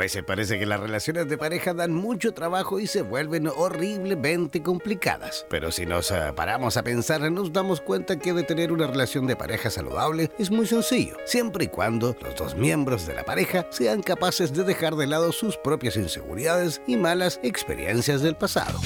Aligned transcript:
veces 0.00 0.24
parece 0.24 0.58
que 0.58 0.64
las 0.64 0.80
relaciones 0.80 1.28
de 1.28 1.36
pareja 1.36 1.74
dan 1.74 1.92
mucho 1.92 2.32
trabajo 2.32 2.80
y 2.80 2.86
se 2.86 3.02
vuelven 3.02 3.46
horriblemente 3.46 4.62
complicadas. 4.62 5.44
Pero 5.50 5.70
si 5.70 5.84
nos 5.84 6.10
eh, 6.10 6.32
paramos 6.34 6.78
a 6.78 6.82
pensar, 6.82 7.20
nos 7.30 7.52
damos 7.52 7.82
cuenta 7.82 8.18
que 8.18 8.32
de 8.32 8.42
tener 8.42 8.72
una 8.72 8.86
relación 8.86 9.26
de 9.26 9.36
pareja 9.36 9.68
saludable 9.68 10.30
es 10.38 10.50
muy 10.50 10.66
sencillo, 10.66 11.18
siempre 11.26 11.66
y 11.66 11.68
cuando 11.68 12.16
los 12.22 12.34
dos 12.34 12.56
miembros 12.56 13.06
de 13.06 13.14
la 13.14 13.24
pareja 13.24 13.66
sean 13.68 14.02
capaces 14.02 14.54
de 14.54 14.64
dejar 14.64 14.96
de 14.96 15.06
lado 15.06 15.32
sus 15.32 15.58
propias 15.58 15.96
inseguridades 15.96 16.80
y 16.86 16.96
malas 16.96 17.38
experiencias 17.42 18.22
del 18.22 18.36
pasado. 18.36 18.80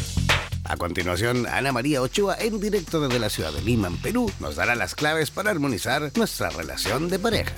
A 0.64 0.76
continuación, 0.76 1.46
Ana 1.46 1.70
María 1.70 2.02
Ochoa, 2.02 2.36
en 2.40 2.58
directo 2.58 3.00
desde 3.00 3.20
la 3.20 3.30
ciudad 3.30 3.52
de 3.52 3.62
Lima, 3.62 3.86
en 3.86 3.98
Perú, 3.98 4.32
nos 4.40 4.56
dará 4.56 4.74
las 4.74 4.96
claves 4.96 5.30
para 5.30 5.52
armonizar 5.52 6.10
nuestra 6.16 6.50
relación 6.50 7.08
de 7.08 7.20
pareja. 7.20 7.54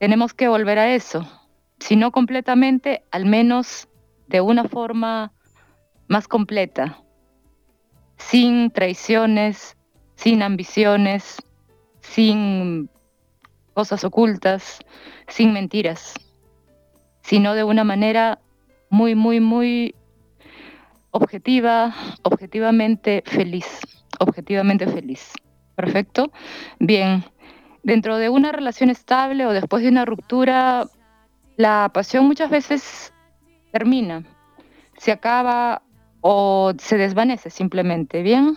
tenemos 0.00 0.34
que 0.34 0.48
volver 0.48 0.80
a 0.80 0.92
eso. 0.92 1.24
Si 1.78 1.94
no 1.94 2.10
completamente, 2.10 3.04
al 3.12 3.24
menos 3.24 3.88
de 4.26 4.40
una 4.40 4.64
forma 4.64 5.32
más 6.08 6.26
completa. 6.26 7.03
Sin 8.28 8.70
traiciones, 8.70 9.76
sin 10.16 10.42
ambiciones, 10.42 11.36
sin 12.00 12.88
cosas 13.74 14.04
ocultas, 14.04 14.78
sin 15.28 15.52
mentiras, 15.52 16.14
sino 17.22 17.54
de 17.54 17.64
una 17.64 17.84
manera 17.84 18.38
muy, 18.90 19.14
muy, 19.14 19.40
muy 19.40 19.94
objetiva, 21.10 21.94
objetivamente 22.22 23.22
feliz, 23.26 23.80
objetivamente 24.18 24.86
feliz. 24.86 25.32
Perfecto. 25.74 26.32
Bien, 26.78 27.24
dentro 27.82 28.16
de 28.18 28.28
una 28.28 28.52
relación 28.52 28.90
estable 28.90 29.46
o 29.46 29.52
después 29.52 29.82
de 29.82 29.88
una 29.88 30.04
ruptura, 30.04 30.86
la 31.56 31.90
pasión 31.92 32.26
muchas 32.26 32.50
veces 32.50 33.12
termina, 33.72 34.24
se 34.98 35.12
acaba 35.12 35.82
o 36.26 36.72
se 36.78 36.96
desvanece 36.96 37.50
simplemente, 37.50 38.22
¿bien? 38.22 38.56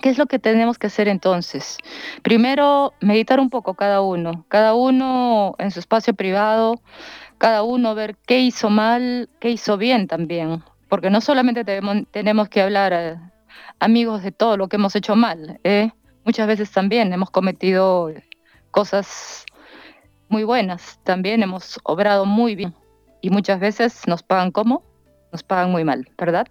¿Qué 0.00 0.08
es 0.08 0.18
lo 0.18 0.26
que 0.26 0.38
tenemos 0.38 0.78
que 0.78 0.86
hacer 0.86 1.08
entonces? 1.08 1.78
Primero, 2.22 2.92
meditar 3.00 3.40
un 3.40 3.50
poco 3.50 3.74
cada 3.74 4.02
uno, 4.02 4.44
cada 4.46 4.76
uno 4.76 5.56
en 5.58 5.72
su 5.72 5.80
espacio 5.80 6.14
privado, 6.14 6.80
cada 7.38 7.64
uno 7.64 7.96
ver 7.96 8.16
qué 8.24 8.38
hizo 8.38 8.70
mal, 8.70 9.28
qué 9.40 9.50
hizo 9.50 9.76
bien 9.76 10.06
también, 10.06 10.62
porque 10.88 11.10
no 11.10 11.20
solamente 11.20 11.64
tenemos, 11.64 12.48
que 12.48 12.62
hablar, 12.62 13.32
amigos, 13.80 14.22
de 14.22 14.30
todo 14.30 14.56
lo 14.56 14.68
que 14.68 14.76
hemos 14.76 14.94
hecho 14.94 15.16
mal, 15.16 15.58
¿eh? 15.64 15.90
muchas 16.24 16.46
veces 16.46 16.70
también 16.70 17.12
hemos 17.12 17.30
cometido 17.30 18.12
cosas 18.70 19.44
muy 20.28 20.44
buenas, 20.44 21.00
también 21.02 21.42
hemos 21.42 21.80
obrado 21.82 22.26
muy 22.26 22.54
bien 22.54 22.76
y 23.22 23.30
muchas 23.30 23.58
veces 23.58 24.06
nos 24.06 24.22
pagan 24.22 24.52
como, 24.52 24.84
nos 25.36 25.42
pagan 25.42 25.70
muy 25.70 25.84
mal, 25.84 26.08
¿verdad? 26.16 26.46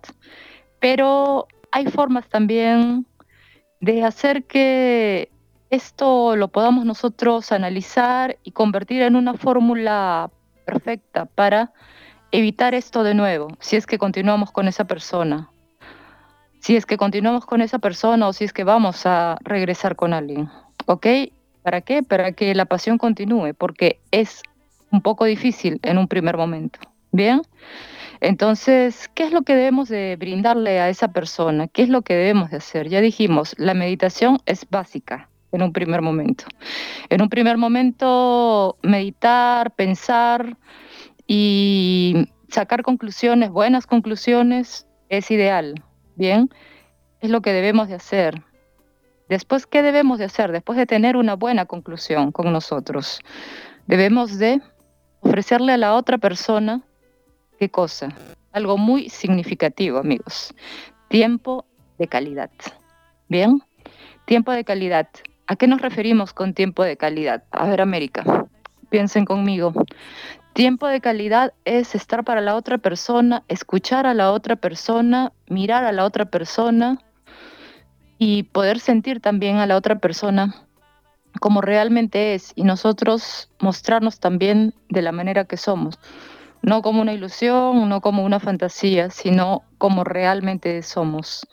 Pero 0.80 1.48
hay 1.72 1.88
formas 1.88 2.30
también 2.30 3.08
de 3.80 4.04
hacer 4.04 4.44
que 4.44 5.32
esto 5.72 6.36
lo 6.36 6.50
podamos 6.50 6.86
nosotros 6.86 7.52
analizar 7.52 8.38
y 8.44 8.52
convertir 8.52 9.02
en 9.02 9.16
una 9.16 9.34
fórmula 9.34 10.30
perfecta 10.68 11.26
para 11.26 11.74
evitar 12.32 12.76
esto 12.76 13.04
de 13.04 13.16
nuevo, 13.16 13.48
si 13.60 13.76
es 13.76 13.88
que 13.88 13.98
continuamos 13.98 14.52
con 14.52 14.68
esa 14.68 14.86
persona, 14.86 15.50
si 16.60 16.76
es 16.76 16.86
que 16.86 16.98
continuamos 16.98 17.48
con 17.48 17.62
esa 17.62 17.80
persona 17.80 18.28
o 18.28 18.34
si 18.34 18.44
es 18.44 18.54
que 18.54 18.64
vamos 18.64 19.08
a 19.08 19.40
regresar 19.42 19.96
con 19.96 20.14
alguien, 20.14 20.48
¿ok? 20.86 21.08
¿Para 21.64 21.82
qué? 21.82 22.04
Para 22.04 22.34
que 22.34 22.54
la 22.54 22.66
pasión 22.66 23.00
continúe, 23.00 23.56
porque 23.58 24.00
es 24.12 24.44
un 24.92 25.02
poco 25.02 25.26
difícil 25.26 25.80
en 25.82 25.98
un 25.98 26.08
primer 26.08 26.38
momento. 26.38 26.80
Bien, 27.12 27.42
entonces, 28.22 29.10
¿qué 29.14 29.24
es 29.24 29.32
lo 29.32 29.44
que 29.44 29.56
debemos 29.56 29.90
de 29.90 30.16
brindarle 30.18 30.80
a 30.80 30.90
esa 30.90 31.10
persona? 31.10 31.68
¿Qué 31.68 31.84
es 31.84 31.90
lo 31.90 32.02
que 32.02 32.16
debemos 32.16 32.52
de 32.52 32.58
hacer? 32.58 32.90
Ya 32.90 33.02
dijimos, 33.02 33.56
la 33.58 33.74
meditación 33.74 34.40
es 34.46 34.68
básica 34.70 35.30
en 35.52 35.62
un 35.62 35.74
primer 35.74 36.02
momento. 36.02 36.46
En 37.10 37.22
un 37.22 37.30
primer 37.30 37.58
momento, 37.58 38.78
meditar, 38.82 39.72
pensar 39.76 40.58
y 41.28 42.30
sacar 42.50 42.84
conclusiones, 42.84 43.50
buenas 43.50 43.88
conclusiones, 43.88 44.88
es 45.10 45.32
ideal. 45.32 45.84
Bien, 46.16 46.50
es 47.22 47.30
lo 47.30 47.42
que 47.42 47.54
debemos 47.54 47.88
de 47.88 47.96
hacer. 47.96 48.42
Después, 49.28 49.66
¿qué 49.66 49.82
debemos 49.82 50.20
de 50.20 50.26
hacer? 50.26 50.52
Después 50.52 50.78
de 50.78 50.86
tener 50.86 51.18
una 51.18 51.36
buena 51.36 51.66
conclusión 51.66 52.32
con 52.32 52.54
nosotros, 52.54 53.20
debemos 53.88 54.38
de 54.38 54.62
ofrecerle 55.22 55.74
a 55.74 55.78
la 55.78 55.96
otra 55.96 56.20
persona, 56.20 56.82
¿qué 57.66 57.72
cosa? 57.72 58.10
Algo 58.52 58.78
muy 58.78 59.10
significativo, 59.10 59.98
amigos. 59.98 60.54
Tiempo 61.08 61.66
de 61.98 62.08
calidad. 62.08 62.52
¿Bien? 63.28 63.60
Tiempo 64.26 64.52
de 64.52 64.64
calidad. 64.64 65.08
¿A 65.48 65.56
qué 65.56 65.66
nos 65.66 65.82
referimos 65.82 66.32
con 66.32 66.54
tiempo 66.54 66.84
de 66.84 66.96
calidad? 66.96 67.44
A 67.50 67.66
ver, 67.68 67.82
América, 67.82 68.46
piensen 68.92 69.26
conmigo. 69.26 69.74
Tiempo 70.54 70.86
de 70.86 71.02
calidad 71.02 71.54
es 71.66 71.96
estar 71.96 72.24
para 72.24 72.40
la 72.40 72.56
otra 72.56 72.78
persona, 72.78 73.44
escuchar 73.48 74.06
a 74.06 74.14
la 74.14 74.32
otra 74.32 74.56
persona, 74.56 75.32
mirar 75.50 75.86
a 75.86 75.92
la 75.92 76.06
otra 76.06 76.26
persona, 76.26 77.00
y 78.20 78.44
poder 78.44 78.80
sentir 78.80 79.22
también 79.22 79.58
a 79.58 79.66
la 79.66 79.76
otra 79.76 79.96
persona 79.96 80.54
como 81.40 81.62
realmente 81.62 82.36
es 82.36 82.54
y 82.56 82.64
nosotros 82.64 83.50
mostrarnos 83.60 84.20
también 84.20 84.76
de 84.90 85.02
la 85.02 85.12
manera 85.12 85.46
que 85.46 85.58
somos, 85.58 86.00
no 86.66 86.82
como 86.82 87.02
una 87.02 87.14
ilusión, 87.14 87.88
no 87.88 88.02
como 88.02 88.26
una 88.26 88.40
fantasía, 88.40 89.12
sino 89.12 89.62
como 89.78 90.04
realmente 90.04 90.82
somos. 90.82 91.48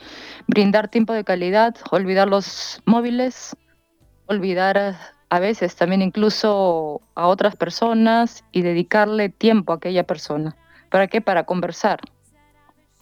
Brindar 0.47 0.89
tiempo 0.89 1.13
de 1.13 1.23
calidad, 1.23 1.77
olvidar 1.91 2.29
los 2.29 2.81
móviles, 2.87 3.55
olvidar 4.27 4.97
a 5.29 5.39
veces 5.39 5.77
también 5.77 6.01
incluso 6.01 7.03
a 7.15 7.27
otras 7.27 7.57
personas 7.57 8.43
y 8.53 8.63
dedicarle 8.63 9.29
tiempo 9.29 9.73
a 9.73 9.77
aquella 9.77 10.05
persona. 10.05 10.57
¿Para 10.91 11.09
qué? 11.09 11.21
Para 11.21 11.45
conversar, 11.45 12.01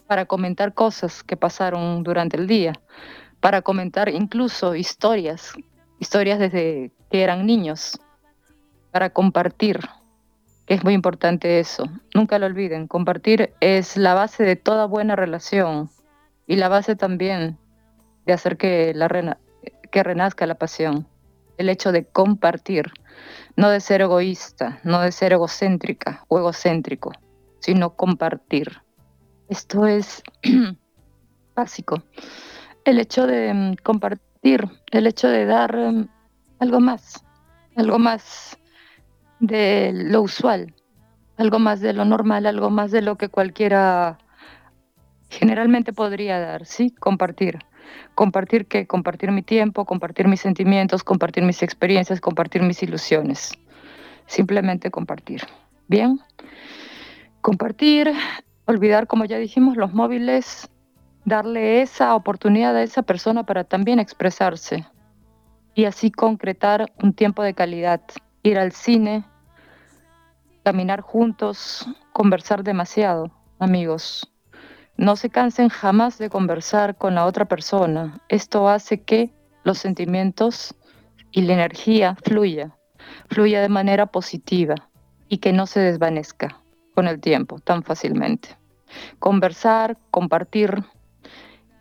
para 0.05 0.25
comentar 0.25 0.73
cosas 0.73 1.23
que 1.23 1.37
pasaron 1.37 2.03
durante 2.03 2.35
el 2.35 2.45
día, 2.45 2.73
para 3.39 3.61
comentar 3.61 4.09
incluso 4.09 4.75
historias, 4.75 5.53
historias 5.97 6.39
desde 6.39 6.91
que 7.09 7.23
eran 7.23 7.45
niños, 7.45 7.97
para 8.91 9.11
compartir, 9.11 9.79
es 10.67 10.83
muy 10.83 10.93
importante 10.93 11.59
eso. 11.59 11.83
Nunca 12.13 12.39
lo 12.39 12.45
olviden, 12.45 12.87
compartir 12.87 13.53
es 13.59 13.97
la 13.97 14.13
base 14.13 14.43
de 14.43 14.55
toda 14.55 14.85
buena 14.85 15.15
relación 15.15 15.89
y 16.47 16.55
la 16.55 16.69
base 16.69 16.95
también 16.95 17.57
de 18.25 18.33
hacer 18.33 18.57
que, 18.57 18.93
la 18.93 19.37
que 19.91 20.03
renazca 20.03 20.45
la 20.45 20.55
pasión. 20.55 21.07
El 21.57 21.69
hecho 21.69 21.91
de 21.91 22.05
compartir, 22.05 22.91
no 23.55 23.69
de 23.69 23.79
ser 23.79 24.01
egoísta, 24.01 24.79
no 24.83 25.01
de 25.01 25.11
ser 25.11 25.33
egocéntrica 25.33 26.23
o 26.27 26.39
egocéntrico, 26.39 27.11
sino 27.59 27.95
compartir. 27.95 28.81
Esto 29.49 29.85
es 29.85 30.23
básico. 31.55 32.01
El 32.85 32.99
hecho 32.99 33.27
de 33.27 33.53
mm, 33.53 33.75
compartir, 33.83 34.67
el 34.91 35.07
hecho 35.07 35.27
de 35.27 35.45
dar 35.45 35.75
mm, 35.75 36.07
algo 36.59 36.79
más, 36.79 37.23
algo 37.75 37.99
más 37.99 38.57
de 39.41 39.91
lo 39.93 40.21
usual, 40.21 40.73
algo 41.37 41.59
más 41.59 41.81
de 41.81 41.93
lo 41.93 42.05
normal, 42.05 42.45
algo 42.45 42.69
más 42.69 42.91
de 42.91 43.01
lo 43.01 43.17
que 43.17 43.27
cualquiera 43.27 44.17
generalmente 45.29 45.91
podría 45.91 46.39
dar, 46.39 46.65
¿sí? 46.65 46.91
Compartir. 46.91 47.59
Compartir 48.15 48.67
qué? 48.67 48.85
Compartir 48.85 49.31
mi 49.31 49.41
tiempo, 49.41 49.85
compartir 49.85 50.27
mis 50.27 50.41
sentimientos, 50.41 51.03
compartir 51.03 51.43
mis 51.43 51.63
experiencias, 51.63 52.21
compartir 52.21 52.61
mis 52.61 52.83
ilusiones. 52.83 53.51
Simplemente 54.27 54.91
compartir. 54.91 55.41
Bien. 55.87 56.19
Compartir, 57.41 58.13
olvidar, 58.65 59.07
como 59.07 59.25
ya 59.25 59.37
dijimos, 59.37 59.75
los 59.75 59.93
móviles, 59.93 60.69
darle 61.25 61.81
esa 61.81 62.15
oportunidad 62.15 62.75
a 62.75 62.83
esa 62.83 63.01
persona 63.01 63.45
para 63.45 63.63
también 63.63 63.99
expresarse 63.99 64.85
y 65.73 65.85
así 65.85 66.11
concretar 66.11 66.91
un 67.01 67.13
tiempo 67.13 67.41
de 67.41 67.53
calidad. 67.53 68.01
Ir 68.43 68.59
al 68.59 68.71
cine, 68.71 69.23
caminar 70.63 71.01
juntos, 71.01 71.87
conversar 72.13 72.63
demasiado, 72.63 73.31
amigos. 73.59 74.31
No 74.97 75.15
se 75.15 75.29
cansen 75.29 75.69
jamás 75.69 76.17
de 76.17 76.29
conversar 76.29 76.97
con 76.97 77.15
la 77.15 77.25
otra 77.25 77.45
persona. 77.45 78.21
Esto 78.29 78.69
hace 78.69 79.01
que 79.01 79.33
los 79.63 79.77
sentimientos 79.77 80.75
y 81.31 81.41
la 81.41 81.53
energía 81.53 82.15
fluya, 82.23 82.75
fluya 83.29 83.61
de 83.61 83.69
manera 83.69 84.07
positiva 84.07 84.75
y 85.27 85.37
que 85.37 85.53
no 85.53 85.65
se 85.65 85.79
desvanezca 85.79 86.61
con 86.93 87.07
el 87.07 87.19
tiempo 87.19 87.59
tan 87.59 87.83
fácilmente. 87.83 88.49
Conversar, 89.19 89.97
compartir, 90.11 90.83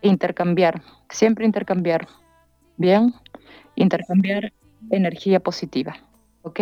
intercambiar, 0.03 0.83
siempre 1.09 1.45
intercambiar. 1.45 2.07
Bien, 2.77 3.13
intercambiar 3.75 4.53
energía 4.91 5.41
positiva. 5.41 5.97
¿Ok? 6.43 6.61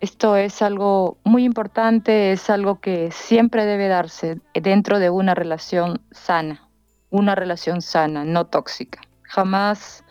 Esto 0.00 0.36
es 0.36 0.60
algo 0.60 1.16
muy 1.24 1.44
importante, 1.44 2.32
es 2.32 2.50
algo 2.50 2.80
que 2.80 3.10
siempre 3.12 3.64
debe 3.64 3.88
darse 3.88 4.40
dentro 4.52 4.98
de 4.98 5.08
una 5.08 5.34
relación 5.34 6.02
sana, 6.10 6.68
una 7.08 7.34
relación 7.34 7.80
sana, 7.80 8.22
no 8.24 8.46
tóxica. 8.46 9.00
Jamás, 9.22 10.04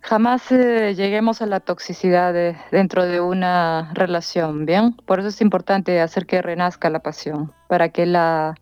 jamás 0.00 0.50
eh, 0.50 0.94
lleguemos 0.96 1.40
a 1.40 1.46
la 1.46 1.60
toxicidad 1.60 2.34
dentro 2.72 3.04
de 3.04 3.20
una 3.20 3.92
relación, 3.94 4.66
¿bien? 4.66 4.96
Por 5.06 5.20
eso 5.20 5.28
es 5.28 5.40
importante 5.40 6.00
hacer 6.00 6.26
que 6.26 6.42
renazca 6.42 6.90
la 6.90 6.98
pasión, 6.98 7.52
para 7.68 7.90
que 7.90 8.06
la 8.06 8.56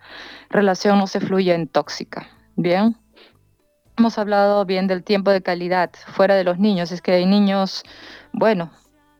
relación 0.51 0.99
no 0.99 1.07
se 1.07 1.21
fluya 1.21 1.55
en 1.55 1.69
tóxica, 1.69 2.29
¿bien? 2.55 2.97
Hemos 3.97 4.19
hablado 4.19 4.67
bien 4.67 4.89
del 4.89 5.05
tiempo 5.05 5.31
de 5.31 5.41
calidad 5.41 5.91
fuera 6.09 6.35
de 6.35 6.45
los 6.45 6.59
niños, 6.59 6.93
es 6.93 7.01
que 7.01 7.13
hay 7.13 7.25
niños, 7.25 7.83
bueno, 8.33 8.71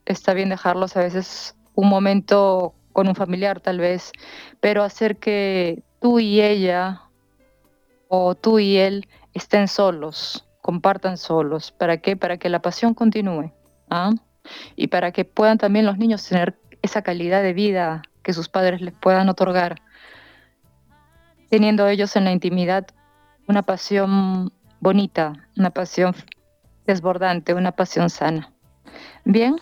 está 0.07 0.35
bien 0.35 0.49
dejarlos 0.49 0.97
a 0.97 1.01
veces 1.01 1.57
un 1.75 1.89
momento 1.89 2.75
con 2.93 3.09
un 3.09 3.15
familiar 3.15 3.61
tal 3.61 3.79
vez, 3.79 4.13
pero 4.61 4.83
hacer 4.83 5.17
que 5.17 5.83
tú 6.01 6.21
y 6.21 6.41
ella 6.41 7.03
o 8.09 8.35
tú 8.35 8.59
y 8.59 8.77
él 8.77 9.09
estén 9.33 9.69
solos, 9.69 10.47
compartan 10.63 11.17
solos. 11.17 11.73
¿Para 11.73 11.99
qué? 11.99 12.17
Para 12.17 12.39
que 12.39 12.49
la 12.49 12.61
pasión 12.61 12.95
continúe. 12.95 13.53
¿ah? 13.91 14.13
Y 14.77 14.89
para 14.89 15.13
que 15.13 15.25
puedan 15.25 15.59
también 15.59 15.87
los 15.87 15.99
niños 15.99 16.27
tener 16.27 16.59
esa 16.83 17.03
calidad 17.03 17.43
de 17.43 17.53
vida 17.53 18.03
que 18.23 18.33
sus 18.33 18.49
padres 18.49 18.81
les 18.81 18.95
puedan 18.95 19.29
otorgar, 19.29 19.77
teniendo 21.51 21.87
ellos 21.89 22.17
en 22.17 22.25
la 22.25 22.33
intimidad 22.33 22.87
una 23.47 23.63
pasión 23.63 24.53
bonita, 24.81 25.35
una 25.57 25.71
pasión 25.71 26.15
desbordante, 26.87 27.55
una 27.55 27.73
pasión 27.73 28.11
sana. 28.11 28.53
Bien, 29.25 29.57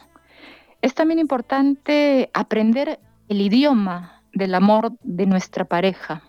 es 0.83 0.95
también 0.95 1.21
importante 1.21 2.29
aprender 2.35 2.99
el 3.29 3.41
idioma 3.41 4.21
del 4.35 4.55
amor 4.55 4.93
de 5.03 5.27
nuestra 5.27 5.65
pareja. 5.65 6.23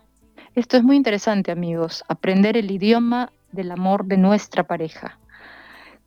Esto 0.54 0.78
es 0.78 0.84
muy 0.84 0.96
interesante, 0.96 1.52
amigos, 1.52 2.06
aprender 2.08 2.56
el 2.56 2.70
idioma 2.70 3.32
del 3.52 3.72
amor 3.72 4.06
de 4.06 4.18
nuestra 4.18 4.64
pareja. 4.64 5.18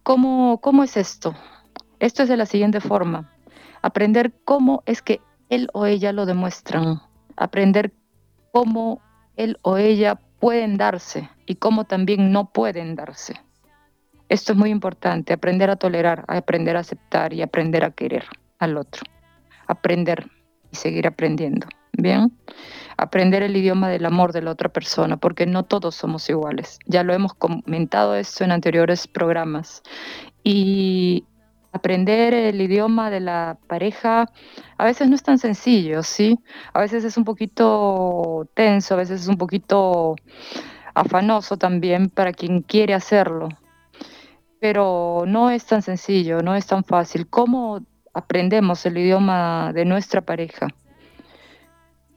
¿Cómo, 0.04 0.60
cómo 0.60 0.84
es 0.84 0.96
esto? 0.96 1.34
Esto 1.98 2.22
es 2.22 2.28
de 2.28 2.36
la 2.36 2.46
siguiente 2.46 2.80
forma. 2.80 3.32
Aprender 3.82 4.32
cómo 4.44 4.84
es 4.86 5.02
que 5.02 5.20
él 5.48 5.68
o 5.72 5.86
ella 5.86 6.12
lo 6.12 6.24
demuestran. 6.24 7.00
Aprender 7.36 7.92
cómo 8.52 9.00
él 9.36 9.58
o 9.62 9.76
ella 9.76 10.20
pueden 10.38 10.76
darse 10.76 11.28
y 11.46 11.56
cómo 11.56 11.84
también 11.84 12.30
no 12.30 12.52
pueden 12.52 12.94
darse. 12.94 13.40
Esto 14.28 14.52
es 14.52 14.58
muy 14.58 14.70
importante, 14.70 15.32
aprender 15.32 15.70
a 15.70 15.76
tolerar, 15.76 16.24
aprender 16.26 16.76
a 16.76 16.80
aceptar 16.80 17.32
y 17.32 17.42
aprender 17.42 17.84
a 17.84 17.92
querer 17.92 18.24
al 18.58 18.76
otro. 18.76 19.02
Aprender 19.68 20.28
y 20.72 20.76
seguir 20.76 21.06
aprendiendo. 21.06 21.68
Bien, 21.92 22.32
aprender 22.96 23.42
el 23.42 23.56
idioma 23.56 23.88
del 23.88 24.04
amor 24.04 24.32
de 24.32 24.42
la 24.42 24.50
otra 24.50 24.68
persona, 24.68 25.16
porque 25.16 25.46
no 25.46 25.62
todos 25.62 25.94
somos 25.94 26.28
iguales. 26.28 26.78
Ya 26.86 27.04
lo 27.04 27.14
hemos 27.14 27.34
comentado 27.34 28.16
esto 28.16 28.44
en 28.44 28.52
anteriores 28.52 29.06
programas. 29.06 29.82
Y 30.42 31.24
aprender 31.72 32.34
el 32.34 32.60
idioma 32.60 33.10
de 33.10 33.20
la 33.20 33.58
pareja 33.68 34.28
a 34.76 34.84
veces 34.84 35.08
no 35.08 35.14
es 35.14 35.22
tan 35.22 35.38
sencillo, 35.38 36.02
¿sí? 36.02 36.38
A 36.72 36.80
veces 36.80 37.04
es 37.04 37.16
un 37.16 37.24
poquito 37.24 38.48
tenso, 38.54 38.94
a 38.94 38.98
veces 38.98 39.22
es 39.22 39.28
un 39.28 39.38
poquito 39.38 40.16
afanoso 40.94 41.56
también 41.56 42.10
para 42.10 42.32
quien 42.32 42.62
quiere 42.62 42.92
hacerlo 42.94 43.48
pero 44.60 45.24
no 45.26 45.50
es 45.50 45.66
tan 45.66 45.82
sencillo, 45.82 46.42
no 46.42 46.54
es 46.54 46.66
tan 46.66 46.84
fácil. 46.84 47.28
¿Cómo 47.28 47.80
aprendemos 48.14 48.84
el 48.86 48.98
idioma 48.98 49.72
de 49.72 49.84
nuestra 49.84 50.20
pareja? 50.20 50.68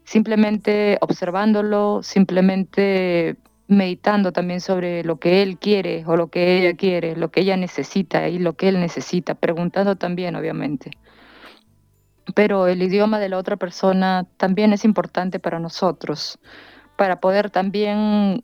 Simplemente 0.03 0.97
observándolo, 1.01 2.01
simplemente 2.01 3.37
meditando 3.67 4.31
también 4.31 4.61
sobre 4.61 5.03
lo 5.03 5.19
que 5.19 5.43
él 5.43 5.59
quiere 5.59 6.03
o 6.07 6.15
lo 6.15 6.29
que 6.29 6.57
ella 6.57 6.75
quiere, 6.75 7.15
lo 7.15 7.29
que 7.29 7.41
ella 7.41 7.55
necesita 7.55 8.27
y 8.27 8.39
lo 8.39 8.53
que 8.53 8.69
él 8.69 8.79
necesita, 8.79 9.35
preguntando 9.35 9.95
también, 9.95 10.35
obviamente. 10.35 10.91
Pero 12.33 12.67
el 12.67 12.81
idioma 12.81 13.19
de 13.19 13.29
la 13.29 13.37
otra 13.37 13.57
persona 13.57 14.25
también 14.37 14.73
es 14.73 14.85
importante 14.85 15.39
para 15.39 15.59
nosotros, 15.59 16.39
para 16.97 17.19
poder 17.19 17.51
también 17.51 18.43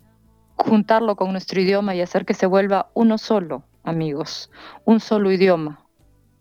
juntarlo 0.55 1.15
con 1.15 1.31
nuestro 1.31 1.59
idioma 1.59 1.95
y 1.95 2.01
hacer 2.01 2.25
que 2.25 2.35
se 2.35 2.45
vuelva 2.45 2.89
uno 2.93 3.17
solo, 3.17 3.63
amigos, 3.85 4.51
un 4.83 4.99
solo 4.99 5.31
idioma, 5.31 5.85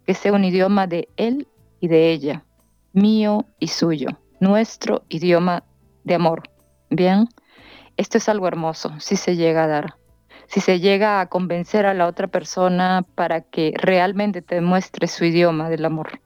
que 0.07 0.15
sea 0.15 0.33
un 0.33 0.45
idioma 0.45 0.87
de 0.87 1.09
él 1.17 1.47
y 1.81 1.89
de 1.89 2.11
ella, 2.11 2.45
mío 2.93 3.45
y 3.59 3.69
suyo, 3.69 4.09
nuestro 4.41 5.05
idioma 5.09 5.65
de 6.05 6.15
amor. 6.15 6.43
Bien, 6.91 7.29
esto 7.97 8.19
es 8.19 8.29
algo 8.29 8.49
hermoso 8.49 8.93
si 8.99 9.17
se 9.17 9.37
llega 9.37 9.65
a 9.65 9.69
dar, 9.69 9.95
si 10.47 10.61
se 10.61 10.81
llega 10.81 11.21
a 11.21 11.27
convencer 11.29 11.87
a 11.87 11.95
la 11.95 12.07
otra 12.07 12.27
persona 12.29 13.05
para 13.15 13.41
que 13.41 13.73
realmente 13.77 14.43
te 14.43 14.61
muestre 14.61 15.07
su 15.07 15.25
idioma 15.25 15.71
del 15.71 15.85
amor. 15.85 16.21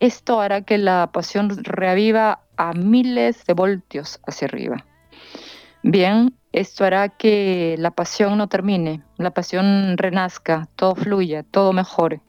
Esto 0.00 0.40
hará 0.40 0.62
que 0.62 0.78
la 0.78 1.10
pasión 1.12 1.50
reaviva 1.62 2.40
a 2.56 2.72
miles 2.72 3.44
de 3.44 3.52
voltios 3.52 4.20
hacia 4.26 4.46
arriba. 4.46 4.86
Bien, 5.82 6.34
esto 6.52 6.84
hará 6.84 7.08
que 7.08 7.76
la 7.78 7.90
pasión 7.90 8.36
no 8.36 8.48
termine, 8.48 9.02
la 9.16 9.30
pasión 9.30 9.96
renazca, 9.96 10.68
todo 10.76 10.94
fluya, 10.94 11.42
todo 11.42 11.72
mejore, 11.72 12.20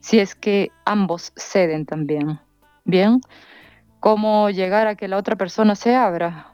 si 0.00 0.18
es 0.18 0.34
que 0.34 0.72
ambos 0.84 1.32
ceden 1.36 1.86
también. 1.86 2.40
Bien, 2.84 3.20
¿cómo 4.00 4.50
llegar 4.50 4.88
a 4.88 4.96
que 4.96 5.06
la 5.06 5.18
otra 5.18 5.36
persona 5.36 5.76
se 5.76 5.94
abra? 5.94 6.52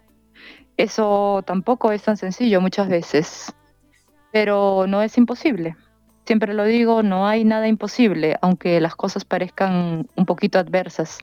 Eso 0.77 1.43
tampoco 1.47 1.91
es 1.91 2.03
tan 2.03 2.19
sencillo 2.19 2.61
muchas 2.61 2.89
veces, 2.89 3.55
pero 4.31 4.87
no 4.87 5.01
es 5.01 5.17
imposible. 5.17 5.75
siempre 6.27 6.53
lo 6.53 6.65
digo, 6.65 7.03
no 7.03 7.27
hay 7.27 7.45
nada 7.45 7.67
imposible, 7.69 8.37
aunque 8.43 8.81
las 8.81 8.95
cosas 8.95 9.25
parezcan 9.25 10.09
un 10.17 10.27
poquito 10.27 10.59
adversas, 10.59 11.19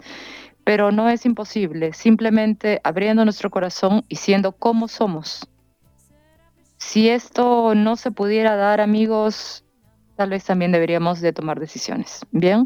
pero 0.64 0.92
no 0.92 1.10
es 1.10 1.26
imposible, 1.26 1.94
simplemente 1.94 2.80
abriendo 2.84 3.24
nuestro 3.26 3.50
corazón 3.50 4.04
y 4.08 4.16
siendo 4.16 4.54
como 4.54 4.88
somos. 4.88 5.48
Si 6.78 7.10
esto 7.10 7.76
no 7.76 7.96
se 7.96 8.12
pudiera 8.12 8.56
dar, 8.56 8.82
amigos, 8.82 9.64
tal 10.16 10.30
vez 10.30 10.44
también 10.46 10.72
deberíamos 10.72 11.22
de 11.22 11.34
tomar 11.34 11.60
decisiones, 11.60 12.26
¿bien? 12.32 12.66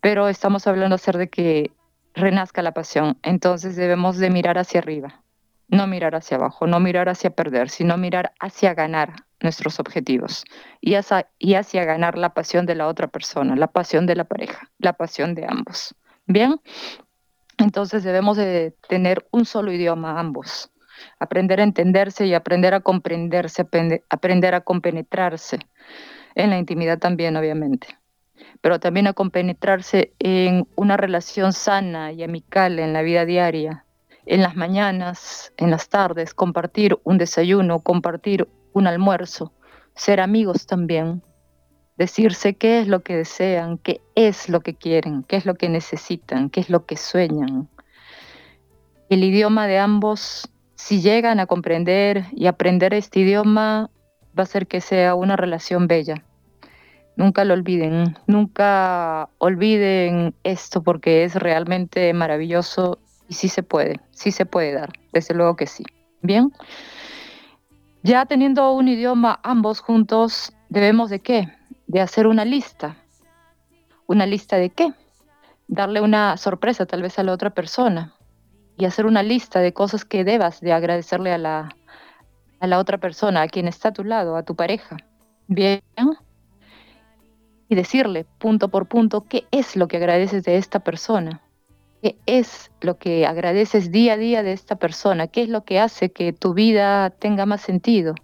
Pero 0.00 0.28
estamos 0.28 0.66
hablando 0.66 0.96
hacer 0.96 1.16
de 1.16 1.28
que 1.28 1.70
renazca 2.14 2.62
la 2.62 2.72
pasión, 2.72 3.18
entonces 3.22 3.76
debemos 3.76 4.18
de 4.18 4.30
mirar 4.30 4.58
hacia 4.58 4.80
arriba, 4.80 5.22
no 5.68 5.86
mirar 5.86 6.14
hacia 6.14 6.36
abajo, 6.36 6.66
no 6.66 6.80
mirar 6.80 7.08
hacia 7.08 7.30
perder, 7.30 7.70
sino 7.70 7.96
mirar 7.96 8.32
hacia 8.40 8.74
ganar 8.74 9.14
nuestros 9.40 9.80
objetivos 9.80 10.44
y 10.80 10.94
hacia, 10.94 11.28
y 11.38 11.54
hacia 11.54 11.84
ganar 11.84 12.18
la 12.18 12.34
pasión 12.34 12.66
de 12.66 12.74
la 12.74 12.88
otra 12.88 13.08
persona, 13.08 13.56
la 13.56 13.68
pasión 13.68 14.06
de 14.06 14.16
la 14.16 14.24
pareja, 14.24 14.70
la 14.78 14.92
pasión 14.92 15.34
de 15.34 15.46
ambos. 15.46 15.94
Bien, 16.26 16.60
entonces 17.62 18.04
debemos 18.04 18.36
de 18.36 18.74
tener 18.88 19.26
un 19.30 19.44
solo 19.44 19.72
idioma 19.72 20.18
ambos, 20.18 20.70
aprender 21.18 21.60
a 21.60 21.64
entenderse 21.64 22.26
y 22.26 22.34
aprender 22.34 22.74
a 22.74 22.80
comprenderse, 22.80 23.66
aprender 24.10 24.54
a 24.54 24.60
compenetrarse 24.60 25.58
en 26.34 26.50
la 26.50 26.58
intimidad 26.58 26.98
también, 26.98 27.36
obviamente, 27.36 27.98
pero 28.60 28.80
también 28.80 29.06
a 29.06 29.12
compenetrarse 29.12 30.12
en 30.18 30.66
una 30.76 30.96
relación 30.96 31.52
sana 31.52 32.12
y 32.12 32.22
amical 32.22 32.78
en 32.78 32.92
la 32.92 33.02
vida 33.02 33.24
diaria, 33.24 33.84
en 34.26 34.42
las 34.42 34.56
mañanas, 34.56 35.52
en 35.56 35.70
las 35.70 35.88
tardes, 35.88 36.34
compartir 36.34 36.98
un 37.04 37.18
desayuno, 37.18 37.80
compartir 37.80 38.48
un 38.72 38.86
almuerzo, 38.86 39.52
ser 39.94 40.20
amigos 40.20 40.66
también, 40.66 41.22
decirse 42.02 42.54
qué 42.54 42.80
es 42.80 42.88
lo 42.88 43.04
que 43.04 43.16
desean, 43.16 43.78
qué 43.78 44.00
es 44.16 44.48
lo 44.48 44.60
que 44.60 44.74
quieren, 44.74 45.22
qué 45.22 45.36
es 45.36 45.46
lo 45.46 45.54
que 45.54 45.68
necesitan, 45.68 46.50
qué 46.50 46.58
es 46.58 46.68
lo 46.68 46.84
que 46.84 46.96
sueñan. 46.96 47.68
El 49.08 49.22
idioma 49.22 49.68
de 49.68 49.78
ambos, 49.78 50.50
si 50.74 51.00
llegan 51.00 51.38
a 51.38 51.46
comprender 51.46 52.24
y 52.32 52.46
aprender 52.46 52.92
este 52.92 53.20
idioma, 53.20 53.88
va 54.36 54.42
a 54.42 54.46
ser 54.46 54.66
que 54.66 54.80
sea 54.80 55.14
una 55.14 55.36
relación 55.36 55.86
bella. 55.86 56.24
Nunca 57.14 57.44
lo 57.44 57.54
olviden, 57.54 58.16
nunca 58.26 59.28
olviden 59.38 60.34
esto 60.42 60.82
porque 60.82 61.22
es 61.22 61.36
realmente 61.36 62.12
maravilloso 62.14 62.98
y 63.28 63.34
sí 63.34 63.46
se 63.46 63.62
puede, 63.62 64.00
sí 64.10 64.32
se 64.32 64.44
puede 64.44 64.72
dar, 64.72 64.90
desde 65.12 65.34
luego 65.34 65.54
que 65.54 65.68
sí. 65.68 65.84
Bien, 66.20 66.50
ya 68.02 68.26
teniendo 68.26 68.72
un 68.72 68.88
idioma 68.88 69.38
ambos 69.44 69.78
juntos, 69.78 70.52
debemos 70.68 71.10
de 71.10 71.20
qué? 71.20 71.61
De 71.92 72.00
hacer 72.00 72.26
una 72.26 72.46
lista. 72.46 72.96
¿Una 74.06 74.24
lista 74.24 74.56
de 74.56 74.70
qué? 74.70 74.94
Darle 75.68 76.00
una 76.00 76.38
sorpresa 76.38 76.86
tal 76.86 77.02
vez 77.02 77.18
a 77.18 77.22
la 77.22 77.32
otra 77.32 77.50
persona 77.50 78.14
y 78.78 78.86
hacer 78.86 79.04
una 79.04 79.22
lista 79.22 79.60
de 79.60 79.74
cosas 79.74 80.06
que 80.06 80.24
debas 80.24 80.62
de 80.62 80.72
agradecerle 80.72 81.34
a 81.34 81.36
la, 81.36 81.68
a 82.60 82.66
la 82.66 82.78
otra 82.78 82.96
persona, 82.96 83.42
a 83.42 83.48
quien 83.48 83.68
está 83.68 83.90
a 83.90 83.92
tu 83.92 84.04
lado, 84.04 84.36
a 84.36 84.42
tu 84.42 84.56
pareja. 84.56 84.96
Bien. 85.48 85.82
Y 87.68 87.74
decirle 87.74 88.24
punto 88.38 88.68
por 88.68 88.88
punto 88.88 89.26
qué 89.28 89.46
es 89.50 89.76
lo 89.76 89.86
que 89.86 89.98
agradeces 89.98 90.44
de 90.44 90.56
esta 90.56 90.80
persona. 90.80 91.42
¿Qué 92.00 92.16
es 92.24 92.70
lo 92.80 92.96
que 92.96 93.26
agradeces 93.26 93.92
día 93.92 94.14
a 94.14 94.16
día 94.16 94.42
de 94.42 94.54
esta 94.54 94.76
persona? 94.76 95.26
¿Qué 95.26 95.42
es 95.42 95.50
lo 95.50 95.64
que 95.64 95.78
hace 95.78 96.10
que 96.10 96.32
tu 96.32 96.54
vida 96.54 97.10
tenga 97.10 97.44
más 97.44 97.60
sentido? 97.60 98.14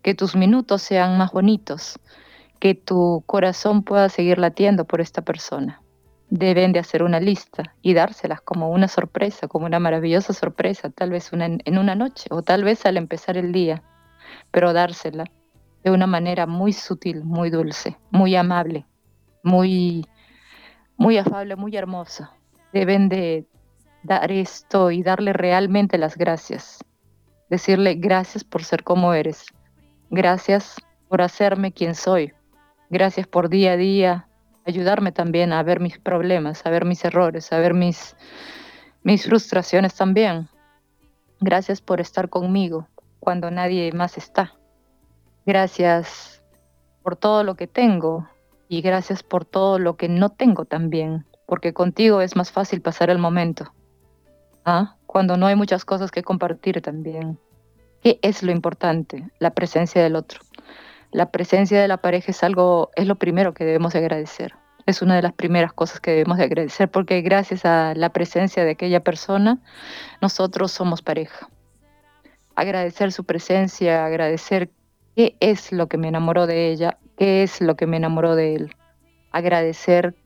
Que 0.00 0.14
tus 0.14 0.34
minutos 0.34 0.80
sean 0.80 1.18
más 1.18 1.30
bonitos, 1.32 2.00
que 2.60 2.74
tu 2.74 3.22
corazón 3.26 3.82
pueda 3.82 4.08
seguir 4.08 4.38
latiendo 4.38 4.84
por 4.84 5.00
esta 5.00 5.22
persona. 5.22 5.82
Deben 6.30 6.72
de 6.72 6.80
hacer 6.80 7.02
una 7.02 7.20
lista 7.20 7.74
y 7.80 7.94
dárselas 7.94 8.40
como 8.40 8.70
una 8.70 8.88
sorpresa, 8.88 9.48
como 9.48 9.66
una 9.66 9.78
maravillosa 9.78 10.32
sorpresa, 10.32 10.90
tal 10.90 11.10
vez 11.10 11.30
en 11.32 11.78
una 11.78 11.94
noche 11.94 12.28
o 12.30 12.42
tal 12.42 12.64
vez 12.64 12.84
al 12.84 12.96
empezar 12.96 13.36
el 13.38 13.52
día 13.52 13.82
pero 14.50 14.72
dársela 14.72 15.24
de 15.84 15.90
una 15.90 16.06
manera 16.06 16.46
muy 16.46 16.72
sutil, 16.72 17.24
muy 17.24 17.50
dulce, 17.50 17.96
muy 18.10 18.34
amable, 18.36 18.86
muy, 19.42 20.04
muy 20.96 21.18
afable, 21.18 21.56
muy 21.56 21.76
hermosa. 21.76 22.32
Deben 22.72 23.08
de 23.08 23.46
dar 24.02 24.30
esto 24.32 24.90
y 24.90 25.02
darle 25.02 25.32
realmente 25.32 25.98
las 25.98 26.16
gracias. 26.16 26.84
Decirle 27.48 27.94
gracias 27.94 28.44
por 28.44 28.64
ser 28.64 28.84
como 28.84 29.14
eres. 29.14 29.46
Gracias 30.10 30.76
por 31.08 31.22
hacerme 31.22 31.72
quien 31.72 31.94
soy. 31.94 32.32
Gracias 32.90 33.26
por 33.26 33.48
día 33.48 33.72
a 33.72 33.76
día 33.76 34.28
ayudarme 34.68 35.12
también 35.12 35.52
a 35.52 35.62
ver 35.62 35.80
mis 35.80 35.98
problemas, 35.98 36.64
a 36.66 36.70
ver 36.70 36.84
mis 36.84 37.04
errores, 37.04 37.52
a 37.52 37.58
ver 37.58 37.72
mis, 37.72 38.16
mis 39.02 39.24
frustraciones 39.24 39.94
también. 39.94 40.48
Gracias 41.40 41.80
por 41.80 42.00
estar 42.00 42.28
conmigo, 42.28 42.86
cuando 43.18 43.50
nadie 43.50 43.90
más 43.92 44.18
está. 44.18 44.54
Gracias 45.46 46.42
por 47.02 47.16
todo 47.16 47.44
lo 47.44 47.54
que 47.54 47.66
tengo 47.66 48.28
y 48.68 48.82
gracias 48.82 49.22
por 49.22 49.46
todo 49.46 49.78
lo 49.78 49.96
que 49.96 50.08
no 50.08 50.28
tengo 50.28 50.66
también, 50.66 51.24
porque 51.46 51.72
contigo 51.72 52.20
es 52.20 52.36
más 52.36 52.52
fácil 52.52 52.82
pasar 52.82 53.08
el 53.08 53.18
momento. 53.18 53.72
¿Ah? 54.66 54.96
Cuando 55.06 55.38
no 55.38 55.46
hay 55.46 55.56
muchas 55.56 55.86
cosas 55.86 56.10
que 56.10 56.22
compartir 56.22 56.82
también. 56.82 57.38
¿Qué 58.02 58.18
es 58.20 58.42
lo 58.42 58.52
importante? 58.52 59.30
La 59.38 59.50
presencia 59.50 60.02
del 60.02 60.16
otro. 60.16 60.40
La 61.10 61.30
presencia 61.30 61.80
de 61.80 61.88
la 61.88 61.96
pareja 61.98 62.30
es 62.30 62.42
algo, 62.42 62.90
es 62.96 63.06
lo 63.06 63.16
primero 63.16 63.54
que 63.54 63.64
debemos 63.64 63.94
agradecer. 63.94 64.54
Es 64.86 65.02
una 65.02 65.16
de 65.16 65.22
las 65.22 65.32
primeras 65.32 65.72
cosas 65.72 66.00
que 66.00 66.12
debemos 66.12 66.38
agradecer 66.38 66.90
porque 66.90 67.20
gracias 67.20 67.64
a 67.64 67.94
la 67.94 68.10
presencia 68.10 68.64
de 68.64 68.72
aquella 68.72 69.00
persona, 69.00 69.58
nosotros 70.20 70.72
somos 70.72 71.02
pareja 71.02 71.48
agradecer 72.58 73.12
su 73.12 73.22
presencia, 73.22 74.04
agradecer 74.04 74.68
qué 75.14 75.36
es 75.38 75.70
lo 75.70 75.86
que 75.86 75.96
me 75.96 76.08
enamoró 76.08 76.48
de 76.48 76.72
ella, 76.72 76.98
qué 77.16 77.44
es 77.44 77.60
lo 77.60 77.76
que 77.76 77.86
me 77.86 77.96
enamoró 77.96 78.34
de 78.34 78.56
él. 78.56 78.74
Agradecer 79.30 80.16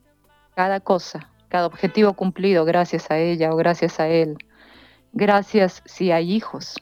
cada 0.55 0.81
cosa, 0.81 1.31
cada 1.51 1.67
objetivo 1.67 2.15
cumplido 2.15 2.65
gracias 2.65 3.11
a 3.11 3.19
ella 3.19 3.53
o 3.53 3.57
gracias 3.57 4.01
a 4.01 4.09
él. 4.09 4.39
Gracias 5.12 5.83
si 5.85 6.11
hay 6.11 6.33
hijos, 6.33 6.77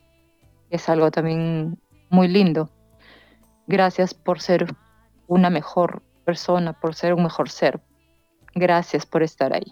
es 0.71 0.89
algo 0.89 1.11
también 1.11 1.81
muy 2.11 2.29
lindo. 2.29 2.71
Gracias 3.71 4.15
por 4.15 4.41
ser 4.41 4.67
una 5.29 5.49
mejor 5.49 6.03
persona, 6.25 6.73
por 6.73 6.97
ser 6.97 7.15
un 7.15 7.23
mejor 7.23 7.49
ser. 7.49 7.81
Gracias 8.53 9.07
por 9.07 9.23
estar 9.23 9.55
ahí. 9.55 9.71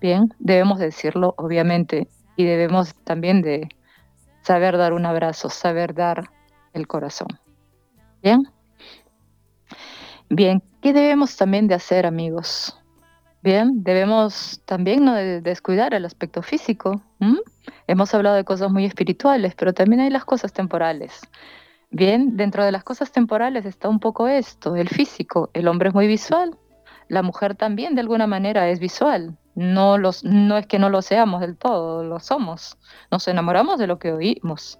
Bien, 0.00 0.32
debemos 0.38 0.78
decirlo, 0.78 1.34
obviamente, 1.36 2.06
y 2.36 2.44
debemos 2.44 2.94
también 3.02 3.42
de 3.42 3.68
saber 4.42 4.76
dar 4.78 4.92
un 4.92 5.06
abrazo, 5.06 5.50
saber 5.50 5.92
dar 5.92 6.30
el 6.72 6.86
corazón. 6.86 7.26
Bien. 8.22 8.44
Bien, 10.30 10.62
¿qué 10.80 10.92
debemos 10.92 11.36
también 11.36 11.66
de 11.66 11.74
hacer, 11.74 12.06
amigos? 12.06 12.78
Bien, 13.42 13.82
debemos 13.82 14.62
también 14.66 15.04
no 15.04 15.14
descuidar 15.14 15.94
el 15.94 16.04
aspecto 16.04 16.42
físico. 16.42 17.02
Hemos 17.88 18.14
hablado 18.14 18.36
de 18.36 18.44
cosas 18.44 18.70
muy 18.70 18.84
espirituales, 18.84 19.56
pero 19.56 19.72
también 19.72 20.02
hay 20.02 20.10
las 20.10 20.24
cosas 20.24 20.52
temporales. 20.52 21.22
Bien, 21.96 22.36
dentro 22.36 22.64
de 22.64 22.72
las 22.72 22.84
cosas 22.84 23.10
temporales 23.10 23.64
está 23.64 23.88
un 23.88 24.00
poco 24.00 24.28
esto, 24.28 24.76
el 24.76 24.88
físico. 24.88 25.50
El 25.54 25.66
hombre 25.68 25.88
es 25.88 25.94
muy 25.94 26.06
visual, 26.06 26.56
la 27.08 27.22
mujer 27.22 27.54
también 27.54 27.94
de 27.94 28.02
alguna 28.02 28.26
manera 28.26 28.68
es 28.68 28.80
visual 28.80 29.38
no, 29.56 29.96
los, 29.96 30.22
no 30.22 30.58
es 30.58 30.66
que 30.66 30.78
no 30.78 30.90
lo 30.90 31.02
seamos 31.02 31.40
del 31.40 31.56
todo, 31.56 32.04
lo 32.04 32.20
somos. 32.20 32.78
Nos 33.10 33.26
enamoramos 33.26 33.78
de 33.78 33.86
lo 33.86 33.98
que 33.98 34.12
oímos, 34.12 34.78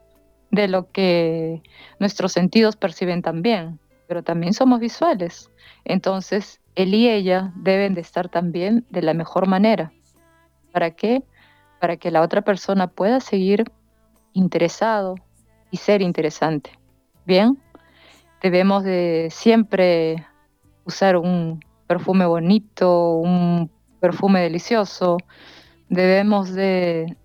de 0.50 0.68
lo 0.68 0.92
que 0.92 1.62
nuestros 1.98 2.32
sentidos 2.32 2.76
perciben 2.76 3.22
también, 3.22 3.80
pero 4.06 4.22
también 4.22 4.52
somos 4.52 4.78
visuales. 4.78 5.50
Entonces, 5.86 6.60
él 6.74 6.94
y 6.94 7.08
ella 7.08 7.52
deben 7.56 7.94
de 7.94 8.02
estar 8.02 8.28
también 8.28 8.86
de 8.90 9.00
la 9.00 9.14
mejor 9.14 9.48
manera. 9.48 9.92
¿Para 10.72 10.90
qué? 10.90 11.24
Para 11.80 11.96
que 11.96 12.10
la 12.10 12.20
otra 12.20 12.42
persona 12.42 12.86
pueda 12.86 13.20
seguir 13.20 13.64
interesado 14.34 15.14
y 15.70 15.78
ser 15.78 16.02
interesante. 16.02 16.78
Bien, 17.26 17.60
debemos 18.40 18.84
de 18.84 19.28
siempre 19.32 20.24
usar 20.84 21.16
un 21.16 21.58
perfume 21.88 22.24
bonito, 22.24 23.16
un 23.16 23.68
perfume 23.98 24.42
delicioso, 24.42 25.16
debemos 25.88 26.52
de 26.52 27.16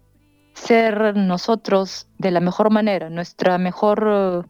ser 0.54 1.16
nosotros 1.16 2.08
de 2.18 2.32
la 2.32 2.40
mejor 2.40 2.72
manera, 2.72 3.12
nuestra 3.12 3.60
mejor, 3.60 4.50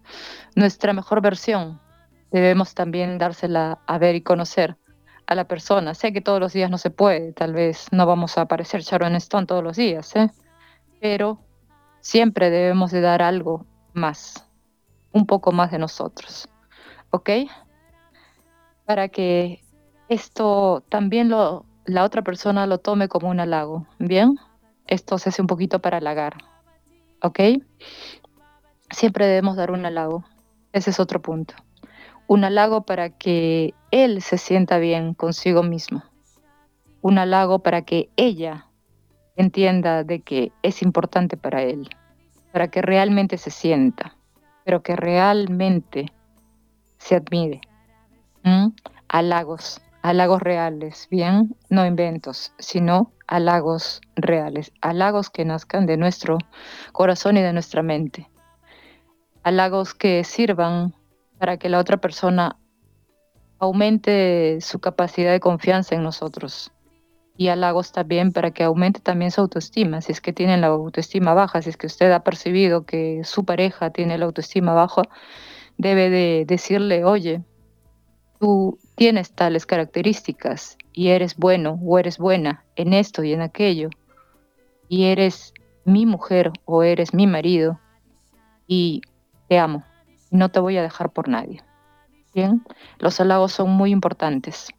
nuestra 0.55 0.93
mejor 0.93 1.21
versión. 1.21 1.81
Debemos 2.31 2.73
también 2.73 3.17
dársela 3.17 3.79
a 3.87 3.97
ver 3.97 4.15
y 4.15 4.21
conocer 4.21 4.77
a 5.27 5.35
la 5.35 5.49
persona. 5.49 5.93
Sé 5.95 6.13
que 6.13 6.21
todos 6.21 6.39
los 6.39 6.53
días 6.53 6.71
no 6.71 6.77
se 6.77 6.91
puede, 6.91 7.33
tal 7.33 7.51
vez 7.51 7.87
no 7.91 8.05
vamos 8.05 8.37
a 8.37 8.41
aparecer 8.41 8.83
Sharon 8.83 9.15
Stone 9.15 9.47
todos 9.47 9.65
los 9.65 9.75
días, 9.75 10.15
¿eh? 10.15 10.29
pero 11.01 11.41
siempre 11.99 12.49
debemos 12.49 12.91
de 12.91 13.01
dar 13.01 13.21
algo 13.21 13.65
más, 13.91 14.47
un 15.11 15.25
poco 15.25 15.51
más 15.51 15.71
de 15.71 15.79
nosotros. 15.79 16.47
¿Ok? 17.11 17.29
para 18.91 19.07
que 19.07 19.63
esto 20.09 20.83
también 20.89 21.29
lo, 21.29 21.65
la 21.85 22.03
otra 22.03 22.23
persona 22.23 22.67
lo 22.67 22.79
tome 22.79 23.07
como 23.07 23.29
un 23.29 23.39
halago. 23.39 23.87
Bien, 23.99 24.37
esto 24.85 25.17
se 25.17 25.29
hace 25.29 25.41
un 25.41 25.47
poquito 25.47 25.79
para 25.79 25.99
halagar. 25.99 26.35
¿Ok? 27.21 27.39
Siempre 28.89 29.27
debemos 29.27 29.55
dar 29.55 29.71
un 29.71 29.85
halago. 29.85 30.25
Ese 30.73 30.89
es 30.89 30.99
otro 30.99 31.21
punto. 31.21 31.53
Un 32.27 32.43
halago 32.43 32.81
para 32.81 33.11
que 33.11 33.73
él 33.91 34.21
se 34.21 34.37
sienta 34.37 34.77
bien 34.77 35.13
consigo 35.13 35.63
mismo. 35.63 36.03
Un 37.01 37.17
halago 37.17 37.59
para 37.59 37.83
que 37.83 38.09
ella 38.17 38.67
entienda 39.37 40.03
de 40.03 40.19
que 40.19 40.51
es 40.63 40.81
importante 40.81 41.37
para 41.37 41.63
él, 41.63 41.87
para 42.51 42.67
que 42.67 42.81
realmente 42.81 43.37
se 43.37 43.51
sienta, 43.51 44.17
pero 44.63 44.81
que 44.83 44.95
realmente 44.95 46.11
se 46.97 47.15
admire. 47.15 47.61
Halagos, 49.07 49.81
halagos 50.01 50.41
reales, 50.41 51.07
bien, 51.11 51.55
no 51.69 51.85
inventos, 51.85 52.53
sino 52.59 53.11
halagos 53.27 54.01
reales, 54.15 54.71
halagos 54.81 55.29
que 55.29 55.45
nazcan 55.45 55.85
de 55.85 55.97
nuestro 55.97 56.37
corazón 56.91 57.37
y 57.37 57.41
de 57.41 57.53
nuestra 57.53 57.83
mente, 57.83 58.29
halagos 59.43 59.93
que 59.93 60.23
sirvan 60.23 60.93
para 61.37 61.57
que 61.57 61.69
la 61.69 61.79
otra 61.79 61.97
persona 61.97 62.57
aumente 63.59 64.59
su 64.61 64.79
capacidad 64.79 65.31
de 65.31 65.39
confianza 65.39 65.95
en 65.95 66.03
nosotros 66.03 66.71
y 67.41 67.47
halagos 67.47 67.91
también 67.91 68.33
para 68.33 68.51
que 68.51 68.63
aumente 68.63 68.99
también 68.99 69.31
su 69.31 69.41
autoestima, 69.41 70.01
si 70.01 70.11
es 70.11 70.21
que 70.21 70.31
tienen 70.31 70.61
la 70.61 70.67
autoestima 70.67 71.33
baja, 71.33 71.59
si 71.63 71.71
es 71.71 71.77
que 71.77 71.87
usted 71.87 72.11
ha 72.11 72.23
percibido 72.23 72.85
que 72.85 73.23
su 73.23 73.45
pareja 73.45 73.89
tiene 73.89 74.19
la 74.19 74.25
autoestima 74.25 74.75
baja, 74.75 75.01
debe 75.75 76.11
de 76.11 76.45
decirle, 76.45 77.03
oye, 77.03 77.41
tú 78.39 78.77
tienes 78.93 79.31
tales 79.31 79.65
características 79.65 80.77
y 80.93 81.07
eres 81.07 81.35
bueno 81.35 81.79
o 81.83 81.97
eres 81.97 82.19
buena 82.19 82.63
en 82.75 82.93
esto 82.93 83.23
y 83.23 83.33
en 83.33 83.41
aquello, 83.41 83.89
y 84.87 85.05
eres 85.05 85.51
mi 85.83 86.05
mujer 86.05 86.51
o 86.65 86.83
eres 86.83 87.11
mi 87.11 87.25
marido, 87.25 87.79
y 88.67 89.01
te 89.47 89.57
amo, 89.57 89.83
no 90.29 90.49
te 90.49 90.59
voy 90.59 90.77
a 90.77 90.83
dejar 90.83 91.09
por 91.09 91.27
nadie. 91.27 91.63
Bien, 92.35 92.61
los 92.99 93.19
halagos 93.19 93.51
son 93.51 93.71
muy 93.71 93.89
importantes. 93.89 94.69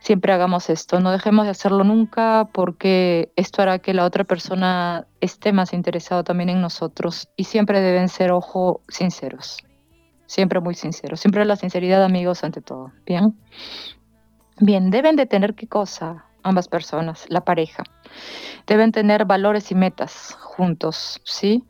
Siempre 0.00 0.32
hagamos 0.32 0.70
esto, 0.70 1.00
no 1.00 1.10
dejemos 1.10 1.44
de 1.44 1.50
hacerlo 1.50 1.84
nunca 1.84 2.48
porque 2.52 3.32
esto 3.36 3.62
hará 3.62 3.80
que 3.80 3.94
la 3.94 4.04
otra 4.04 4.24
persona 4.24 5.06
esté 5.20 5.52
más 5.52 5.72
interesado 5.72 6.22
también 6.24 6.50
en 6.50 6.60
nosotros 6.60 7.28
y 7.36 7.44
siempre 7.44 7.80
deben 7.80 8.08
ser, 8.08 8.30
ojo, 8.30 8.80
sinceros 8.88 9.58
siempre 10.28 10.60
muy 10.60 10.74
sincero, 10.74 11.16
siempre 11.16 11.44
la 11.44 11.56
sinceridad, 11.56 12.04
amigos, 12.04 12.44
ante 12.44 12.60
todo. 12.60 12.92
Bien. 13.04 13.34
Bien, 14.60 14.90
deben 14.90 15.16
de 15.16 15.26
tener 15.26 15.54
qué 15.54 15.66
cosa 15.66 16.26
ambas 16.42 16.68
personas, 16.68 17.24
la 17.28 17.40
pareja. 17.40 17.82
Deben 18.66 18.92
tener 18.92 19.24
valores 19.24 19.70
y 19.72 19.74
metas 19.74 20.36
juntos, 20.38 21.20
¿sí? 21.24 21.64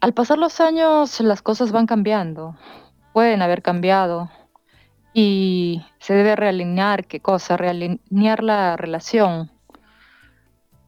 Al 0.00 0.12
pasar 0.12 0.38
los 0.38 0.60
años, 0.60 1.20
las 1.20 1.40
cosas 1.40 1.70
van 1.70 1.86
cambiando, 1.86 2.56
pueden 3.12 3.40
haber 3.40 3.62
cambiado 3.62 4.28
y 5.14 5.84
se 5.98 6.14
debe 6.14 6.36
realinear 6.36 7.06
qué 7.06 7.20
cosa, 7.20 7.56
realinear 7.56 8.42
la 8.42 8.76
relación 8.76 9.50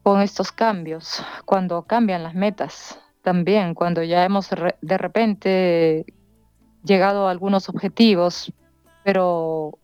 con 0.03 0.21
estos 0.21 0.51
cambios, 0.51 1.23
cuando 1.45 1.83
cambian 1.83 2.23
las 2.23 2.35
metas, 2.35 2.99
también 3.23 3.73
cuando 3.73 4.03
ya 4.03 4.23
hemos 4.23 4.49
de 4.81 4.97
repente 4.97 6.05
llegado 6.83 7.27
a 7.27 7.31
algunos 7.31 7.69
objetivos, 7.69 8.53
pero 9.03 9.79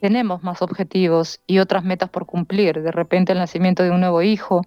tenemos 0.00 0.42
más 0.42 0.62
objetivos 0.62 1.40
y 1.46 1.58
otras 1.58 1.84
metas 1.84 2.10
por 2.10 2.26
cumplir. 2.26 2.82
De 2.82 2.90
repente 2.90 3.32
el 3.32 3.38
nacimiento 3.38 3.82
de 3.82 3.90
un 3.90 4.00
nuevo 4.00 4.22
hijo, 4.22 4.62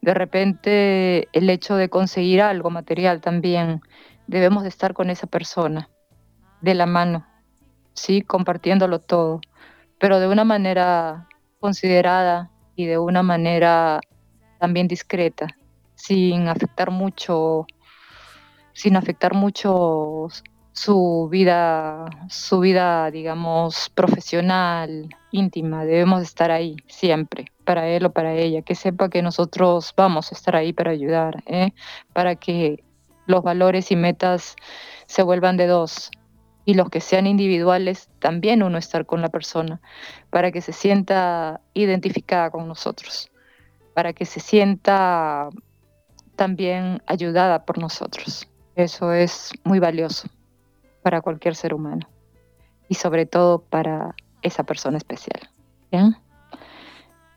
de 0.00 0.14
repente 0.14 1.28
el 1.32 1.50
hecho 1.50 1.76
de 1.76 1.90
conseguir 1.90 2.40
algo 2.40 2.70
material 2.70 3.20
también. 3.20 3.82
Debemos 4.26 4.62
de 4.62 4.70
estar 4.70 4.94
con 4.94 5.10
esa 5.10 5.26
persona, 5.26 5.90
de 6.62 6.74
la 6.74 6.86
mano, 6.86 7.26
sí, 7.94 8.22
compartiéndolo 8.22 9.00
todo, 9.00 9.40
pero 9.98 10.20
de 10.20 10.28
una 10.28 10.44
manera 10.44 11.28
considerada 11.60 12.50
y 12.76 12.86
de 12.86 12.98
una 12.98 13.22
manera 13.22 14.00
también 14.58 14.88
discreta, 14.88 15.48
sin 15.94 16.48
afectar 16.48 16.90
mucho, 16.90 17.66
sin 18.72 18.96
afectar 18.96 19.34
mucho 19.34 20.28
su 20.72 21.28
vida, 21.30 22.06
su 22.28 22.60
vida, 22.60 23.10
digamos, 23.10 23.90
profesional, 23.90 25.08
íntima. 25.30 25.84
Debemos 25.84 26.22
estar 26.22 26.50
ahí 26.50 26.76
siempre, 26.88 27.46
para 27.64 27.88
él 27.88 28.06
o 28.06 28.12
para 28.12 28.34
ella, 28.34 28.62
que 28.62 28.74
sepa 28.74 29.08
que 29.08 29.22
nosotros 29.22 29.92
vamos 29.96 30.32
a 30.32 30.34
estar 30.34 30.56
ahí 30.56 30.72
para 30.72 30.90
ayudar, 30.90 31.42
¿eh? 31.46 31.72
para 32.12 32.36
que 32.36 32.82
los 33.26 33.42
valores 33.42 33.90
y 33.92 33.96
metas 33.96 34.56
se 35.06 35.22
vuelvan 35.22 35.56
de 35.56 35.66
dos 35.66 36.10
y 36.64 36.74
los 36.74 36.90
que 36.90 37.00
sean 37.00 37.26
individuales, 37.26 38.08
también 38.18 38.62
uno 38.62 38.78
estar 38.78 39.06
con 39.06 39.20
la 39.20 39.28
persona, 39.28 39.80
para 40.30 40.52
que 40.52 40.60
se 40.60 40.72
sienta 40.72 41.60
identificada 41.74 42.50
con 42.50 42.68
nosotros, 42.68 43.30
para 43.94 44.12
que 44.12 44.24
se 44.24 44.40
sienta 44.40 45.48
también 46.36 47.02
ayudada 47.06 47.64
por 47.64 47.78
nosotros. 47.78 48.48
Eso 48.74 49.12
es 49.12 49.52
muy 49.64 49.78
valioso 49.78 50.28
para 51.02 51.20
cualquier 51.20 51.54
ser 51.54 51.74
humano 51.74 52.08
y 52.88 52.94
sobre 52.94 53.26
todo 53.26 53.62
para 53.62 54.14
esa 54.42 54.64
persona 54.64 54.98
especial. 54.98 55.50
Bien. 55.90 56.16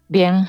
Bien. 0.08 0.48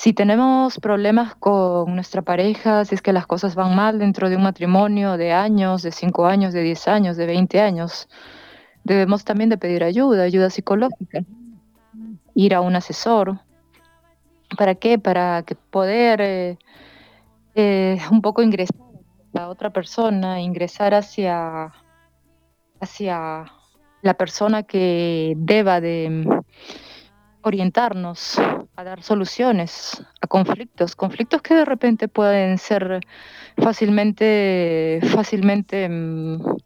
Si 0.00 0.14
tenemos 0.14 0.78
problemas 0.78 1.34
con 1.34 1.94
nuestra 1.94 2.22
pareja, 2.22 2.86
si 2.86 2.94
es 2.94 3.02
que 3.02 3.12
las 3.12 3.26
cosas 3.26 3.54
van 3.54 3.76
mal 3.76 3.98
dentro 3.98 4.30
de 4.30 4.36
un 4.36 4.44
matrimonio 4.44 5.18
de 5.18 5.32
años, 5.32 5.82
de 5.82 5.92
5 5.92 6.24
años, 6.24 6.54
de 6.54 6.62
10 6.62 6.88
años, 6.88 7.18
de 7.18 7.26
20 7.26 7.60
años, 7.60 8.08
debemos 8.82 9.26
también 9.26 9.50
de 9.50 9.58
pedir 9.58 9.84
ayuda, 9.84 10.22
ayuda 10.22 10.48
psicológica, 10.48 11.22
ir 12.34 12.54
a 12.54 12.62
un 12.62 12.76
asesor. 12.76 13.40
¿Para 14.56 14.74
qué? 14.74 14.98
Para 14.98 15.42
que 15.42 15.54
poder 15.54 16.22
eh, 16.22 16.58
eh, 17.54 17.98
un 18.10 18.22
poco 18.22 18.40
ingresar 18.40 18.80
la 19.34 19.50
otra 19.50 19.68
persona, 19.68 20.40
ingresar 20.40 20.94
hacia, 20.94 21.74
hacia 22.80 23.52
la 24.00 24.14
persona 24.14 24.62
que 24.62 25.34
deba 25.36 25.82
de 25.82 26.24
orientarnos 27.42 28.38
a 28.76 28.84
dar 28.84 29.02
soluciones 29.02 30.02
a 30.20 30.26
conflictos, 30.26 30.96
conflictos 30.96 31.42
que 31.42 31.54
de 31.54 31.64
repente 31.64 32.08
pueden 32.08 32.58
ser 32.58 33.00
fácilmente, 33.56 35.00
fácilmente, 35.12 35.88
mm, 35.88 36.56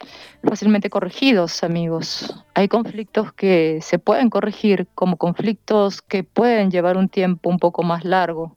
fácilmente 0.43 0.91
corregidos, 0.91 1.65
amigos. 1.65 2.45
Hay 2.55 2.69
conflictos 2.69 3.33
que 3.33 3.79
se 3.83 3.99
pueden 3.99 4.31
corregir 4.31 4.87
como 4.95 5.17
conflictos 5.17 6.03
que 6.03 6.25
pueden 6.25 6.71
llevar 6.71 6.97
un 6.97 7.09
tiempo 7.09 7.51
un 7.51 7.59
poco 7.59 7.83
más 7.83 8.05
largo. 8.05 8.57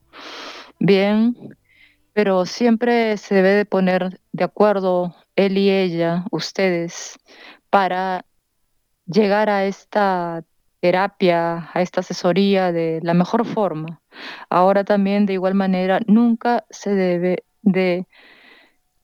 Bien, 0.80 1.36
pero 2.14 2.46
siempre 2.46 3.18
se 3.18 3.36
debe 3.36 3.50
de 3.50 3.66
poner 3.66 4.20
de 4.32 4.44
acuerdo 4.44 5.16
él 5.36 5.58
y 5.58 5.70
ella, 5.70 6.26
ustedes, 6.32 7.20
para 7.70 8.26
llegar 9.06 9.50
a 9.50 9.66
esta 9.66 10.44
terapia, 10.80 11.70
a 11.74 11.82
esta 11.82 12.02
asesoría 12.02 12.72
de 12.72 13.00
la 13.04 13.13
mejor 13.13 13.46
forma. 13.46 14.02
Ahora 14.50 14.84
también 14.84 15.26
de 15.26 15.34
igual 15.34 15.56
manera, 15.56 16.00
nunca 16.08 16.66
se 16.70 16.94
debe 16.94 17.44
de 17.62 18.06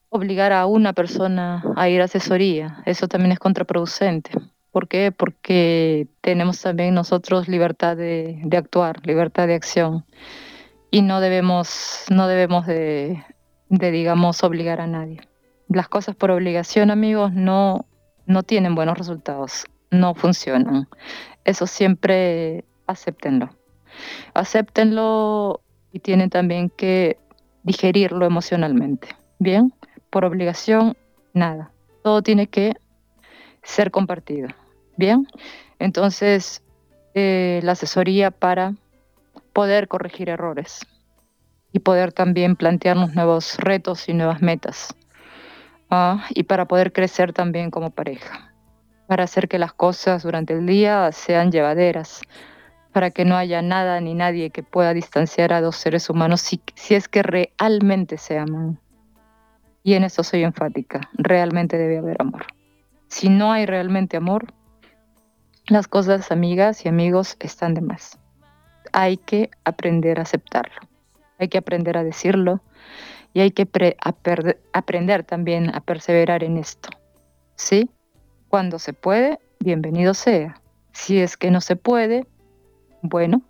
obligar 0.09 0.53
a 0.53 0.65
una 0.65 0.93
persona 0.93 1.63
a 1.75 1.89
ir 1.89 2.01
a 2.01 2.05
asesoría. 2.05 2.83
Eso 2.86 3.07
también 3.07 3.31
es 3.31 3.39
contraproducente. 3.39 4.31
¿Por 4.71 4.88
qué? 4.88 5.12
Porque 5.12 6.07
tenemos 6.21 6.62
también 6.62 6.93
nosotros 6.93 7.47
libertad 7.47 7.95
de, 7.97 8.39
de 8.43 8.57
actuar, 8.57 9.05
libertad 9.05 9.47
de 9.47 9.55
acción 9.55 10.05
y 10.93 11.01
no 11.01 11.21
debemos, 11.21 12.05
no 12.12 12.27
debemos 12.27 12.67
de, 12.67 13.23
digamos, 13.67 14.43
obligar 14.43 14.79
a 14.79 14.86
nadie. 14.86 15.21
Las 15.67 15.89
cosas 15.89 16.15
por 16.15 16.29
obligación, 16.29 16.91
amigos, 16.91 17.33
no, 17.33 17.88
no 18.27 18.43
tienen 18.43 18.75
buenos 18.75 18.99
resultados, 18.99 19.65
no 19.89 20.13
funcionan. 20.13 20.88
Eso 21.45 21.67
siempre 21.67 22.63
acéptenlo. 22.88 23.49
Acéptenlo 24.34 25.62
y 25.91 25.99
tienen 25.99 26.29
también 26.29 26.69
que 26.69 27.17
digerirlo 27.63 28.25
emocionalmente. 28.25 29.10
Bien, 29.39 29.73
por 30.10 30.25
obligación, 30.25 30.95
nada. 31.34 31.71
Todo 32.03 32.21
tiene 32.21 32.47
que 32.47 32.73
ser 33.62 33.91
compartido. 33.91 34.49
Bien, 34.97 35.27
entonces 35.79 36.62
eh, 37.13 37.60
la 37.63 37.73
asesoría 37.73 38.32
para 38.32 38.73
poder 39.53 39.88
corregir 39.88 40.29
errores 40.29 40.86
y 41.71 41.79
poder 41.79 42.13
también 42.13 42.56
plantearnos 42.56 43.15
nuevos 43.15 43.58
retos 43.58 44.08
y 44.08 44.13
nuevas 44.13 44.41
metas. 44.41 44.95
Ah, 45.89 46.25
y 46.29 46.43
para 46.43 46.65
poder 46.65 46.91
crecer 46.91 47.34
también 47.34 47.69
como 47.69 47.91
pareja. 47.91 48.52
Para 49.13 49.26
hacer 49.26 49.47
que 49.47 49.60
las 49.60 49.73
cosas 49.73 50.23
durante 50.23 50.54
el 50.54 50.65
día 50.65 51.12
sean 51.12 51.52
llevaderas, 51.52 52.21
para 52.91 53.12
que 53.12 53.26
no 53.26 53.38
haya 53.38 53.62
nada 53.62 54.02
ni 54.02 54.15
nadie 54.15 54.49
que 54.49 54.63
pueda 54.63 54.91
distanciar 54.91 55.54
a 55.54 55.62
dos 55.62 55.76
seres 55.76 56.10
humanos 56.10 56.41
si, 56.41 56.60
si 56.73 56.95
es 56.95 57.08
que 57.08 57.21
realmente 57.21 58.17
se 58.17 58.39
aman. 58.39 58.80
Y 59.84 59.93
en 59.93 60.04
eso 60.04 60.23
soy 60.23 60.43
enfática, 60.43 61.02
realmente 61.13 61.78
debe 61.78 61.99
haber 61.99 62.19
amor. 62.19 62.47
Si 63.08 63.30
no 63.30 63.52
hay 63.52 63.67
realmente 63.67 64.17
amor, 64.17 64.52
las 65.67 65.88
cosas 65.88 66.32
amigas 66.32 66.84
y 66.84 66.89
amigos 66.89 67.38
están 67.39 67.76
de 67.76 67.82
más. 67.82 68.17
Hay 68.93 69.17
que 69.17 69.52
aprender 69.63 70.17
a 70.17 70.23
aceptarlo, 70.23 70.89
hay 71.38 71.49
que 71.49 71.60
aprender 71.60 71.97
a 71.97 72.04
decirlo 72.04 72.63
y 73.32 73.41
hay 73.41 73.52
que 73.52 73.69
aprender 74.73 75.23
también 75.23 75.69
a 75.69 75.82
perseverar 75.82 76.43
en 76.43 76.58
esto. 76.58 76.89
¿Sí? 77.54 77.91
Cuando 78.53 78.77
se 78.77 78.93
puede, 78.93 79.39
bienvenido 79.59 80.13
sea. 80.13 80.61
Si 80.91 81.19
es 81.19 81.37
que 81.37 81.49
no 81.49 81.59
se 81.59 81.75
puede, 81.75 82.27
bueno, 83.01 83.41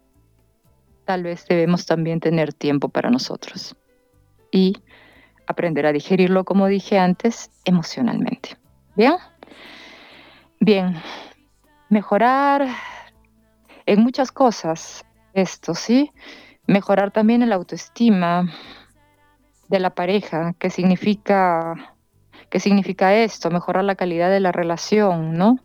tal 1.04 1.24
vez 1.24 1.46
debemos 1.46 1.86
también 1.86 2.22
tener 2.22 2.54
tiempo 2.54 2.88
para 2.88 3.10
nosotros 3.10 3.76
y 4.50 4.78
aprender 5.46 5.88
a 5.88 5.92
digerirlo, 5.92 6.46
como 6.46 6.68
dije 6.68 7.00
antes, 7.00 7.52
emocionalmente. 7.66 8.56
¿Bien? 8.96 9.16
Bien, 10.62 10.96
mejorar 11.90 12.66
en 13.86 14.04
muchas 14.04 14.32
cosas 14.32 15.04
esto, 15.34 15.76
¿sí? 15.76 16.14
Mejorar 16.66 17.12
también 17.12 17.42
el 17.42 17.52
autoestima 17.52 18.50
de 19.68 19.80
la 19.82 19.90
pareja, 19.90 20.54
que 20.58 20.70
significa, 20.70 21.93
qué 22.54 22.60
significa 22.60 23.16
esto, 23.16 23.50
mejorar 23.50 23.84
la 23.84 23.96
calidad 23.96 24.30
de 24.30 24.40
la 24.40 24.52
relación, 24.52 25.34
¿no? 25.34 25.58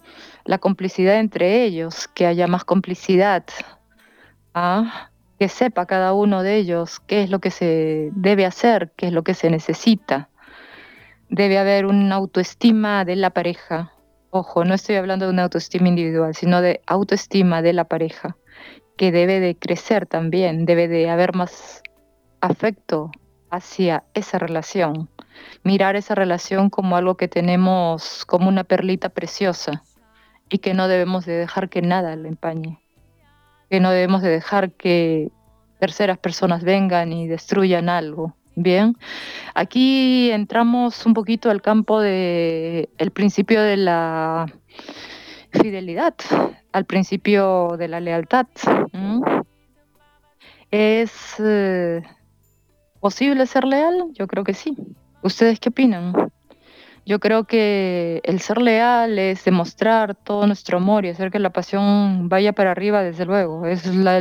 La 0.46 0.56
complicidad 0.56 1.20
entre 1.20 1.64
ellos, 1.64 2.08
que 2.08 2.24
haya 2.26 2.46
más 2.46 2.64
complicidad, 2.64 3.44
¿ah? 4.54 5.10
que 5.38 5.50
sepa 5.50 5.84
cada 5.84 6.14
uno 6.14 6.42
de 6.42 6.56
ellos 6.56 6.98
qué 7.00 7.22
es 7.22 7.28
lo 7.28 7.40
que 7.40 7.50
se 7.50 8.08
debe 8.14 8.46
hacer, 8.46 8.90
qué 8.96 9.08
es 9.08 9.12
lo 9.12 9.22
que 9.22 9.34
se 9.34 9.50
necesita. 9.50 10.30
Debe 11.28 11.58
haber 11.58 11.84
una 11.84 12.14
autoestima 12.14 13.04
de 13.04 13.16
la 13.16 13.28
pareja, 13.28 13.92
Ojo, 14.30 14.64
no 14.64 14.72
estoy 14.72 14.96
hablando 14.96 15.26
de 15.26 15.32
una 15.32 15.42
autoestima 15.42 15.88
individual, 15.88 16.34
sino 16.34 16.62
de 16.62 16.80
autoestima 16.86 17.60
de 17.60 17.74
la 17.74 17.84
pareja, 17.84 18.38
que 18.96 19.12
debe 19.12 19.40
de 19.40 19.56
crecer 19.56 20.06
también, 20.06 20.64
debe 20.64 20.88
de 20.88 21.10
haber 21.10 21.34
más 21.34 21.82
afecto 22.40 23.10
hacia 23.50 24.04
esa 24.14 24.38
relación, 24.38 25.08
mirar 25.62 25.96
esa 25.96 26.14
relación 26.14 26.70
como 26.70 26.96
algo 26.96 27.16
que 27.16 27.28
tenemos 27.28 28.24
como 28.24 28.48
una 28.48 28.64
perlita 28.64 29.08
preciosa 29.08 29.82
y 30.48 30.58
que 30.58 30.74
no 30.74 30.88
debemos 30.88 31.26
de 31.26 31.34
dejar 31.34 31.68
que 31.68 31.82
nada 31.82 32.16
la 32.16 32.28
empañe, 32.28 32.78
que 33.70 33.80
no 33.80 33.90
debemos 33.90 34.22
de 34.22 34.30
dejar 34.30 34.72
que 34.72 35.30
terceras 35.78 36.18
personas 36.18 36.64
vengan 36.64 37.12
y 37.12 37.28
destruyan 37.28 37.88
algo, 37.88 38.34
Bien, 38.60 38.96
aquí 39.54 40.32
entramos 40.32 41.06
un 41.06 41.14
poquito 41.14 41.48
al 41.48 41.62
campo 41.62 42.00
del 42.00 42.88
el 42.98 43.10
principio 43.12 43.62
de 43.62 43.76
la 43.76 44.52
fidelidad, 45.52 46.16
al 46.72 46.84
principio 46.84 47.76
de 47.78 47.86
la 47.86 48.00
lealtad. 48.00 48.48
¿Es 50.72 51.36
eh, 51.38 52.02
posible 53.00 53.46
ser 53.46 53.64
leal? 53.64 54.10
Yo 54.12 54.26
creo 54.26 54.44
que 54.44 54.54
sí. 54.54 54.76
¿Ustedes 55.22 55.60
qué 55.60 55.70
opinan? 55.70 56.12
Yo 57.08 57.20
creo 57.20 57.44
que 57.44 58.20
el 58.24 58.38
ser 58.40 58.60
leal 58.60 59.18
es 59.18 59.42
demostrar 59.44 60.14
todo 60.14 60.46
nuestro 60.46 60.76
amor 60.76 61.06
y 61.06 61.08
hacer 61.08 61.30
que 61.30 61.38
la 61.38 61.50
pasión 61.50 62.28
vaya 62.28 62.52
para 62.52 62.72
arriba, 62.72 63.02
desde 63.02 63.24
luego. 63.24 63.64
Es 63.64 63.86
la, 63.86 64.20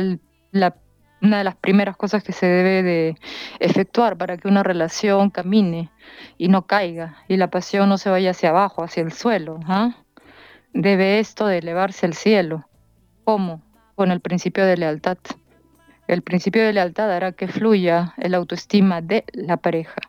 una 1.20 1.38
de 1.38 1.44
las 1.44 1.56
primeras 1.56 1.98
cosas 1.98 2.22
que 2.22 2.32
se 2.32 2.46
debe 2.46 2.82
de 2.82 3.16
efectuar 3.60 4.16
para 4.16 4.38
que 4.38 4.48
una 4.48 4.62
relación 4.62 5.28
camine 5.28 5.90
y 6.38 6.48
no 6.48 6.66
caiga 6.66 7.18
y 7.28 7.36
la 7.36 7.50
pasión 7.50 7.90
no 7.90 7.98
se 7.98 8.08
vaya 8.08 8.30
hacia 8.30 8.48
abajo, 8.48 8.82
hacia 8.82 9.02
el 9.02 9.12
suelo. 9.12 9.60
¿ah? 9.66 9.94
Debe 10.72 11.18
esto 11.18 11.46
de 11.46 11.58
elevarse 11.58 12.06
al 12.06 12.14
cielo. 12.14 12.64
¿Cómo? 13.24 13.60
Con 13.96 14.10
el 14.10 14.20
principio 14.20 14.64
de 14.64 14.78
lealtad. 14.78 15.18
El 16.08 16.22
principio 16.22 16.64
de 16.64 16.72
lealtad 16.72 17.12
hará 17.12 17.32
que 17.32 17.48
fluya 17.48 18.14
el 18.16 18.32
autoestima 18.32 19.02
de 19.02 19.24
la 19.34 19.58
pareja. 19.58 20.00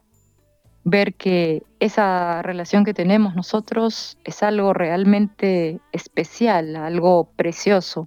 Ver 0.86 1.14
que 1.14 1.64
esa 1.82 2.42
relación 2.42 2.86
que 2.86 2.94
tenemos 2.94 3.36
nosotros 3.36 4.18
es 4.24 4.42
algo 4.42 4.74
realmente 4.74 5.82
especial, 5.92 6.78
algo 6.78 7.30
precioso, 7.36 8.06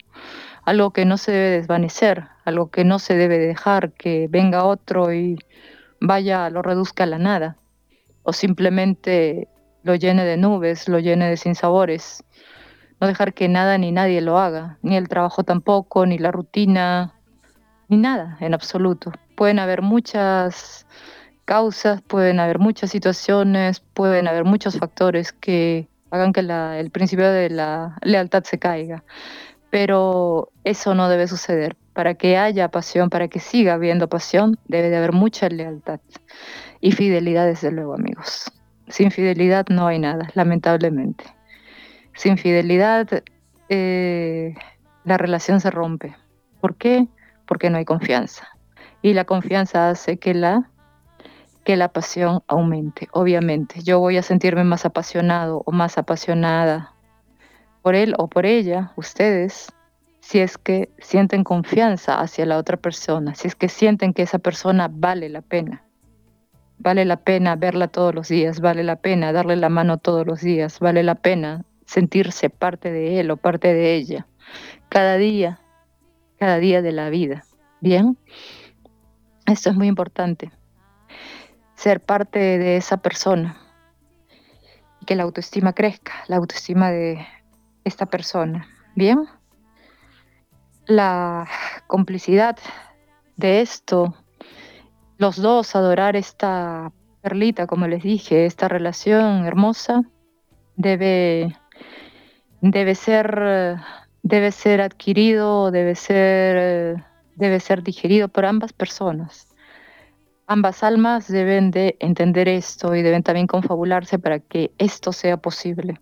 algo 0.64 0.94
que 0.94 1.04
no 1.04 1.18
se 1.18 1.32
debe 1.32 1.50
desvanecer, 1.50 2.28
algo 2.46 2.70
que 2.70 2.84
no 2.84 2.98
se 2.98 3.14
debe 3.14 3.38
dejar 3.38 3.92
que 3.92 4.26
venga 4.26 4.64
otro 4.64 5.12
y 5.12 5.36
vaya, 6.00 6.48
lo 6.48 6.62
reduzca 6.62 7.04
a 7.04 7.08
la 7.08 7.18
nada, 7.18 7.58
o 8.22 8.32
simplemente 8.32 9.48
lo 9.82 9.96
llene 9.96 10.24
de 10.24 10.38
nubes, 10.38 10.88
lo 10.88 10.98
llene 10.98 11.28
de 11.28 11.36
sinsabores. 11.36 12.24
No 13.02 13.06
dejar 13.06 13.34
que 13.34 13.48
nada 13.48 13.76
ni 13.76 13.92
nadie 13.92 14.22
lo 14.22 14.38
haga, 14.38 14.78
ni 14.80 14.96
el 14.96 15.08
trabajo 15.08 15.44
tampoco, 15.44 16.06
ni 16.06 16.16
la 16.16 16.30
rutina, 16.30 17.18
ni 17.92 17.98
nada 17.98 18.36
en 18.40 18.54
absoluto. 18.54 19.12
Pueden 19.36 19.58
haber 19.58 19.82
muchas 19.82 20.86
causas, 21.44 22.02
pueden 22.02 22.40
haber 22.40 22.58
muchas 22.58 22.90
situaciones, 22.90 23.80
pueden 23.80 24.26
haber 24.26 24.44
muchos 24.44 24.78
factores 24.78 25.32
que 25.32 25.88
hagan 26.10 26.32
que 26.32 26.40
el 26.40 26.90
principio 26.90 27.30
de 27.30 27.50
la 27.50 27.96
lealtad 28.02 28.44
se 28.44 28.58
caiga 28.58 29.04
pero 29.72 30.50
eso 30.64 30.94
no 30.94 31.08
debe 31.08 31.26
suceder. 31.26 31.78
Para 31.94 32.12
que 32.12 32.36
haya 32.36 32.68
pasión, 32.68 33.08
para 33.08 33.28
que 33.28 33.40
siga 33.40 33.72
habiendo 33.72 34.06
pasión, 34.06 34.58
debe 34.68 34.90
de 34.90 34.98
haber 34.98 35.12
mucha 35.12 35.48
lealtad 35.48 35.98
y 36.82 36.92
fidelidad, 36.92 37.46
desde 37.46 37.70
luego, 37.70 37.94
amigos. 37.94 38.52
Sin 38.88 39.10
fidelidad 39.10 39.64
no 39.70 39.86
hay 39.86 39.98
nada, 39.98 40.28
lamentablemente. 40.34 41.24
Sin 42.14 42.36
fidelidad 42.36 43.22
eh, 43.70 44.54
la 45.04 45.16
relación 45.16 45.58
se 45.58 45.70
rompe. 45.70 46.14
¿Por 46.60 46.74
qué? 46.74 47.08
Porque 47.52 47.68
no 47.68 47.76
hay 47.76 47.84
confianza. 47.84 48.48
Y 49.02 49.12
la 49.12 49.26
confianza 49.26 49.90
hace 49.90 50.16
que 50.16 50.32
la, 50.32 50.70
que 51.64 51.76
la 51.76 51.88
pasión 51.88 52.42
aumente, 52.46 53.08
obviamente. 53.12 53.82
Yo 53.82 54.00
voy 54.00 54.16
a 54.16 54.22
sentirme 54.22 54.64
más 54.64 54.86
apasionado 54.86 55.62
o 55.66 55.70
más 55.70 55.98
apasionada 55.98 56.94
por 57.82 57.94
él 57.94 58.14
o 58.16 58.28
por 58.28 58.46
ella, 58.46 58.94
ustedes, 58.96 59.70
si 60.20 60.40
es 60.40 60.56
que 60.56 60.88
sienten 60.96 61.44
confianza 61.44 62.18
hacia 62.18 62.46
la 62.46 62.56
otra 62.56 62.78
persona, 62.78 63.34
si 63.34 63.48
es 63.48 63.54
que 63.54 63.68
sienten 63.68 64.14
que 64.14 64.22
esa 64.22 64.38
persona 64.38 64.88
vale 64.90 65.28
la 65.28 65.42
pena. 65.42 65.84
Vale 66.78 67.04
la 67.04 67.18
pena 67.18 67.54
verla 67.54 67.88
todos 67.88 68.14
los 68.14 68.28
días, 68.28 68.60
vale 68.60 68.82
la 68.82 68.96
pena 68.96 69.30
darle 69.34 69.56
la 69.56 69.68
mano 69.68 69.98
todos 69.98 70.26
los 70.26 70.40
días, 70.40 70.80
vale 70.80 71.02
la 71.02 71.16
pena 71.16 71.66
sentirse 71.84 72.48
parte 72.48 72.90
de 72.90 73.20
él 73.20 73.30
o 73.30 73.36
parte 73.36 73.74
de 73.74 73.94
ella, 73.94 74.26
cada 74.88 75.18
día, 75.18 75.58
cada 76.42 76.58
día 76.58 76.82
de 76.82 76.90
la 76.90 77.08
vida. 77.08 77.44
Bien, 77.80 78.18
esto 79.46 79.70
es 79.70 79.76
muy 79.76 79.86
importante, 79.86 80.50
ser 81.76 82.00
parte 82.00 82.40
de 82.58 82.76
esa 82.76 82.96
persona, 82.96 83.56
que 85.06 85.14
la 85.14 85.22
autoestima 85.22 85.72
crezca, 85.72 86.12
la 86.26 86.38
autoestima 86.38 86.90
de, 86.90 87.24
esta 87.84 88.06
persona. 88.06 88.66
Bien, 88.96 89.24
la 90.86 91.46
complicidad 91.86 92.58
de 93.36 93.60
esto, 93.60 94.12
los 95.18 95.36
dos 95.36 95.76
adorar 95.76 96.16
esta 96.16 96.90
perlita, 97.20 97.68
como 97.68 97.86
les 97.86 98.02
dije, 98.02 98.46
esta 98.46 98.66
relación 98.66 99.46
hermosa, 99.46 100.02
debe, 100.74 101.56
debe 102.60 102.96
ser 102.96 103.78
debe 104.22 104.52
ser 104.52 104.80
adquirido, 104.80 105.70
debe 105.70 105.94
ser, 105.94 107.04
debe 107.36 107.60
ser 107.60 107.82
digerido 107.82 108.28
por 108.28 108.44
ambas 108.44 108.72
personas. 108.72 109.48
Ambas 110.46 110.82
almas 110.82 111.28
deben 111.28 111.70
de 111.70 111.96
entender 112.00 112.48
esto 112.48 112.94
y 112.94 113.02
deben 113.02 113.22
también 113.22 113.46
confabularse 113.46 114.18
para 114.18 114.40
que 114.40 114.72
esto 114.78 115.12
sea 115.12 115.36
posible 115.36 116.00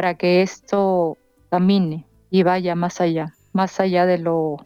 para 0.00 0.14
que 0.14 0.40
esto 0.40 1.18
camine 1.50 2.06
y 2.30 2.42
vaya 2.42 2.74
más 2.74 3.02
allá, 3.02 3.34
más 3.52 3.80
allá 3.80 4.06
de 4.06 4.16
lo, 4.16 4.56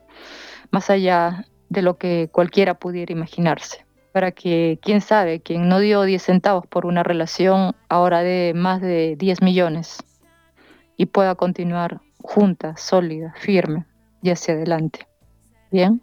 más 0.70 0.90
allá 0.90 1.46
de 1.68 1.82
lo 1.82 1.98
que 1.98 2.28
cualquiera 2.30 2.74
pudiera 2.74 3.12
imaginarse. 3.12 3.84
Para 4.12 4.30
que, 4.30 4.78
quién 4.80 5.00
sabe, 5.00 5.40
quien 5.40 5.68
no 5.68 5.80
dio 5.80 6.02
10 6.02 6.22
centavos 6.22 6.68
por 6.68 6.86
una 6.86 7.02
relación, 7.02 7.74
ahora 7.88 8.22
de 8.22 8.52
más 8.54 8.80
de 8.80 9.16
10 9.18 9.42
millones 9.42 10.04
y 10.96 11.06
pueda 11.06 11.34
continuar 11.34 12.00
junta, 12.24 12.76
sólida, 12.76 13.32
firme 13.36 13.86
y 14.22 14.30
hacia 14.30 14.54
adelante. 14.54 15.06
Bien, 15.70 16.02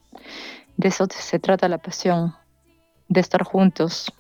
de 0.78 0.88
eso 0.88 1.08
se 1.10 1.40
trata 1.40 1.68
la 1.68 1.80
pasión, 1.80 2.34
de 3.10 3.20
estar 3.20 3.44
juntos 3.44 4.14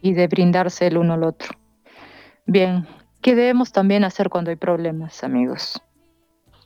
y 0.00 0.14
de 0.14 0.26
brindarse 0.28 0.86
el 0.86 0.96
uno 0.96 1.14
al 1.14 1.24
otro. 1.24 1.50
Bien, 2.46 2.86
¿Qué 3.22 3.34
debemos 3.34 3.70
también 3.70 4.02
hacer 4.04 4.30
cuando 4.30 4.50
hay 4.50 4.56
problemas, 4.56 5.24
amigos? 5.24 5.82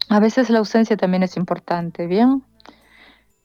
A 0.09 0.21
veces 0.21 0.51
la 0.51 0.61
ausencia 0.61 0.97
también 0.97 1.25
es 1.25 1.37
importante, 1.37 2.07
¿bien? 2.07 2.45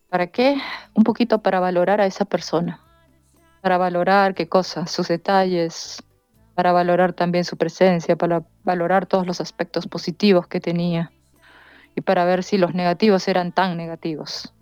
¿Para 0.09 0.27
qué? 0.27 0.57
Un 0.93 1.03
poquito 1.03 1.41
para 1.41 1.59
valorar 1.59 2.01
a 2.01 2.05
esa 2.05 2.25
persona, 2.25 2.79
para 3.61 3.79
valorar 3.79 4.35
qué 4.35 4.47
cosas, 4.47 4.91
sus 4.91 5.07
detalles, 5.07 6.03
para 6.53 6.71
valorar 6.71 7.13
también 7.13 7.45
su 7.45 7.57
presencia, 7.57 8.15
para 8.15 8.43
valorar 8.63 9.07
todos 9.07 9.25
los 9.25 9.41
aspectos 9.41 9.87
positivos 9.87 10.45
que 10.45 10.59
tenía 10.59 11.11
y 11.95 12.01
para 12.01 12.25
ver 12.25 12.43
si 12.43 12.57
los 12.57 12.73
negativos 12.73 13.27
eran 13.27 13.51
tan 13.51 13.77
negativos. 13.77 14.53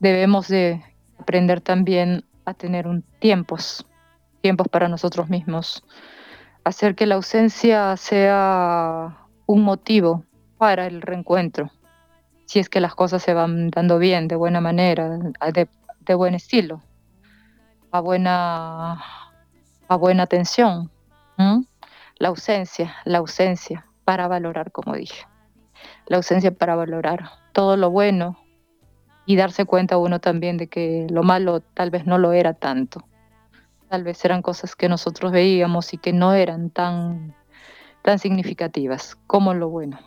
Debemos 0.00 0.48
de 0.48 0.82
aprender 1.18 1.60
también 1.60 2.24
a 2.44 2.54
tener 2.54 2.86
un 2.86 3.02
tiempos, 3.18 3.86
tiempos 4.40 4.68
para 4.68 4.88
nosotros 4.88 5.28
mismos, 5.28 5.84
hacer 6.64 6.94
que 6.94 7.06
la 7.06 7.16
ausencia 7.16 7.96
sea 7.96 9.26
un 9.46 9.62
motivo 9.62 10.24
para 10.58 10.86
el 10.86 11.02
reencuentro, 11.02 11.70
si 12.46 12.58
es 12.58 12.68
que 12.68 12.80
las 12.80 12.94
cosas 12.94 13.22
se 13.22 13.34
van 13.34 13.70
dando 13.70 13.98
bien, 13.98 14.28
de 14.28 14.36
buena 14.36 14.60
manera, 14.60 15.08
de, 15.08 16.14
buen 16.14 16.34
estilo, 16.34 16.82
a 17.90 18.00
buena, 18.00 19.02
a 19.88 19.96
buena 19.96 20.22
atención. 20.22 20.90
La 22.16 22.28
ausencia, 22.28 22.96
la 23.04 23.18
ausencia 23.18 23.86
para 24.04 24.26
valorar, 24.26 24.72
como 24.72 24.94
dije. 24.94 25.26
La 26.08 26.16
ausencia 26.16 26.50
para 26.50 26.74
valorar 26.74 27.30
todo 27.52 27.76
lo 27.76 27.90
bueno 27.90 28.38
y 29.26 29.36
darse 29.36 29.66
cuenta 29.66 29.98
uno 29.98 30.20
también 30.20 30.56
de 30.56 30.68
que 30.68 31.06
lo 31.10 31.22
malo 31.22 31.60
tal 31.60 31.90
vez 31.90 32.06
no 32.06 32.16
lo 32.16 32.32
era 32.32 32.54
tanto. 32.54 33.04
Tal 33.90 34.04
vez 34.04 34.24
eran 34.24 34.40
cosas 34.40 34.74
que 34.74 34.88
nosotros 34.88 35.32
veíamos 35.32 35.92
y 35.92 35.98
que 35.98 36.14
no 36.14 36.32
eran 36.32 36.70
tan, 36.70 37.34
tan 38.02 38.18
significativas 38.18 39.16
como 39.26 39.52
lo 39.52 39.68
bueno. 39.68 39.98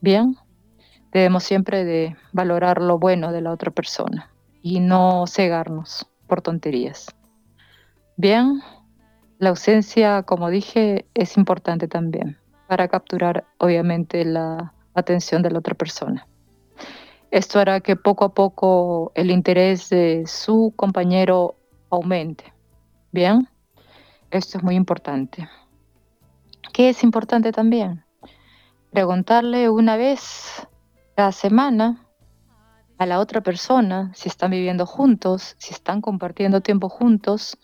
Bien, 0.00 0.36
debemos 1.10 1.42
siempre 1.42 1.84
de 1.84 2.16
valorar 2.32 2.80
lo 2.80 3.00
bueno 3.00 3.32
de 3.32 3.40
la 3.40 3.50
otra 3.50 3.72
persona 3.72 4.30
y 4.62 4.78
no 4.78 5.26
cegarnos 5.26 6.06
por 6.28 6.40
tonterías. 6.40 7.08
Bien, 8.16 8.62
la 9.38 9.48
ausencia, 9.48 10.22
como 10.22 10.48
dije, 10.48 11.06
es 11.14 11.36
importante 11.36 11.88
también 11.88 12.38
para 12.68 12.86
capturar 12.86 13.46
obviamente 13.58 14.24
la 14.24 14.74
atención 14.94 15.42
de 15.42 15.50
la 15.50 15.58
otra 15.58 15.74
persona. 15.74 16.26
Esto 17.30 17.60
hará 17.60 17.80
que 17.80 17.96
poco 17.96 18.24
a 18.24 18.34
poco 18.34 19.12
el 19.14 19.30
interés 19.30 19.88
de 19.88 20.24
su 20.26 20.72
compañero 20.76 21.56
aumente. 21.88 22.52
Bien, 23.12 23.48
esto 24.30 24.58
es 24.58 24.64
muy 24.64 24.74
importante. 24.74 25.48
¿Qué 26.72 26.88
es 26.88 27.02
importante 27.02 27.52
también? 27.52 28.04
preguntarle 28.90 29.70
una 29.70 29.96
vez 29.96 30.66
cada 31.16 31.32
semana 31.32 32.06
a 32.98 33.06
la 33.06 33.20
otra 33.20 33.40
persona 33.40 34.10
si 34.14 34.28
están 34.28 34.50
viviendo 34.50 34.84
juntos, 34.84 35.54
si 35.58 35.72
están 35.72 36.00
compartiendo 36.00 36.60
tiempo 36.60 36.88
juntos, 36.88 37.56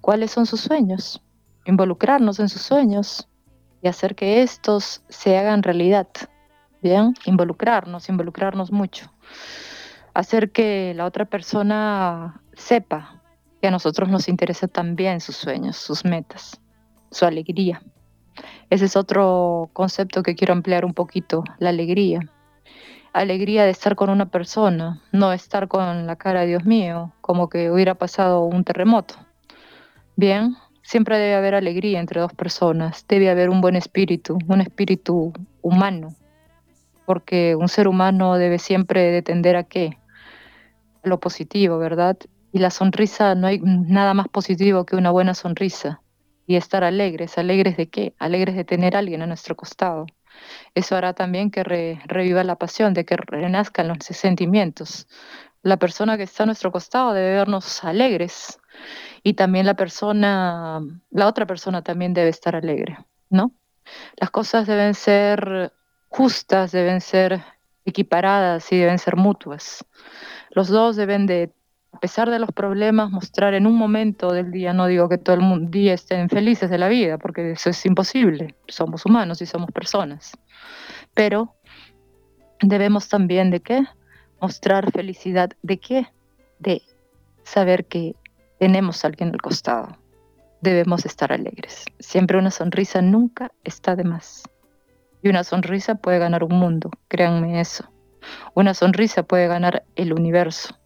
cuáles 0.00 0.32
son 0.32 0.46
sus 0.46 0.60
sueños, 0.60 1.22
involucrarnos 1.64 2.40
en 2.40 2.48
sus 2.48 2.62
sueños 2.62 3.28
y 3.80 3.88
hacer 3.88 4.14
que 4.14 4.42
estos 4.42 5.02
se 5.08 5.38
hagan 5.38 5.62
realidad. 5.62 6.08
Bien, 6.86 7.14
involucrarnos, 7.24 8.08
involucrarnos 8.08 8.70
mucho. 8.70 9.10
Hacer 10.14 10.52
que 10.52 10.94
la 10.94 11.04
otra 11.04 11.24
persona 11.24 12.40
sepa 12.52 13.24
que 13.60 13.66
a 13.66 13.72
nosotros 13.72 14.08
nos 14.08 14.28
interesa 14.28 14.68
también 14.68 15.20
sus 15.20 15.34
sueños, 15.34 15.74
sus 15.74 16.04
metas, 16.04 16.60
su 17.10 17.24
alegría. 17.24 17.82
Ese 18.70 18.84
es 18.84 18.94
otro 18.94 19.68
concepto 19.72 20.22
que 20.22 20.36
quiero 20.36 20.52
ampliar 20.52 20.84
un 20.84 20.94
poquito, 20.94 21.42
la 21.58 21.70
alegría. 21.70 22.20
Alegría 23.12 23.64
de 23.64 23.70
estar 23.70 23.96
con 23.96 24.08
una 24.08 24.26
persona, 24.26 25.02
no 25.10 25.32
estar 25.32 25.66
con 25.66 26.06
la 26.06 26.14
cara 26.14 26.42
Dios 26.42 26.64
mío, 26.66 27.12
como 27.20 27.48
que 27.48 27.68
hubiera 27.72 27.96
pasado 27.96 28.44
un 28.44 28.62
terremoto. 28.62 29.16
Bien, 30.14 30.54
siempre 30.82 31.18
debe 31.18 31.34
haber 31.34 31.56
alegría 31.56 31.98
entre 31.98 32.20
dos 32.20 32.32
personas, 32.32 33.04
debe 33.08 33.28
haber 33.28 33.50
un 33.50 33.60
buen 33.60 33.74
espíritu, 33.74 34.38
un 34.46 34.60
espíritu 34.60 35.32
humano, 35.62 36.14
porque 37.06 37.56
un 37.56 37.68
ser 37.68 37.88
humano 37.88 38.36
debe 38.36 38.58
siempre 38.58 39.22
tender 39.22 39.56
a 39.56 39.64
qué? 39.64 39.96
A 41.02 41.08
lo 41.08 41.20
positivo, 41.20 41.78
¿verdad? 41.78 42.18
Y 42.52 42.58
la 42.58 42.70
sonrisa, 42.70 43.34
no 43.34 43.46
hay 43.46 43.60
nada 43.60 44.12
más 44.12 44.28
positivo 44.28 44.84
que 44.84 44.96
una 44.96 45.10
buena 45.10 45.34
sonrisa 45.34 46.02
y 46.46 46.56
estar 46.56 46.84
alegres. 46.84 47.38
¿Alegres 47.38 47.76
de 47.76 47.88
qué? 47.88 48.14
Alegres 48.18 48.56
de 48.56 48.64
tener 48.64 48.96
a 48.96 48.98
alguien 48.98 49.22
a 49.22 49.26
nuestro 49.26 49.56
costado. 49.56 50.06
Eso 50.74 50.96
hará 50.96 51.14
también 51.14 51.50
que 51.50 51.62
reviva 51.62 52.44
la 52.44 52.56
pasión, 52.56 52.92
de 52.92 53.04
que 53.04 53.16
renazcan 53.16 53.88
los 53.88 53.98
sentimientos. 54.00 55.06
La 55.62 55.78
persona 55.78 56.16
que 56.16 56.24
está 56.24 56.42
a 56.42 56.46
nuestro 56.46 56.70
costado 56.70 57.12
debe 57.12 57.32
vernos 57.32 57.82
alegres 57.84 58.60
y 59.22 59.34
también 59.34 59.66
la 59.66 59.74
persona, 59.74 60.80
la 61.10 61.26
otra 61.26 61.46
persona 61.46 61.82
también 61.82 62.14
debe 62.14 62.28
estar 62.28 62.54
alegre, 62.54 62.98
¿no? 63.30 63.52
Las 64.16 64.30
cosas 64.30 64.66
deben 64.66 64.94
ser 64.94 65.72
justas, 66.08 66.72
deben 66.72 67.00
ser 67.00 67.42
equiparadas 67.84 68.70
y 68.72 68.78
deben 68.78 68.98
ser 68.98 69.16
mutuas. 69.16 69.84
Los 70.50 70.68
dos 70.68 70.96
deben 70.96 71.26
de 71.26 71.52
a 71.96 71.98
pesar 71.98 72.28
de 72.28 72.38
los 72.38 72.52
problemas, 72.52 73.10
mostrar 73.10 73.54
en 73.54 73.66
un 73.66 73.74
momento 73.74 74.30
del 74.30 74.50
día, 74.50 74.74
no 74.74 74.86
digo 74.86 75.08
que 75.08 75.16
todo 75.16 75.36
el 75.36 75.70
día 75.70 75.94
estén 75.94 76.28
felices 76.28 76.68
de 76.68 76.76
la 76.76 76.88
vida, 76.88 77.16
porque 77.16 77.52
eso 77.52 77.70
es 77.70 77.86
imposible, 77.86 78.54
somos 78.68 79.06
humanos 79.06 79.40
y 79.40 79.46
somos 79.46 79.70
personas, 79.70 80.36
pero 81.14 81.54
debemos 82.60 83.08
también 83.08 83.50
de 83.50 83.60
qué? 83.60 83.82
Mostrar 84.42 84.92
felicidad, 84.92 85.52
¿de 85.62 85.78
qué? 85.78 86.06
De 86.58 86.82
saber 87.44 87.86
que 87.86 88.14
tenemos 88.58 89.02
a 89.02 89.08
alguien 89.08 89.30
al 89.30 89.40
costado. 89.40 89.96
Debemos 90.60 91.06
estar 91.06 91.32
alegres. 91.32 91.86
Siempre 91.98 92.36
una 92.36 92.50
sonrisa 92.50 93.00
nunca 93.00 93.52
está 93.64 93.96
de 93.96 94.04
más. 94.04 94.42
Y 95.26 95.28
una 95.28 95.42
sonrisa 95.42 95.96
puede 95.96 96.20
ganar 96.20 96.44
un 96.44 96.56
mundo, 96.56 96.88
créanme 97.08 97.60
eso. 97.60 97.84
Una 98.54 98.74
sonrisa 98.74 99.24
puede 99.24 99.48
ganar 99.48 99.82
el 99.96 100.12
universo 100.12 100.78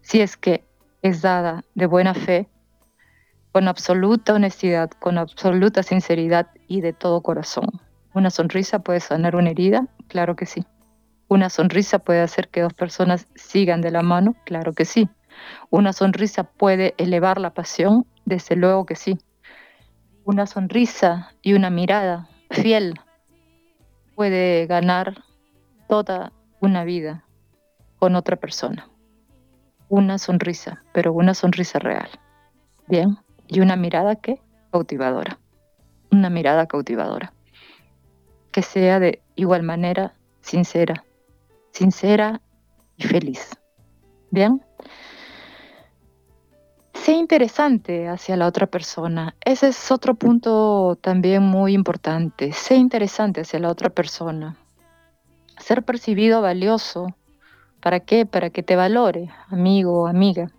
si 0.00 0.22
es 0.22 0.38
que 0.38 0.64
es 1.02 1.20
dada 1.20 1.62
de 1.74 1.84
buena 1.84 2.14
fe, 2.14 2.48
con 3.52 3.68
absoluta 3.68 4.32
honestidad, 4.32 4.90
con 4.92 5.18
absoluta 5.18 5.82
sinceridad 5.82 6.46
y 6.68 6.80
de 6.80 6.94
todo 6.94 7.22
corazón. 7.22 7.66
¿Una 8.14 8.30
sonrisa 8.30 8.78
puede 8.78 9.00
sanar 9.00 9.36
una 9.36 9.50
herida? 9.50 9.88
Claro 10.08 10.36
que 10.36 10.46
sí. 10.46 10.64
¿Una 11.28 11.50
sonrisa 11.50 11.98
puede 11.98 12.22
hacer 12.22 12.48
que 12.48 12.62
dos 12.62 12.72
personas 12.72 13.26
sigan 13.34 13.82
de 13.82 13.90
la 13.90 14.00
mano? 14.00 14.36
Claro 14.46 14.72
que 14.72 14.86
sí. 14.86 15.10
¿Una 15.68 15.92
sonrisa 15.92 16.44
puede 16.44 16.94
elevar 16.96 17.38
la 17.38 17.52
pasión? 17.52 18.06
Desde 18.24 18.56
luego 18.56 18.86
que 18.86 18.96
sí. 18.96 19.18
Una 20.24 20.46
sonrisa 20.46 21.34
y 21.42 21.52
una 21.52 21.68
mirada 21.68 22.30
fiel 22.50 22.94
puede 24.14 24.66
ganar 24.66 25.22
toda 25.88 26.32
una 26.60 26.84
vida 26.84 27.24
con 27.98 28.16
otra 28.16 28.36
persona 28.36 28.88
una 29.88 30.18
sonrisa, 30.18 30.82
pero 30.92 31.12
una 31.12 31.34
sonrisa 31.34 31.78
real. 31.78 32.08
Bien, 32.88 33.16
y 33.46 33.60
una 33.60 33.76
mirada 33.76 34.16
que 34.16 34.40
cautivadora. 34.72 35.38
Una 36.10 36.30
mirada 36.30 36.66
cautivadora. 36.66 37.32
Que 38.50 38.62
sea 38.62 38.98
de 38.98 39.22
igual 39.36 39.62
manera 39.62 40.14
sincera, 40.40 41.04
sincera 41.70 42.40
y 42.96 43.04
feliz. 43.04 43.56
Bien. 44.30 44.60
Sé 47.04 47.12
interesante 47.12 48.08
hacia 48.08 48.34
la 48.34 48.46
otra 48.46 48.66
persona. 48.66 49.36
Ese 49.44 49.68
es 49.68 49.92
otro 49.92 50.14
punto 50.14 50.96
también 51.02 51.42
muy 51.42 51.74
importante. 51.74 52.50
Sé 52.52 52.76
interesante 52.76 53.42
hacia 53.42 53.58
la 53.58 53.68
otra 53.68 53.90
persona. 53.90 54.56
Ser 55.58 55.82
percibido 55.82 56.40
valioso 56.40 57.08
¿Para 57.82 58.00
qué? 58.00 58.24
Para 58.24 58.48
que 58.48 58.62
te 58.62 58.74
valore, 58.74 59.28
amigo 59.50 60.04
o 60.04 60.06
amiga. 60.06 60.50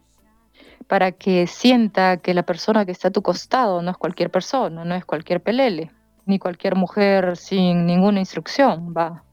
Para 0.86 1.14
que 1.14 1.48
sienta 1.48 2.18
que 2.18 2.36
la 2.36 2.44
persona 2.44 2.86
que 2.86 2.92
está 2.92 3.08
a 3.08 3.12
tu 3.12 3.24
costado 3.24 3.82
no 3.82 3.90
es 3.90 3.98
cualquier 3.98 4.30
persona, 4.30 4.86
no 4.86 4.94
es 4.94 5.04
cualquier 5.04 5.42
pelele, 5.42 5.90
ni 6.28 6.38
cualquier 6.38 6.76
mujer 6.76 7.38
sin 7.38 7.88
ninguna 7.88 8.20
instrucción, 8.20 8.94
va. 8.96 9.24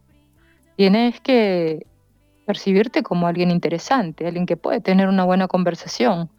Tienes 0.76 1.20
que 1.20 1.84
percibirte 2.46 3.02
como 3.02 3.26
alguien 3.26 3.50
interesante, 3.50 4.26
alguien 4.26 4.46
que 4.46 4.56
puede 4.56 4.80
tener 4.80 5.08
una 5.08 5.24
buena 5.24 5.46
conversación, 5.46 6.30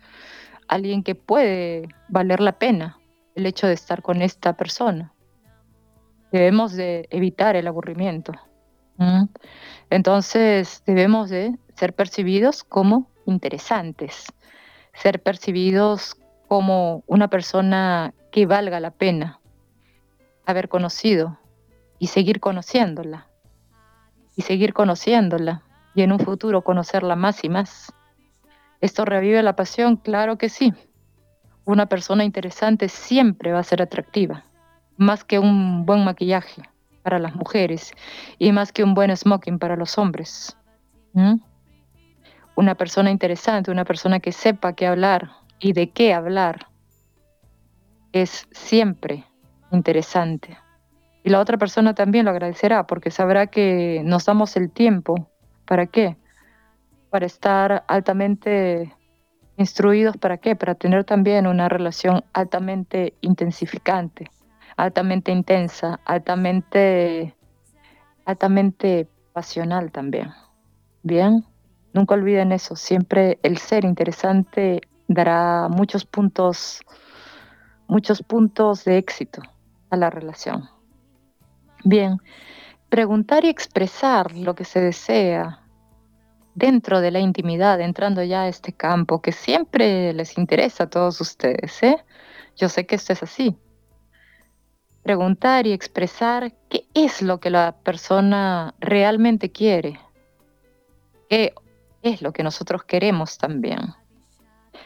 alguien 0.73 1.03
que 1.03 1.15
puede 1.15 1.87
valer 2.09 2.39
la 2.39 2.53
pena 2.53 2.99
el 3.35 3.45
hecho 3.45 3.67
de 3.67 3.73
estar 3.73 4.01
con 4.01 4.21
esta 4.21 4.53
persona. 4.53 5.13
Debemos 6.31 6.73
de 6.73 7.07
evitar 7.09 7.55
el 7.55 7.67
aburrimiento. 7.67 8.33
Entonces 9.89 10.83
debemos 10.85 11.29
de 11.29 11.55
ser 11.75 11.93
percibidos 11.93 12.63
como 12.63 13.09
interesantes, 13.25 14.25
ser 14.93 15.21
percibidos 15.21 16.15
como 16.47 17.03
una 17.07 17.27
persona 17.27 18.13
que 18.31 18.45
valga 18.45 18.79
la 18.79 18.91
pena, 18.91 19.39
haber 20.45 20.69
conocido 20.69 21.39
y 21.99 22.07
seguir 22.07 22.39
conociéndola. 22.39 23.27
Y 24.35 24.41
seguir 24.41 24.73
conociéndola 24.73 25.63
y 25.93 26.01
en 26.01 26.11
un 26.11 26.19
futuro 26.19 26.63
conocerla 26.63 27.15
más 27.15 27.43
y 27.43 27.49
más. 27.49 27.93
¿Esto 28.83 29.05
revive 29.05 29.41
la 29.43 29.55
pasión? 29.55 29.95
Claro 29.95 30.37
que 30.37 30.49
sí. 30.49 30.73
Una 31.63 31.85
persona 31.85 32.25
interesante 32.25 32.89
siempre 32.89 33.53
va 33.53 33.59
a 33.59 33.63
ser 33.63 33.81
atractiva, 33.81 34.43
más 34.97 35.23
que 35.23 35.39
un 35.39 35.85
buen 35.85 36.03
maquillaje 36.03 36.63
para 37.01 37.17
las 37.17 37.33
mujeres 37.33 37.93
y 38.39 38.51
más 38.51 38.73
que 38.73 38.83
un 38.83 38.93
buen 38.93 39.15
smoking 39.15 39.57
para 39.57 39.77
los 39.77 39.97
hombres. 39.97 40.57
Una 42.57 42.75
persona 42.75 43.09
interesante, 43.09 43.71
una 43.71 43.85
persona 43.85 44.19
que 44.19 44.33
sepa 44.33 44.73
qué 44.73 44.85
hablar 44.85 45.31
y 45.61 45.71
de 45.71 45.91
qué 45.91 46.13
hablar, 46.13 46.67
es 48.11 48.49
siempre 48.51 49.23
interesante. 49.71 50.57
Y 51.23 51.29
la 51.29 51.39
otra 51.39 51.57
persona 51.57 51.95
también 51.95 52.25
lo 52.25 52.31
agradecerá 52.31 52.85
porque 52.85 53.11
sabrá 53.11 53.47
que 53.47 54.01
nos 54.03 54.25
damos 54.25 54.57
el 54.57 54.69
tiempo. 54.69 55.29
¿Para 55.63 55.87
qué? 55.87 56.17
Para 57.13 57.27
estar 57.27 57.85
altamente 57.87 58.91
instruidos. 59.57 60.17
¿Para 60.17 60.39
qué? 60.39 60.55
Para 60.55 60.73
tener 60.73 61.03
también 61.03 61.45
una 61.45 61.69
relación 61.69 62.23
altamente 62.33 63.13
intensificante, 63.21 64.31
altamente 64.77 65.31
intensa, 65.31 65.99
altamente, 66.05 67.35
altamente 68.25 69.07
pasional 69.31 69.91
también. 69.91 70.31
Bien, 71.03 71.45
nunca 71.93 72.15
olviden 72.15 72.51
eso. 72.51 72.75
Siempre 72.75 73.37
el 73.43 73.59
ser 73.59 73.85
interesante 73.85 74.81
dará 75.07 75.69
muchos 75.69 76.05
puntos, 76.05 76.81
muchos 77.87 78.23
puntos 78.23 78.85
de 78.85 78.97
éxito 78.97 79.39
a 79.91 79.97
la 79.97 80.09
relación. 80.09 80.67
Bien, 81.83 82.17
preguntar 82.89 83.45
y 83.45 83.49
expresar 83.49 84.35
lo 84.35 84.55
que 84.55 84.65
se 84.65 84.81
desea 84.81 85.59
dentro 86.55 87.01
de 87.01 87.11
la 87.11 87.19
intimidad, 87.19 87.81
entrando 87.81 88.23
ya 88.23 88.43
a 88.43 88.47
este 88.47 88.73
campo 88.73 89.21
que 89.21 89.31
siempre 89.31 90.13
les 90.13 90.37
interesa 90.37 90.85
a 90.85 90.89
todos 90.89 91.19
ustedes. 91.21 91.81
¿eh? 91.83 91.97
Yo 92.55 92.69
sé 92.69 92.85
que 92.85 92.95
esto 92.95 93.13
es 93.13 93.23
así. 93.23 93.55
Preguntar 95.03 95.67
y 95.67 95.73
expresar 95.73 96.53
qué 96.69 96.85
es 96.93 97.21
lo 97.21 97.39
que 97.39 97.49
la 97.49 97.75
persona 97.83 98.73
realmente 98.79 99.51
quiere, 99.51 99.99
qué 101.29 101.53
es 102.01 102.21
lo 102.21 102.31
que 102.31 102.43
nosotros 102.43 102.83
queremos 102.83 103.37
también. 103.37 103.95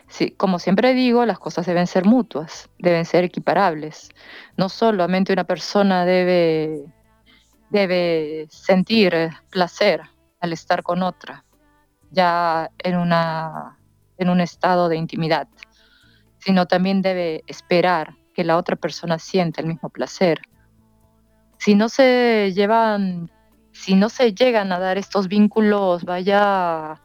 Sí, 0.07 0.31
como 0.31 0.57
siempre 0.57 0.93
digo, 0.93 1.25
las 1.25 1.37
cosas 1.37 1.65
deben 1.65 1.85
ser 1.85 2.05
mutuas, 2.05 2.69
deben 2.79 3.05
ser 3.05 3.23
equiparables. 3.23 4.09
No 4.55 4.69
solamente 4.69 5.33
una 5.33 5.43
persona 5.43 6.05
debe, 6.05 6.85
debe 7.69 8.47
sentir 8.49 9.13
placer 9.49 10.01
al 10.39 10.53
estar 10.53 10.81
con 10.81 11.03
otra, 11.03 11.43
ya 12.11 12.69
en, 12.79 12.97
una, 12.97 13.77
en 14.17 14.29
un 14.29 14.41
estado 14.41 14.89
de 14.89 14.97
intimidad, 14.97 15.47
sino 16.39 16.65
también 16.65 17.01
debe 17.01 17.43
esperar 17.47 18.15
que 18.33 18.43
la 18.43 18.57
otra 18.57 18.75
persona 18.75 19.19
sienta 19.19 19.61
el 19.61 19.67
mismo 19.67 19.89
placer. 19.89 20.41
Si 21.57 21.75
no 21.75 21.89
se 21.89 22.53
llevan, 22.53 23.31
si 23.71 23.95
no 23.95 24.09
se 24.09 24.33
llegan 24.33 24.71
a 24.71 24.79
dar 24.79 24.97
estos 24.97 25.27
vínculos, 25.27 26.03
vaya 26.03 27.01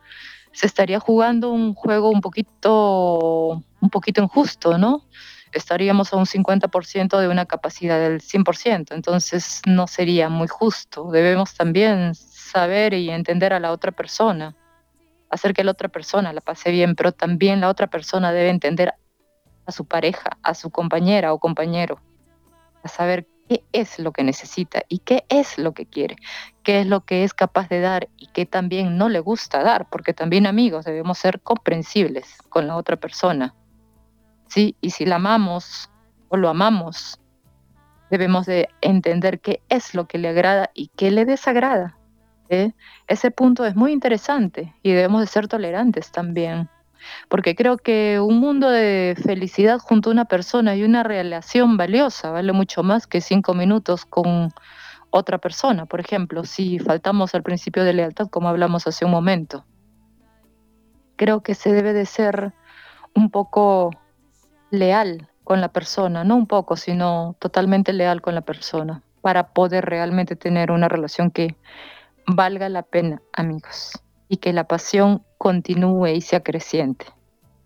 se 0.53 0.67
estaría 0.67 1.01
jugando 1.01 1.51
un 1.51 1.75
juego 1.75 2.11
un 2.11 2.21
poquito, 2.21 3.63
un 3.81 3.91
poquito 3.91 4.23
injusto, 4.23 4.79
¿no? 4.79 5.09
Estaríamos 5.53 6.13
a 6.13 6.17
un 6.17 6.27
50% 6.27 7.19
de 7.19 7.29
una 7.29 7.47
capacidad 7.47 7.99
del 7.99 8.21
100%, 8.21 8.95
entonces 8.95 9.61
no 9.67 9.87
sería 9.87 10.29
muy 10.29 10.49
justo. 10.49 11.11
Debemos 11.11 11.55
también 11.55 12.15
saber 12.15 12.95
y 12.95 13.11
entender 13.11 13.53
a 13.53 13.61
la 13.61 13.73
otra 13.73 13.93
persona, 13.93 14.55
hacer 15.33 15.55
que 15.55 15.65
la 15.65 15.73
otra 15.73 15.89
persona 15.89 16.33
la 16.33 16.43
pase 16.43 16.71
bien, 16.71 16.95
pero 16.95 17.11
también 17.11 17.61
la 17.61 17.71
otra 17.71 17.87
persona 17.87 18.33
debe 18.33 18.51
entender 18.51 18.95
a 19.65 19.73
su 19.73 19.87
pareja, 19.87 20.37
a 20.43 20.55
su 20.55 20.71
compañera 20.71 21.33
o 21.33 21.39
compañero, 21.39 22.01
a 22.85 22.89
saber 22.89 23.27
qué 23.49 23.65
es 23.73 23.99
lo 23.99 24.13
que 24.13 24.25
necesita 24.25 24.83
y 24.91 24.99
qué 24.99 25.25
es 25.31 25.57
lo 25.57 25.73
que 25.73 25.87
quiere, 25.87 26.17
qué 26.63 26.83
es 26.83 26.87
lo 26.87 27.01
que 27.01 27.25
es 27.25 27.33
capaz 27.33 27.71
de 27.71 27.81
dar 27.81 28.09
y 28.19 28.27
qué 28.27 28.45
también 28.45 28.99
no 28.99 29.09
le 29.09 29.21
gusta 29.21 29.63
dar, 29.63 29.89
porque 29.89 30.13
también 30.13 30.47
amigos 30.47 30.85
debemos 30.85 31.17
ser 31.19 31.41
comprensibles 31.41 32.37
con 32.51 32.67
la 32.67 32.77
otra 32.77 32.97
persona. 32.97 33.55
Sí, 34.49 34.77
y 34.83 34.91
si 34.91 35.07
la 35.07 35.17
amamos 35.17 35.91
o 36.29 36.37
lo 36.37 36.51
amamos, 36.51 37.19
debemos 38.11 38.45
de 38.45 38.69
entender 38.83 39.41
qué 39.41 39.63
es 39.71 39.95
lo 39.95 40.07
que 40.07 40.19
le 40.19 40.29
agrada 40.29 40.71
y 40.75 40.89
qué 40.89 41.11
le 41.11 41.25
desagrada. 41.25 41.97
Ese 42.49 43.31
punto 43.31 43.65
es 43.65 43.75
muy 43.75 43.93
interesante 43.93 44.75
y 44.83 44.93
debemos 44.93 45.21
de 45.21 45.27
ser 45.27 45.49
tolerantes 45.49 46.13
también 46.13 46.69
porque 47.29 47.55
creo 47.55 47.77
que 47.77 48.21
un 48.21 48.39
mundo 48.39 48.71
de 48.71 49.17
felicidad 49.23 49.79
junto 49.79 50.11
a 50.11 50.13
una 50.13 50.25
persona 50.25 50.77
y 50.77 50.85
una 50.85 51.03
relación 51.03 51.77
valiosa 51.77 52.31
vale 52.31 52.53
mucho 52.53 52.83
más 52.83 53.07
que 53.07 53.21
cinco 53.21 53.55
minutos 53.55 54.05
con 54.05 54.51
otra 55.11 55.39
persona, 55.39 55.87
por 55.87 56.01
ejemplo, 56.01 56.45
si 56.45 56.79
faltamos 56.79 57.35
al 57.35 57.43
principio 57.43 57.85
de 57.85 57.93
lealtad 57.93 58.29
como 58.29 58.49
hablamos 58.49 58.87
hace 58.87 59.05
un 59.05 59.11
momento. 59.11 59.65
Creo 61.17 61.43
que 61.43 61.55
se 61.55 61.73
debe 61.73 61.93
de 61.93 62.07
ser 62.07 62.53
un 63.15 63.31
poco 63.31 63.91
leal 64.71 65.29
con 65.45 65.61
la 65.61 65.69
persona, 65.69 66.25
no 66.25 66.37
un 66.37 66.47
poco, 66.47 66.77
sino 66.77 67.37
totalmente 67.39 67.93
leal 67.93 68.23
con 68.23 68.35
la 68.35 68.41
persona, 68.41 69.03
para 69.21 69.49
poder 69.49 69.85
realmente 69.85 70.35
tener 70.35 70.71
una 70.71 70.89
relación 70.89 71.31
que 71.31 71.57
valga 72.27 72.69
la 72.69 72.83
pena, 72.83 73.23
amigos, 73.33 73.93
y 74.29 74.39
que 74.39 74.53
la 74.53 74.65
pasión 74.65 75.23
continúe 75.39 76.09
y 76.09 76.21
sea 76.21 76.43
creciente. 76.43 77.07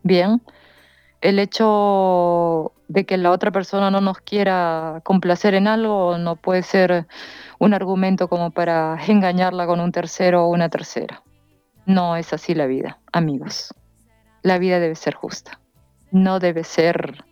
Bien, 0.02 0.42
el 1.20 1.38
hecho 1.38 2.72
de 2.88 3.04
que 3.04 3.16
la 3.16 3.30
otra 3.30 3.50
persona 3.50 3.90
no 3.90 4.00
nos 4.00 4.18
quiera 4.18 5.00
complacer 5.04 5.54
en 5.54 5.66
algo 5.66 6.18
no 6.18 6.36
puede 6.36 6.62
ser 6.62 7.06
un 7.58 7.74
argumento 7.74 8.28
como 8.28 8.50
para 8.50 8.98
engañarla 9.06 9.66
con 9.66 9.80
un 9.80 9.92
tercero 9.92 10.44
o 10.44 10.48
una 10.48 10.68
tercera. 10.68 11.22
No 11.84 12.16
es 12.16 12.32
así 12.32 12.54
la 12.54 12.66
vida, 12.66 12.98
amigos. 13.12 13.74
La 14.42 14.58
vida 14.58 14.80
debe 14.80 14.94
ser 14.94 15.14
justa. 15.14 15.60
No 16.10 16.38
debe 16.38 16.64
ser, 16.64 17.24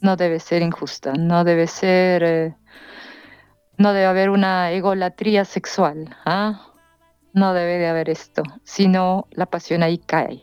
no 0.00 0.16
debe 0.16 0.40
ser 0.40 0.62
injusta. 0.62 1.12
No 1.14 1.44
debe 1.44 1.66
ser, 1.66 2.22
eh, 2.22 2.56
no 3.78 3.92
debe 3.92 4.06
haber 4.06 4.30
una 4.30 4.70
egolatría 4.72 5.44
sexual. 5.44 6.16
¿ah? 6.24 6.70
no 7.34 7.52
debe 7.52 7.78
de 7.78 7.88
haber 7.88 8.08
esto, 8.08 8.42
sino 8.62 9.26
la 9.32 9.46
pasión 9.46 9.82
ahí 9.82 9.98
cae, 9.98 10.40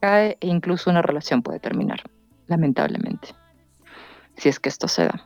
cae 0.00 0.36
e 0.40 0.48
incluso 0.48 0.90
una 0.90 1.00
relación 1.00 1.40
puede 1.40 1.60
terminar, 1.60 2.02
lamentablemente, 2.48 3.28
si 4.36 4.48
es 4.48 4.58
que 4.58 4.68
esto 4.68 4.88
se 4.88 5.04
da. 5.04 5.24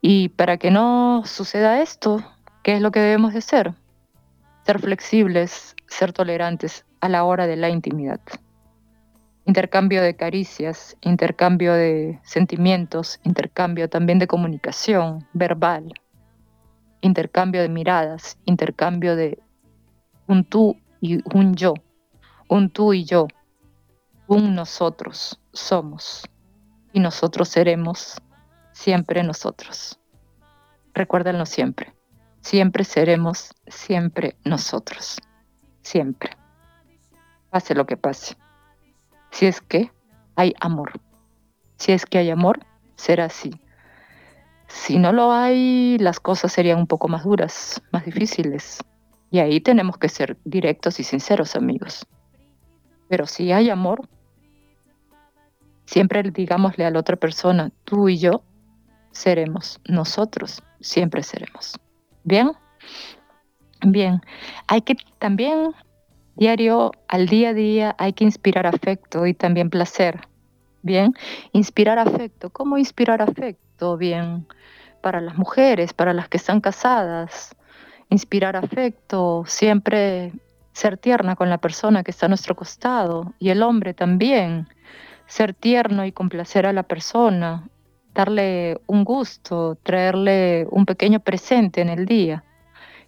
Y 0.00 0.30
para 0.30 0.56
que 0.56 0.70
no 0.70 1.22
suceda 1.26 1.82
esto, 1.82 2.24
¿qué 2.64 2.74
es 2.74 2.80
lo 2.80 2.90
que 2.90 3.00
debemos 3.00 3.34
de 3.34 3.40
hacer? 3.40 3.74
Ser 4.64 4.80
flexibles, 4.80 5.76
ser 5.86 6.12
tolerantes 6.12 6.86
a 7.00 7.08
la 7.10 7.24
hora 7.24 7.46
de 7.46 7.56
la 7.56 7.68
intimidad. 7.68 8.20
Intercambio 9.44 10.02
de 10.02 10.16
caricias, 10.16 10.96
intercambio 11.02 11.74
de 11.74 12.18
sentimientos, 12.24 13.20
intercambio 13.24 13.88
también 13.90 14.18
de 14.18 14.26
comunicación 14.26 15.26
verbal, 15.34 15.92
intercambio 17.06 17.62
de 17.62 17.68
miradas, 17.68 18.38
intercambio 18.44 19.16
de 19.16 19.38
un 20.26 20.44
tú 20.44 20.76
y 21.00 21.20
un 21.34 21.54
yo, 21.54 21.74
un 22.48 22.70
tú 22.70 22.92
y 22.92 23.04
yo, 23.04 23.28
un 24.26 24.54
nosotros 24.54 25.40
somos 25.52 26.28
y 26.92 27.00
nosotros 27.00 27.48
seremos 27.48 28.20
siempre 28.72 29.22
nosotros. 29.22 29.98
Recuérdenlo 30.94 31.46
siempre, 31.46 31.94
siempre 32.40 32.84
seremos 32.84 33.54
siempre 33.66 34.36
nosotros, 34.44 35.18
siempre, 35.82 36.36
pase 37.50 37.74
lo 37.74 37.86
que 37.86 37.96
pase. 37.96 38.36
Si 39.30 39.46
es 39.46 39.60
que 39.60 39.92
hay 40.34 40.54
amor, 40.60 40.92
si 41.76 41.92
es 41.92 42.06
que 42.06 42.18
hay 42.18 42.30
amor, 42.30 42.60
será 42.96 43.26
así. 43.26 43.50
Si 44.68 44.98
no 44.98 45.12
lo 45.12 45.32
hay, 45.32 45.98
las 45.98 46.20
cosas 46.20 46.52
serían 46.52 46.78
un 46.78 46.86
poco 46.86 47.08
más 47.08 47.24
duras, 47.24 47.82
más 47.92 48.04
difíciles. 48.04 48.82
Y 49.30 49.38
ahí 49.38 49.60
tenemos 49.60 49.98
que 49.98 50.08
ser 50.08 50.36
directos 50.44 51.00
y 51.00 51.04
sinceros, 51.04 51.56
amigos. 51.56 52.06
Pero 53.08 53.26
si 53.26 53.52
hay 53.52 53.70
amor, 53.70 54.08
siempre 55.84 56.22
digámosle 56.22 56.84
a 56.84 56.90
la 56.90 56.98
otra 56.98 57.16
persona, 57.16 57.70
tú 57.84 58.08
y 58.08 58.18
yo 58.18 58.42
seremos, 59.12 59.80
nosotros 59.86 60.62
siempre 60.80 61.22
seremos. 61.22 61.78
¿Bien? 62.24 62.52
Bien, 63.82 64.20
hay 64.66 64.82
que 64.82 64.96
también 65.18 65.72
diario, 66.36 66.92
al 67.08 67.26
día 67.26 67.50
a 67.50 67.54
día, 67.54 67.94
hay 67.98 68.12
que 68.12 68.24
inspirar 68.24 68.66
afecto 68.66 69.26
y 69.26 69.34
también 69.34 69.70
placer. 69.70 70.20
Bien, 70.82 71.12
inspirar 71.52 71.98
afecto. 71.98 72.50
¿Cómo 72.50 72.78
inspirar 72.78 73.20
afecto? 73.20 73.65
Bien, 73.98 74.46
para 75.02 75.20
las 75.20 75.36
mujeres, 75.36 75.92
para 75.92 76.14
las 76.14 76.28
que 76.28 76.38
están 76.38 76.60
casadas, 76.60 77.54
inspirar 78.08 78.56
afecto, 78.56 79.44
siempre 79.46 80.32
ser 80.72 80.96
tierna 80.96 81.36
con 81.36 81.50
la 81.50 81.58
persona 81.58 82.02
que 82.02 82.10
está 82.10 82.26
a 82.26 82.28
nuestro 82.30 82.54
costado 82.56 83.34
y 83.38 83.50
el 83.50 83.62
hombre 83.62 83.92
también, 83.92 84.66
ser 85.26 85.52
tierno 85.52 86.06
y 86.06 86.12
complacer 86.12 86.66
a 86.66 86.72
la 86.72 86.84
persona, 86.84 87.68
darle 88.14 88.80
un 88.86 89.04
gusto, 89.04 89.76
traerle 89.82 90.66
un 90.70 90.86
pequeño 90.86 91.20
presente 91.20 91.82
en 91.82 91.90
el 91.90 92.06
día. 92.06 92.44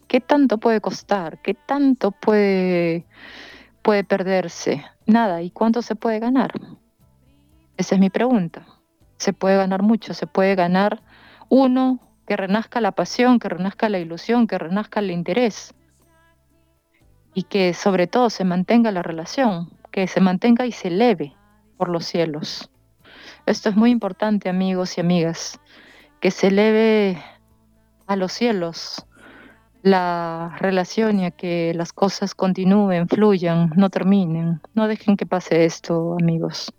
¿Qué 0.06 0.20
tanto 0.20 0.58
puede 0.58 0.82
costar? 0.82 1.40
¿Qué 1.42 1.54
tanto 1.54 2.10
puede, 2.12 3.06
puede 3.82 4.04
perderse? 4.04 4.84
Nada. 5.06 5.40
¿Y 5.40 5.50
cuánto 5.50 5.80
se 5.80 5.94
puede 5.94 6.18
ganar? 6.18 6.52
Esa 7.78 7.94
es 7.94 8.00
mi 8.00 8.10
pregunta. 8.10 8.77
Se 9.18 9.32
puede 9.32 9.56
ganar 9.56 9.82
mucho, 9.82 10.14
se 10.14 10.26
puede 10.26 10.54
ganar 10.54 11.02
uno, 11.48 12.00
que 12.26 12.36
renazca 12.36 12.80
la 12.82 12.92
pasión, 12.92 13.38
que 13.38 13.48
renazca 13.48 13.88
la 13.88 13.98
ilusión, 13.98 14.46
que 14.46 14.58
renazca 14.58 15.00
el 15.00 15.10
interés 15.10 15.74
y 17.32 17.44
que 17.44 17.72
sobre 17.72 18.06
todo 18.06 18.28
se 18.28 18.44
mantenga 18.44 18.92
la 18.92 19.02
relación, 19.02 19.70
que 19.90 20.06
se 20.06 20.20
mantenga 20.20 20.66
y 20.66 20.72
se 20.72 20.88
eleve 20.88 21.34
por 21.78 21.88
los 21.88 22.04
cielos. 22.04 22.70
Esto 23.46 23.70
es 23.70 23.76
muy 23.76 23.90
importante, 23.90 24.50
amigos 24.50 24.98
y 24.98 25.00
amigas, 25.00 25.58
que 26.20 26.30
se 26.30 26.48
eleve 26.48 27.18
a 28.06 28.16
los 28.16 28.32
cielos 28.32 29.06
la 29.82 30.56
relación 30.58 31.20
y 31.20 31.26
a 31.26 31.30
que 31.30 31.72
las 31.74 31.92
cosas 31.92 32.34
continúen, 32.34 33.08
fluyan, 33.08 33.70
no 33.76 33.90
terminen. 33.90 34.60
No 34.74 34.88
dejen 34.88 35.16
que 35.16 35.26
pase 35.26 35.64
esto, 35.64 36.16
amigos. 36.20 36.72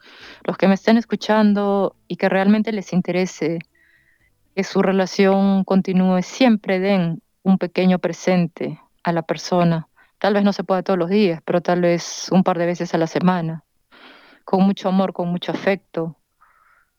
Los 0.43 0.58
que 0.58 0.68
me 0.68 0.74
estén 0.74 0.97
escuchando 0.97 1.95
y 2.08 2.18
que 2.18 2.30
realmente 2.30 2.72
les 2.72 2.93
interese 2.93 3.60
que 4.56 4.64
su 4.64 4.82
relación 4.82 5.64
continúe, 5.64 6.22
siempre 6.22 6.80
den 6.80 7.22
un 7.43 7.58
pequeño 7.58 8.00
presente 8.00 8.80
a 9.04 9.14
la 9.14 9.22
persona. 9.22 9.88
Tal 10.18 10.34
vez 10.34 10.43
no 10.43 10.52
se 10.52 10.66
pueda 10.66 10.84
todos 10.84 11.00
los 11.00 11.10
días, 11.10 11.41
pero 11.45 11.62
tal 11.62 11.82
vez 11.82 12.28
un 12.32 12.43
par 12.43 12.58
de 12.58 12.66
veces 12.66 12.93
a 12.93 12.97
la 12.97 13.08
semana, 13.08 13.64
con 14.43 14.64
mucho 14.64 14.89
amor, 14.89 15.14
con 15.14 15.30
mucho 15.30 15.54
afecto, 15.54 16.18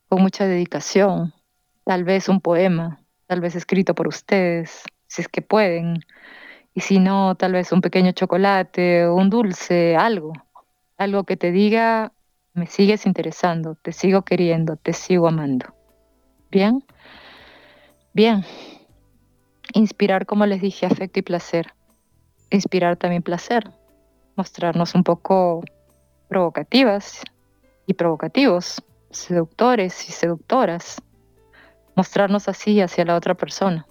con 0.08 0.22
mucha 0.22 0.46
dedicación, 0.46 1.34
tal 1.84 2.04
vez 2.04 2.28
un 2.30 2.40
poema, 2.40 3.00
tal 3.26 3.40
vez 3.42 3.54
escrito 3.54 3.94
por 3.94 4.08
ustedes, 4.08 4.84
si 5.10 5.22
es 5.22 5.28
que 5.28 5.42
pueden, 5.42 6.04
y 6.72 6.80
si 6.82 7.00
no, 7.00 7.34
tal 7.34 7.52
vez 7.52 7.72
un 7.72 7.80
pequeño 7.80 8.12
chocolate, 8.12 9.08
un 9.08 9.28
dulce, 9.28 9.96
algo, 9.96 10.32
algo 10.96 11.24
que 11.24 11.36
te 11.36 11.50
diga, 11.50 12.12
me 12.54 12.66
sigues 12.66 13.06
interesando, 13.06 13.74
te 13.74 13.90
sigo 13.90 14.22
queriendo, 14.22 14.76
te 14.76 14.92
sigo 14.92 15.26
amando. 15.26 15.74
¿Bien? 16.52 16.84
Bien. 18.12 18.44
Inspirar, 19.74 20.26
como 20.26 20.46
les 20.46 20.62
dije, 20.62 20.86
afecto 20.86 21.18
y 21.18 21.22
placer. 21.22 21.74
Inspirar 22.50 22.96
también 22.96 23.22
placer. 23.22 23.68
Mostrarnos 24.36 24.94
un 24.94 25.02
poco 25.02 25.62
provocativas 26.28 27.22
y 27.86 27.94
provocativos 27.94 28.80
seductores 29.10 30.08
y 30.08 30.12
seductoras, 30.12 31.02
mostrarnos 31.96 32.48
así 32.48 32.80
hacia 32.80 33.04
la 33.04 33.16
otra 33.16 33.34
persona. 33.34 33.84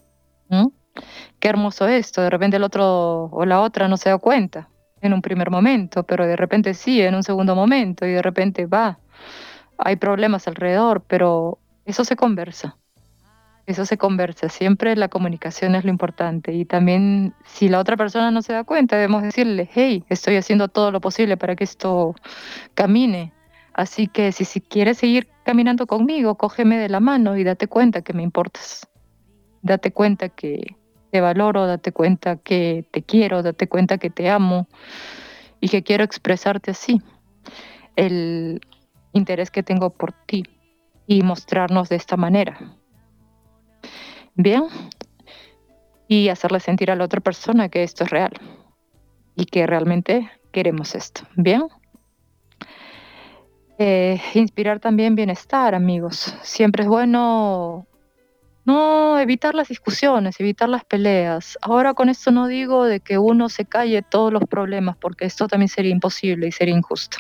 Qué 1.39 1.47
hermoso 1.47 1.87
esto, 1.87 2.21
de 2.21 2.29
repente 2.29 2.57
el 2.57 2.63
otro 2.63 3.25
o 3.25 3.45
la 3.45 3.61
otra 3.61 3.87
no 3.87 3.97
se 3.97 4.09
da 4.09 4.17
cuenta 4.17 4.69
en 5.01 5.13
un 5.13 5.21
primer 5.21 5.49
momento, 5.49 6.03
pero 6.03 6.27
de 6.27 6.35
repente 6.35 6.73
sí, 6.73 7.01
en 7.01 7.15
un 7.15 7.23
segundo 7.23 7.55
momento, 7.55 8.05
y 8.05 8.11
de 8.11 8.21
repente 8.21 8.65
va, 8.65 8.99
hay 9.77 9.95
problemas 9.95 10.47
alrededor, 10.47 11.03
pero 11.07 11.59
eso 11.85 12.03
se 12.03 12.15
conversa. 12.15 12.75
Eso 13.65 13.85
se 13.85 13.99
conversa, 13.99 14.49
siempre 14.49 14.95
la 14.95 15.09
comunicación 15.09 15.75
es 15.75 15.83
lo 15.83 15.91
importante 15.91 16.51
y 16.53 16.65
también 16.65 17.35
si 17.45 17.69
la 17.69 17.77
otra 17.77 17.95
persona 17.97 18.31
no 18.31 18.41
se 18.41 18.51
da 18.51 18.63
cuenta 18.63 18.95
debemos 18.95 19.21
decirle, 19.21 19.69
hey, 19.71 20.03
estoy 20.09 20.37
haciendo 20.37 20.69
todo 20.69 20.89
lo 20.89 20.99
posible 21.01 21.37
para 21.37 21.55
que 21.55 21.65
esto 21.65 22.15
camine, 22.73 23.31
Así 23.79 24.07
que 24.07 24.33
si, 24.33 24.43
si 24.43 24.59
quieres 24.59 24.97
seguir 24.97 25.29
caminando 25.45 25.87
conmigo, 25.87 26.35
cógeme 26.35 26.77
de 26.77 26.89
la 26.89 26.99
mano 26.99 27.37
y 27.37 27.45
date 27.45 27.67
cuenta 27.67 28.01
que 28.01 28.11
me 28.11 28.23
importas. 28.23 28.89
Date 29.61 29.93
cuenta 29.93 30.27
que 30.27 30.75
te 31.11 31.21
valoro, 31.21 31.67
date 31.67 31.91
cuenta 31.91 32.37
que 32.37 32.85
te 32.91 33.01
quiero, 33.01 33.43
date 33.43 33.67
cuenta 33.67 33.97
que 33.97 34.09
te 34.09 34.29
amo 34.29 34.67
y 35.59 35.69
que 35.69 35.83
quiero 35.83 36.03
expresarte 36.03 36.71
así. 36.71 37.01
El 37.95 38.61
interés 39.13 39.51
que 39.51 39.63
tengo 39.63 39.89
por 39.89 40.13
ti 40.13 40.43
y 41.07 41.23
mostrarnos 41.23 41.89
de 41.89 41.95
esta 41.95 42.17
manera. 42.17 42.59
Bien. 44.35 44.63
Y 46.07 46.29
hacerle 46.29 46.59
sentir 46.59 46.91
a 46.91 46.95
la 46.95 47.05
otra 47.05 47.19
persona 47.19 47.69
que 47.69 47.83
esto 47.83 48.03
es 48.03 48.09
real 48.09 48.31
y 49.35 49.45
que 49.45 49.67
realmente 49.67 50.29
queremos 50.51 50.95
esto. 50.95 51.21
Bien. 51.35 51.63
Eh, 53.77 54.21
inspirar 54.33 54.79
también 54.79 55.15
bienestar, 55.15 55.73
amigos. 55.73 56.35
Siempre 56.41 56.83
es 56.83 56.89
bueno 56.89 57.87
no 58.69 59.17
evitar 59.17 59.55
las 59.55 59.67
discusiones, 59.67 60.39
evitar 60.39 60.69
las 60.69 60.85
peleas. 60.85 61.57
Ahora 61.59 61.95
con 61.95 62.07
esto 62.07 62.29
no 62.29 62.45
digo 62.45 62.85
de 62.85 62.99
que 62.99 63.17
uno 63.17 63.49
se 63.49 63.65
calle 63.65 64.03
todos 64.03 64.31
los 64.31 64.43
problemas, 64.45 64.95
porque 64.95 65.25
esto 65.25 65.47
también 65.47 65.69
sería 65.69 65.91
imposible 65.91 66.45
y 66.45 66.51
sería 66.51 66.75
injusto. 66.77 67.17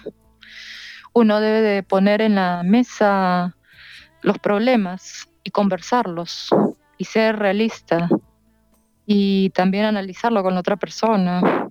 Uno 1.11 1.39
debe 1.39 1.61
de 1.61 1.81
poner 1.81 2.21
en 2.21 2.35
la 2.35 2.61
mesa 2.63 3.55
los 4.21 4.37
problemas 4.37 5.27
y 5.43 5.49
conversarlos 5.49 6.49
y 6.99 7.05
ser 7.05 7.39
realista 7.39 8.09
y 9.07 9.49
también 9.49 9.85
analizarlo 9.85 10.43
con 10.43 10.53
la 10.53 10.59
otra 10.59 10.75
persona 10.75 11.67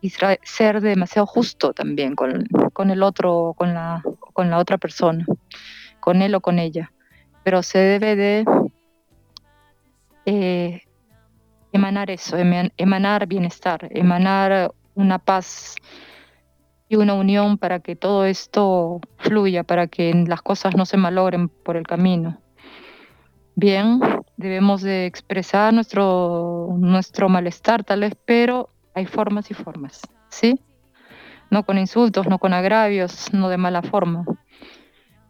y 0.00 0.10
ser 0.44 0.80
demasiado 0.80 1.26
justo 1.26 1.74
también 1.74 2.14
con, 2.16 2.90
el 2.90 3.02
otro, 3.02 3.52
con 3.54 3.74
la, 3.74 4.02
con 4.32 4.48
la 4.48 4.56
otra 4.56 4.78
persona, 4.78 5.26
con 6.00 6.22
él 6.22 6.34
o 6.34 6.40
con 6.40 6.58
ella. 6.58 6.90
Pero 7.44 7.62
se 7.62 7.78
debe 7.78 8.16
de 8.16 8.44
eh, 10.30 10.82
emanar 11.72 12.10
eso, 12.10 12.36
emanar 12.36 13.26
bienestar, 13.26 13.88
emanar 13.90 14.72
una 14.94 15.18
paz 15.18 15.74
y 16.86 16.96
una 16.96 17.14
unión 17.14 17.56
para 17.56 17.80
que 17.80 17.96
todo 17.96 18.26
esto 18.26 19.00
fluya, 19.16 19.64
para 19.64 19.86
que 19.86 20.12
las 20.26 20.42
cosas 20.42 20.76
no 20.76 20.84
se 20.84 20.98
malogren 20.98 21.48
por 21.48 21.78
el 21.78 21.86
camino. 21.86 22.42
Bien, 23.54 24.00
debemos 24.36 24.82
de 24.82 25.06
expresar 25.06 25.72
nuestro, 25.72 26.74
nuestro 26.78 27.30
malestar 27.30 27.82
tal 27.82 28.00
vez, 28.00 28.14
pero 28.26 28.68
hay 28.94 29.06
formas 29.06 29.50
y 29.50 29.54
formas, 29.54 30.02
¿sí? 30.28 30.60
No 31.50 31.64
con 31.64 31.78
insultos, 31.78 32.26
no 32.28 32.38
con 32.38 32.52
agravios, 32.52 33.32
no 33.32 33.48
de 33.48 33.56
mala 33.56 33.80
forma, 33.80 34.26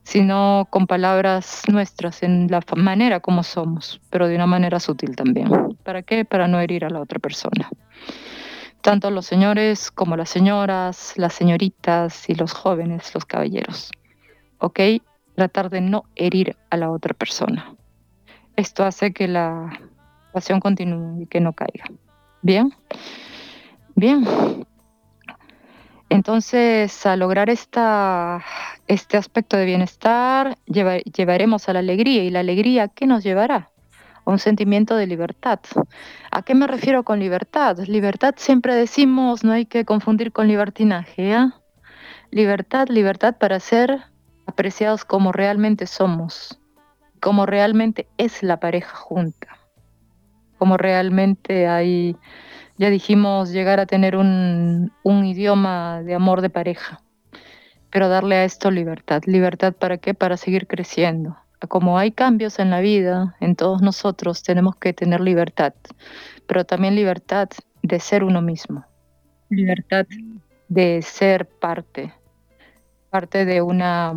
sino 0.09 0.66
con 0.70 0.86
palabras 0.86 1.64
nuestras, 1.70 2.22
en 2.22 2.46
la 2.50 2.62
manera 2.76 3.20
como 3.20 3.42
somos, 3.42 4.00
pero 4.09 4.26
de 4.26 4.36
una 4.36 4.46
manera 4.46 4.80
sutil 4.80 5.14
también. 5.14 5.50
¿Para 5.82 6.00
qué? 6.00 6.24
Para 6.24 6.48
no 6.48 6.59
herir 6.61 6.86
a 6.86 6.88
la 6.88 7.00
otra 7.00 7.18
persona. 7.18 7.68
Tanto 8.80 9.11
los 9.11 9.26
señores 9.26 9.90
como 9.90 10.16
las 10.16 10.30
señoras, 10.30 11.12
las 11.16 11.34
señoritas 11.34 12.26
y 12.30 12.34
los 12.36 12.54
jóvenes, 12.54 13.14
los 13.14 13.26
caballeros. 13.26 13.90
¿Ok? 14.56 14.80
Tratar 15.34 15.68
de 15.68 15.82
no 15.82 16.04
herir 16.16 16.56
a 16.70 16.78
la 16.78 16.90
otra 16.90 17.12
persona. 17.12 17.74
Esto 18.56 18.86
hace 18.86 19.12
que 19.12 19.28
la 19.28 19.78
pasión 20.32 20.59
continúe 20.59 21.20
y 21.20 21.26
que 21.26 21.40
no 21.40 21.52
caiga. 21.52 21.84
¿Bien? 22.40 22.72
Bien. 23.94 24.24
Entonces, 26.18 27.06
a 27.06 27.14
lograr 27.14 27.48
este 27.48 27.78
aspecto 29.16 29.56
de 29.56 29.64
bienestar, 29.64 30.58
llevaremos 30.66 31.68
a 31.68 31.72
la 31.72 31.78
alegría. 31.78 32.24
¿Y 32.24 32.30
la 32.30 32.40
alegría 32.40 32.88
qué 32.88 33.06
nos 33.06 33.22
llevará? 33.22 33.70
A 34.24 34.30
un 34.32 34.40
sentimiento 34.40 34.96
de 34.96 35.06
libertad. 35.06 35.60
¿A 36.32 36.42
qué 36.42 36.56
me 36.56 36.66
refiero 36.66 37.04
con 37.04 37.20
libertad? 37.20 37.78
Libertad 37.86 38.34
siempre 38.36 38.74
decimos, 38.74 39.44
no 39.44 39.52
hay 39.52 39.64
que 39.66 39.84
confundir 39.84 40.32
con 40.32 40.48
libertinaje. 40.48 41.34
¿eh? 41.34 41.50
Libertad, 42.32 42.88
libertad 42.88 43.36
para 43.38 43.60
ser 43.60 44.00
apreciados 44.44 45.04
como 45.04 45.30
realmente 45.30 45.86
somos, 45.86 46.58
como 47.20 47.46
realmente 47.46 48.08
es 48.16 48.42
la 48.42 48.58
pareja 48.58 48.96
junta, 48.96 49.56
como 50.58 50.78
realmente 50.78 51.68
hay 51.68 52.16
ya 52.78 52.90
dijimos 52.90 53.50
llegar 53.50 53.80
a 53.80 53.86
tener 53.86 54.16
un, 54.16 54.92
idioma 55.04 56.02
de 56.02 56.14
amor 56.14 56.40
de 56.40 56.50
pareja, 56.50 57.00
pero 57.90 58.08
darle 58.08 58.36
a 58.36 58.44
esto 58.44 58.70
libertad. 58.70 59.22
¿Libertad 59.26 59.72
para 59.72 59.98
qué? 59.98 60.14
Para 60.14 60.36
seguir 60.36 60.66
creciendo. 60.66 61.36
Como 61.68 61.98
hay 61.98 62.12
cambios 62.12 62.58
en 62.58 62.70
la 62.70 62.80
vida, 62.80 63.36
en 63.40 63.56
todos 63.56 63.82
nosotros 63.82 64.42
tenemos 64.42 64.76
que 64.76 64.92
tener 64.92 65.20
libertad, 65.20 65.74
pero 66.46 66.64
también 66.64 66.94
libertad 66.94 67.48
de 67.82 67.98
ser 67.98 68.22
uno 68.22 68.40
mismo, 68.40 68.84
libertad 69.50 70.06
de 70.68 71.02
ser 71.02 71.46
parte, 71.46 72.14
parte 73.10 73.44
de 73.44 73.60
una, 73.60 74.12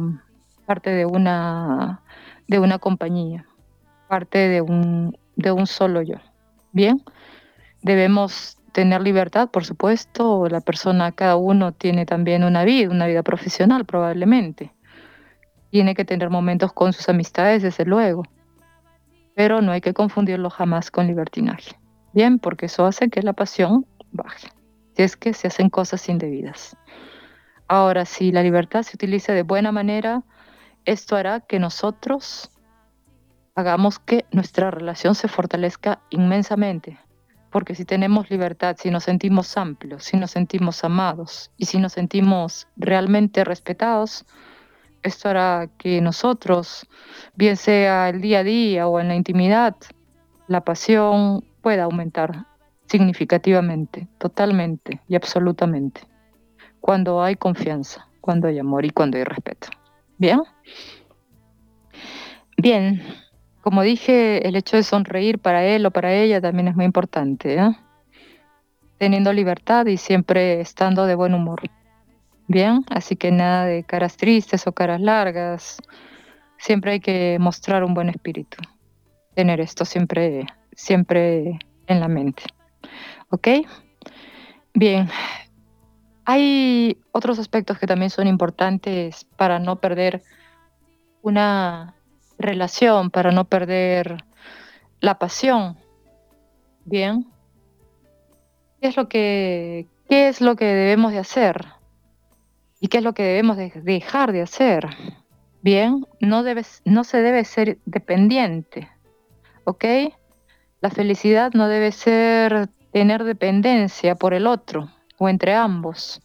parte 0.67 0.91
de 0.91 1.05
una, 1.05 2.01
de 2.47 2.59
una 2.59 2.77
compañía 2.77 3.45
parte 4.11 4.49
de 4.49 4.59
un, 4.59 5.17
de 5.37 5.53
un 5.53 5.65
solo 5.67 6.01
yo. 6.01 6.17
Bien, 6.73 7.01
debemos 7.81 8.57
tener 8.71 9.01
libertad, 9.01 9.49
por 9.49 9.65
supuesto, 9.65 10.47
la 10.47 10.61
persona, 10.61 11.11
cada 11.11 11.35
uno 11.35 11.73
tiene 11.73 12.05
también 12.05 12.43
una 12.43 12.63
vida, 12.63 12.89
una 12.89 13.07
vida 13.07 13.23
profesional 13.23 13.85
probablemente. 13.85 14.73
Tiene 15.69 15.95
que 15.95 16.05
tener 16.05 16.29
momentos 16.29 16.73
con 16.73 16.93
sus 16.93 17.07
amistades, 17.09 17.63
desde 17.63 17.85
luego, 17.85 18.23
pero 19.35 19.61
no 19.61 19.71
hay 19.71 19.81
que 19.81 19.93
confundirlo 19.93 20.49
jamás 20.49 20.91
con 20.91 21.07
libertinaje. 21.07 21.75
Bien, 22.13 22.39
porque 22.39 22.65
eso 22.65 22.85
hace 22.85 23.09
que 23.09 23.21
la 23.21 23.33
pasión 23.33 23.85
baje, 24.11 24.49
si 24.95 25.03
es 25.03 25.15
que 25.15 25.33
se 25.33 25.47
hacen 25.47 25.69
cosas 25.69 26.07
indebidas. 26.09 26.75
Ahora, 27.67 28.03
si 28.05 28.31
la 28.33 28.43
libertad 28.43 28.83
se 28.83 28.97
utiliza 28.97 29.31
de 29.31 29.43
buena 29.43 29.71
manera, 29.71 30.23
esto 30.83 31.15
hará 31.15 31.39
que 31.39 31.57
nosotros 31.57 32.51
hagamos 33.55 33.99
que 33.99 34.25
nuestra 34.31 34.71
relación 34.71 35.15
se 35.15 35.29
fortalezca 35.29 36.01
inmensamente. 36.09 36.99
Porque 37.51 37.75
si 37.75 37.85
tenemos 37.85 38.29
libertad, 38.31 38.77
si 38.79 38.89
nos 38.89 39.03
sentimos 39.03 39.57
amplios, 39.57 40.05
si 40.05 40.17
nos 40.17 40.31
sentimos 40.31 40.83
amados 40.83 41.51
y 41.57 41.65
si 41.65 41.77
nos 41.77 41.93
sentimos 41.93 42.67
realmente 42.77 43.43
respetados, 43.43 44.25
esto 45.03 45.29
hará 45.29 45.69
que 45.77 45.99
nosotros, 46.01 46.87
bien 47.35 47.57
sea 47.57 48.09
el 48.09 48.21
día 48.21 48.39
a 48.39 48.43
día 48.43 48.87
o 48.87 48.99
en 48.99 49.09
la 49.09 49.15
intimidad, 49.15 49.75
la 50.47 50.61
pasión 50.61 51.43
pueda 51.61 51.83
aumentar 51.83 52.45
significativamente, 52.87 54.07
totalmente 54.17 55.01
y 55.07 55.15
absolutamente, 55.15 56.01
cuando 56.79 57.21
hay 57.21 57.35
confianza, 57.35 58.07
cuando 58.21 58.47
hay 58.47 58.59
amor 58.59 58.85
y 58.85 58.91
cuando 58.91 59.17
hay 59.17 59.23
respeto. 59.23 59.67
¿Bien? 60.17 60.41
Bien, 62.57 63.01
como 63.61 63.81
dije, 63.83 64.47
el 64.47 64.55
hecho 64.55 64.77
de 64.77 64.83
sonreír 64.83 65.39
para 65.39 65.63
él 65.65 65.85
o 65.85 65.91
para 65.91 66.13
ella 66.13 66.41
también 66.41 66.67
es 66.67 66.75
muy 66.75 66.85
importante, 66.85 67.55
¿eh? 67.55 67.75
teniendo 69.01 69.33
libertad 69.33 69.87
y 69.87 69.97
siempre 69.97 70.61
estando 70.61 71.07
de 71.07 71.15
buen 71.15 71.33
humor. 71.33 71.61
Bien, 72.47 72.85
así 72.89 73.15
que 73.15 73.31
nada 73.31 73.65
de 73.65 73.83
caras 73.83 74.15
tristes 74.15 74.67
o 74.67 74.73
caras 74.73 75.01
largas. 75.01 75.77
Siempre 76.59 76.91
hay 76.91 76.99
que 76.99 77.37
mostrar 77.39 77.83
un 77.83 77.95
buen 77.95 78.09
espíritu. 78.09 78.57
Tener 79.33 79.59
esto 79.59 79.85
siempre, 79.85 80.45
siempre 80.73 81.57
en 81.87 81.99
la 81.99 82.07
mente. 82.07 82.43
¿Ok? 83.29 83.47
Bien. 84.75 85.09
Hay 86.25 86.97
otros 87.11 87.39
aspectos 87.39 87.79
que 87.79 87.87
también 87.87 88.11
son 88.11 88.27
importantes 88.27 89.25
para 89.35 89.57
no 89.57 89.79
perder 89.79 90.21
una 91.23 91.95
relación, 92.41 93.09
para 93.09 93.31
no 93.31 93.45
perder 93.45 94.23
la 94.99 95.17
pasión. 95.19 95.77
Bien. 96.85 97.27
¿Qué 98.79 98.87
es 98.87 98.97
lo 98.97 99.07
que, 99.07 99.87
qué 100.09 100.27
es 100.27 100.41
lo 100.41 100.55
que 100.55 100.65
debemos 100.65 101.11
de 101.11 101.19
hacer? 101.19 101.65
¿Y 102.79 102.87
qué 102.87 102.97
es 102.97 103.03
lo 103.03 103.13
que 103.13 103.23
debemos 103.23 103.57
de 103.57 103.71
dejar 103.83 104.31
de 104.31 104.41
hacer? 104.41 104.87
Bien, 105.61 106.07
no, 106.19 106.41
debes, 106.41 106.81
no 106.85 107.03
se 107.03 107.21
debe 107.21 107.45
ser 107.45 107.77
dependiente, 107.85 108.89
¿ok? 109.65 109.85
La 110.81 110.89
felicidad 110.89 111.51
no 111.53 111.67
debe 111.67 111.91
ser 111.91 112.69
tener 112.91 113.23
dependencia 113.23 114.15
por 114.15 114.33
el 114.33 114.47
otro 114.47 114.89
o 115.19 115.29
entre 115.29 115.53
ambos. 115.53 116.23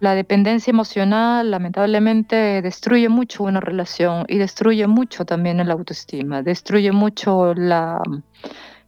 La 0.00 0.14
dependencia 0.14 0.70
emocional 0.70 1.50
lamentablemente 1.50 2.62
destruye 2.62 3.10
mucho 3.10 3.44
una 3.44 3.60
relación 3.60 4.24
y 4.28 4.38
destruye 4.38 4.86
mucho 4.86 5.26
también 5.26 5.60
el 5.60 5.70
autoestima, 5.70 6.42
destruye 6.42 6.90
mucho 6.90 7.52
la 7.52 8.02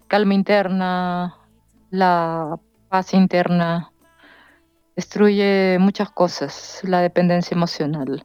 calma 0.08 0.32
interna, 0.32 1.36
la 1.90 2.58
paz 2.88 3.12
interna, 3.12 3.92
destruye 4.96 5.76
muchas 5.78 6.10
cosas, 6.10 6.80
la 6.82 7.02
dependencia 7.02 7.54
emocional. 7.54 8.24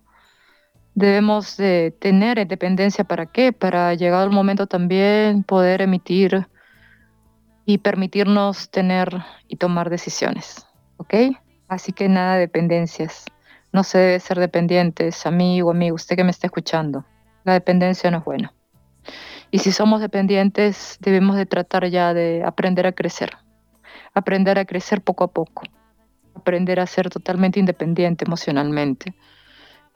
Debemos 0.95 1.57
de 1.57 1.93
tener 1.99 2.47
dependencia 2.47 3.03
para 3.03 3.25
qué? 3.25 3.51
Para 3.51 3.95
llegar 3.95 4.21
al 4.21 4.31
momento 4.31 4.65
también 4.65 5.43
poder 5.43 5.81
emitir 5.81 6.47
y 7.65 7.79
permitirnos 7.79 8.71
tener 8.71 9.09
y 9.49 9.57
tomar 9.57 9.89
decisiones, 9.89 10.65
¿ok? 10.95 11.13
Así 11.67 11.91
que 11.91 12.09
nada 12.09 12.35
de 12.35 12.41
dependencias. 12.41 13.25
No 13.73 13.83
se 13.83 13.97
debe 13.97 14.19
ser 14.19 14.39
dependientes, 14.39 15.25
amigo, 15.25 15.71
amigo, 15.71 15.95
usted 15.95 16.15
que 16.15 16.23
me 16.23 16.31
está 16.31 16.47
escuchando. 16.47 17.05
La 17.43 17.53
dependencia 17.53 18.09
no 18.11 18.19
es 18.19 18.25
buena. 18.25 18.53
Y 19.51 19.59
si 19.59 19.71
somos 19.71 20.01
dependientes, 20.01 20.97
debemos 20.99 21.35
de 21.35 21.45
tratar 21.45 21.87
ya 21.87 22.13
de 22.13 22.43
aprender 22.45 22.87
a 22.87 22.91
crecer. 22.91 23.37
Aprender 24.13 24.57
a 24.59 24.65
crecer 24.65 25.01
poco 25.01 25.23
a 25.23 25.31
poco 25.31 25.63
aprender 26.37 26.79
a 26.79 26.85
ser 26.85 27.09
totalmente 27.09 27.59
independiente 27.59 28.25
emocionalmente 28.25 29.13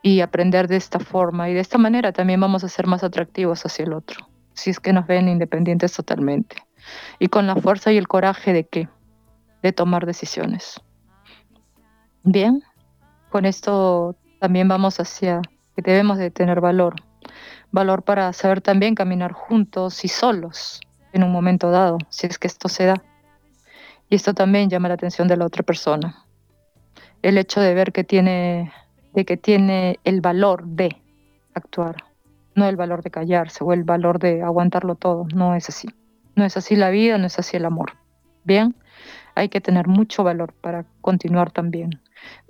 y 0.01 0.21
aprender 0.21 0.67
de 0.67 0.75
esta 0.75 0.99
forma 0.99 1.49
y 1.49 1.53
de 1.53 1.59
esta 1.59 1.77
manera 1.77 2.11
también 2.11 2.41
vamos 2.41 2.63
a 2.63 2.69
ser 2.69 2.87
más 2.87 3.03
atractivos 3.03 3.65
hacia 3.65 3.85
el 3.85 3.93
otro, 3.93 4.27
si 4.53 4.71
es 4.71 4.79
que 4.79 4.93
nos 4.93 5.07
ven 5.07 5.29
independientes 5.29 5.93
totalmente 5.93 6.57
y 7.19 7.27
con 7.27 7.47
la 7.47 7.55
fuerza 7.55 7.91
y 7.91 7.97
el 7.97 8.07
coraje 8.07 8.51
de 8.53 8.65
qué, 8.65 8.89
de 9.61 9.71
tomar 9.71 10.05
decisiones. 10.05 10.81
Bien, 12.23 12.63
con 13.29 13.45
esto 13.45 14.15
también 14.39 14.67
vamos 14.67 14.99
hacia 14.99 15.41
que 15.75 15.81
debemos 15.81 16.17
de 16.17 16.31
tener 16.31 16.61
valor, 16.61 16.95
valor 17.71 18.03
para 18.03 18.31
saber 18.33 18.61
también 18.61 18.95
caminar 18.95 19.31
juntos 19.31 20.03
y 20.05 20.07
solos 20.07 20.81
en 21.13 21.23
un 21.23 21.31
momento 21.31 21.71
dado, 21.71 21.97
si 22.09 22.27
es 22.27 22.37
que 22.37 22.47
esto 22.47 22.67
se 22.69 22.85
da. 22.85 23.03
Y 24.09 24.15
esto 24.15 24.33
también 24.33 24.69
llama 24.69 24.89
la 24.89 24.95
atención 24.95 25.27
de 25.27 25.37
la 25.37 25.45
otra 25.45 25.63
persona 25.63 26.25
el 27.21 27.37
hecho 27.37 27.61
de 27.61 27.73
ver 27.73 27.91
que 27.91 28.03
tiene, 28.03 28.71
de 29.13 29.25
que 29.25 29.37
tiene 29.37 29.99
el 30.03 30.21
valor 30.21 30.65
de 30.65 31.01
actuar, 31.53 31.95
no 32.55 32.67
el 32.67 32.75
valor 32.75 33.03
de 33.03 33.11
callarse 33.11 33.63
o 33.63 33.73
el 33.73 33.83
valor 33.83 34.19
de 34.19 34.41
aguantarlo 34.41 34.95
todo, 34.95 35.27
no 35.33 35.55
es 35.55 35.69
así. 35.69 35.87
No 36.35 36.45
es 36.45 36.55
así 36.55 36.75
la 36.75 36.89
vida, 36.89 37.17
no 37.17 37.27
es 37.27 37.37
así 37.39 37.57
el 37.57 37.65
amor. 37.65 37.93
Bien, 38.43 38.75
hay 39.41 39.49
que 39.49 39.59
tener 39.59 39.87
mucho 39.87 40.23
valor 40.23 40.53
para 40.53 40.85
continuar 41.01 41.51
también. 41.51 41.99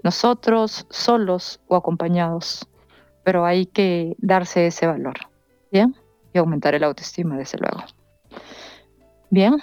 Nosotros 0.04 0.86
solos 0.90 1.62
o 1.68 1.78
acompañados, 1.78 2.68
pero 3.24 3.46
hay 3.46 3.66
que 3.66 4.18
darse 4.18 4.68
ese 4.68 4.88
valor. 4.88 5.16
Bien, 5.72 5.96
y 6.34 6.38
aumentar 6.38 6.76
el 6.76 6.84
autoestima, 6.84 7.38
desde 7.38 7.60
luego. 7.60 7.82
Bien. 9.30 9.56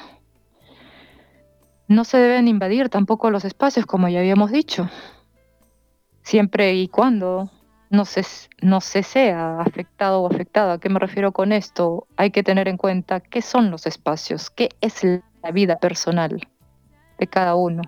No 1.87 2.05
se 2.05 2.17
deben 2.17 2.49
invadir 2.49 2.89
tampoco 2.89 3.31
los 3.31 3.45
espacios, 3.45 3.85
como 3.85 4.09
ya 4.09 4.21
habíamos 4.21 4.51
dicho, 4.51 4.89
siempre 6.23 6.75
y 6.75 6.89
cuando 6.89 7.51
no 7.91 8.07
se, 8.07 8.25
no 8.63 8.81
se 8.81 9.03
sea 9.03 9.61
afectado 9.61 10.23
o 10.23 10.27
afectada. 10.27 10.75
¿A 10.75 10.79
qué 10.79 10.89
me 10.89 10.99
refiero 10.99 11.33
con 11.33 11.53
esto? 11.53 12.07
Hay 12.17 12.31
que 12.31 12.43
tener 12.43 12.69
en 12.69 12.79
cuenta 12.79 13.21
qué 13.21 13.43
son 13.43 13.71
los 13.71 13.87
espacios, 13.87 14.49
qué 14.49 14.71
es 14.81 15.03
la 15.43 15.51
vida 15.51 15.77
personal 15.77 16.49
de 17.19 17.27
cada 17.27 17.55
uno. 17.55 17.83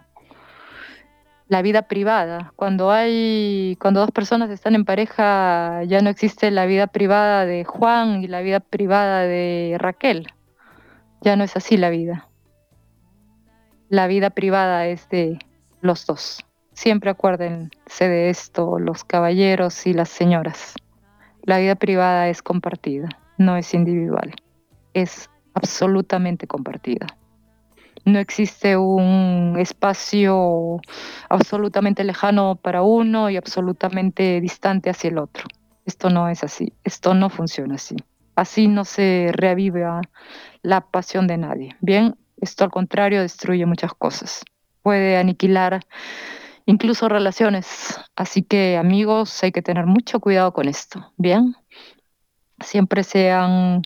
La 1.48 1.62
vida 1.62 1.82
privada. 1.82 2.52
Cuando 2.56 2.90
hay, 2.90 3.76
cuando 3.80 4.00
dos 4.00 4.10
personas 4.12 4.50
están 4.50 4.74
en 4.74 4.84
pareja, 4.84 5.82
ya 5.84 6.00
no 6.00 6.10
existe 6.10 6.50
la 6.50 6.66
vida 6.66 6.86
privada 6.86 7.44
de 7.46 7.64
Juan 7.64 8.22
y 8.22 8.28
la 8.28 8.40
vida 8.40 8.60
privada 8.60 9.22
de 9.22 9.76
Raquel. 9.78 10.28
Ya 11.22 11.36
no 11.36 11.44
es 11.44 11.56
así 11.56 11.76
la 11.76 11.90
vida 11.90 12.30
la 13.90 14.06
vida 14.06 14.30
privada 14.30 14.86
es 14.86 15.08
de 15.08 15.38
los 15.80 16.06
dos. 16.06 16.46
Siempre 16.72 17.10
acuérdense 17.10 18.08
de 18.08 18.30
esto, 18.30 18.78
los 18.78 19.02
caballeros 19.02 19.84
y 19.84 19.92
las 19.92 20.08
señoras. 20.08 20.76
La 21.42 21.58
vida 21.58 21.74
privada 21.74 22.28
es 22.28 22.40
compartida, 22.40 23.08
no 23.36 23.56
es 23.56 23.74
individual, 23.74 24.32
es 24.94 25.28
absolutamente 25.54 26.46
compartida. 26.46 27.06
No 28.04 28.18
existe 28.18 28.76
un 28.76 29.56
espacio 29.58 30.80
absolutamente 31.28 32.04
lejano 32.04 32.56
para 32.56 32.82
uno 32.82 33.30
y 33.30 33.36
absolutamente 33.36 34.40
distante 34.40 34.90
hacia 34.90 35.10
el 35.10 35.18
otro. 35.18 35.44
Esto 35.84 36.10
no 36.10 36.28
es 36.28 36.44
así, 36.44 36.72
esto 36.84 37.14
no 37.14 37.30
funciona 37.30 37.74
así. 37.74 37.96
Así 38.36 38.68
no 38.68 38.84
se 38.84 39.30
reaviva 39.32 40.00
la 40.62 40.80
pasión 40.80 41.26
de 41.26 41.36
nadie. 41.36 41.76
Bien, 41.80 42.16
esto 42.40 42.64
al 42.64 42.70
contrario 42.70 43.20
destruye 43.20 43.66
muchas 43.66 43.92
cosas. 43.94 44.44
Puede 44.82 45.18
aniquilar 45.18 45.80
incluso 46.66 47.08
relaciones. 47.08 47.98
Así 48.16 48.42
que 48.42 48.76
amigos, 48.76 49.42
hay 49.42 49.52
que 49.52 49.62
tener 49.62 49.86
mucho 49.86 50.20
cuidado 50.20 50.52
con 50.52 50.68
esto. 50.68 51.12
Bien, 51.16 51.54
siempre 52.60 53.02
sean 53.02 53.82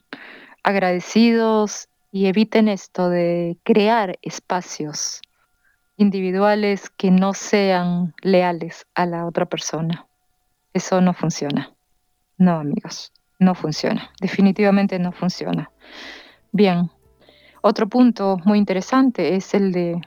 agradecidos 0.63 1.89
y 2.15 2.29
eviten 2.29 2.69
esto 2.69 3.11
de 3.11 3.59
crear 3.65 4.21
espacios 4.23 5.21
individuales 5.97 6.89
que 6.91 7.11
no 7.11 7.35
sean 7.35 8.15
leales 8.23 8.87
a 8.95 9.05
la 9.05 9.27
otra 9.27 9.47
persona. 9.47 10.07
Eso 10.73 11.01
no 11.01 11.13
funciona. 11.13 11.75
No, 12.39 12.61
amigos. 12.61 13.13
no 13.41 13.57
funciona, 13.57 14.13
definitivamente 14.21 14.97
no 15.01 15.11
funciona. 15.11 15.73
Bien, 16.53 16.89
otro 17.63 17.89
punto 17.89 18.39
muy 18.45 18.59
interesante 18.59 19.35
es 19.35 19.53
el 19.53 19.73
de 19.73 20.01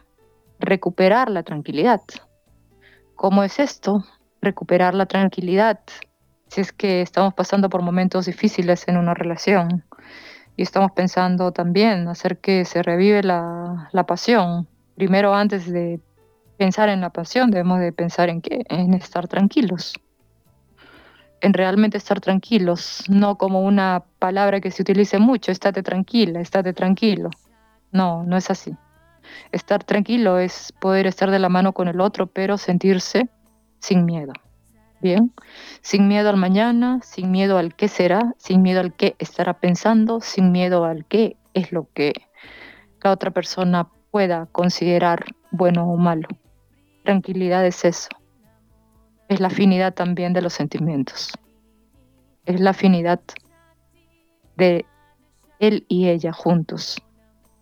recuperar 0.62 1.30
la 1.30 1.44
tranquilidad. 1.44 2.00
¿Cómo 3.16 3.44
es 3.44 3.60
esto? 3.60 4.06
Recuperar 4.42 4.96
la 4.96 5.08
tranquilidad 5.08 5.82
si 6.48 6.62
es 6.62 6.72
que 6.72 7.02
estamos 7.02 7.34
pasando 7.34 7.70
por 7.70 7.82
momentos 7.82 8.28
difíciles 8.28 8.88
en 8.88 8.96
una 8.96 9.14
relación 9.14 9.84
y 10.58 10.64
estamos 10.64 10.92
pensando 10.92 11.54
también 11.54 12.10
hacer 12.10 12.40
que 12.40 12.66
se 12.66 12.84
revive 12.84 13.24
la, 13.24 13.90
la 13.94 14.06
pasión. 14.06 14.68
Primero, 14.96 15.34
antes 15.34 15.72
de 15.72 16.02
pensar 16.58 16.90
en 16.90 17.00
la 17.00 17.12
pasión, 17.12 17.52
debemos 17.52 17.80
de 17.80 17.94
pensar 17.94 18.30
en 18.30 18.42
qué, 18.42 18.66
en 18.68 18.94
estar 18.94 19.28
tranquilos 19.28 19.94
en 21.42 21.54
realmente 21.54 21.98
estar 21.98 22.20
tranquilos, 22.20 23.04
no 23.08 23.38
como 23.38 23.62
una 23.62 24.04
palabra 24.20 24.60
que 24.60 24.72
se 24.72 24.82
utilice 24.82 25.20
mucho, 25.20 25.52
estate 25.52 25.84
tranquila, 25.84 26.40
estate 26.40 26.74
tranquilo. 26.74 27.30
No, 27.92 28.24
no 28.24 28.38
es 28.38 28.50
así. 28.50 28.76
Estar 29.52 29.84
tranquilo 29.84 30.40
es 30.40 30.74
poder 30.80 31.06
estar 31.06 31.30
de 31.32 31.40
la 31.40 31.50
mano 31.50 31.74
con 31.74 31.88
el 31.88 32.02
otro, 32.02 32.28
pero 32.28 32.58
sentirse 32.58 33.30
sin 33.80 34.06
miedo. 34.06 34.34
Bien, 35.00 35.32
sin 35.82 36.08
miedo 36.08 36.30
al 36.30 36.38
mañana, 36.38 37.00
sin 37.04 37.30
miedo 37.30 37.60
al 37.60 37.76
qué 37.76 37.88
será, 37.88 38.34
sin 38.38 38.64
miedo 38.64 38.80
al 38.80 38.96
qué 38.96 39.16
estará 39.20 39.54
pensando, 39.60 40.22
sin 40.22 40.52
miedo 40.52 40.86
al 40.86 41.06
qué 41.06 41.38
es 41.54 41.72
lo 41.72 41.88
que 41.94 42.14
la 43.04 43.12
otra 43.12 43.30
persona 43.30 43.88
pueda 44.10 44.48
considerar 44.48 45.26
bueno 45.52 45.88
o 45.88 45.98
malo. 45.98 46.28
Tranquilidad 47.04 47.66
es 47.66 47.86
eso, 47.86 48.10
es 49.30 49.40
la 49.40 49.48
afinidad 49.48 49.94
también 49.94 50.34
de 50.34 50.42
los 50.42 50.54
sentimientos. 50.54 51.32
Es 52.46 52.60
la 52.60 52.72
afinidad 52.72 53.22
de 54.56 54.86
él 55.60 55.86
y 55.88 56.08
ella 56.08 56.34
juntos. 56.34 56.98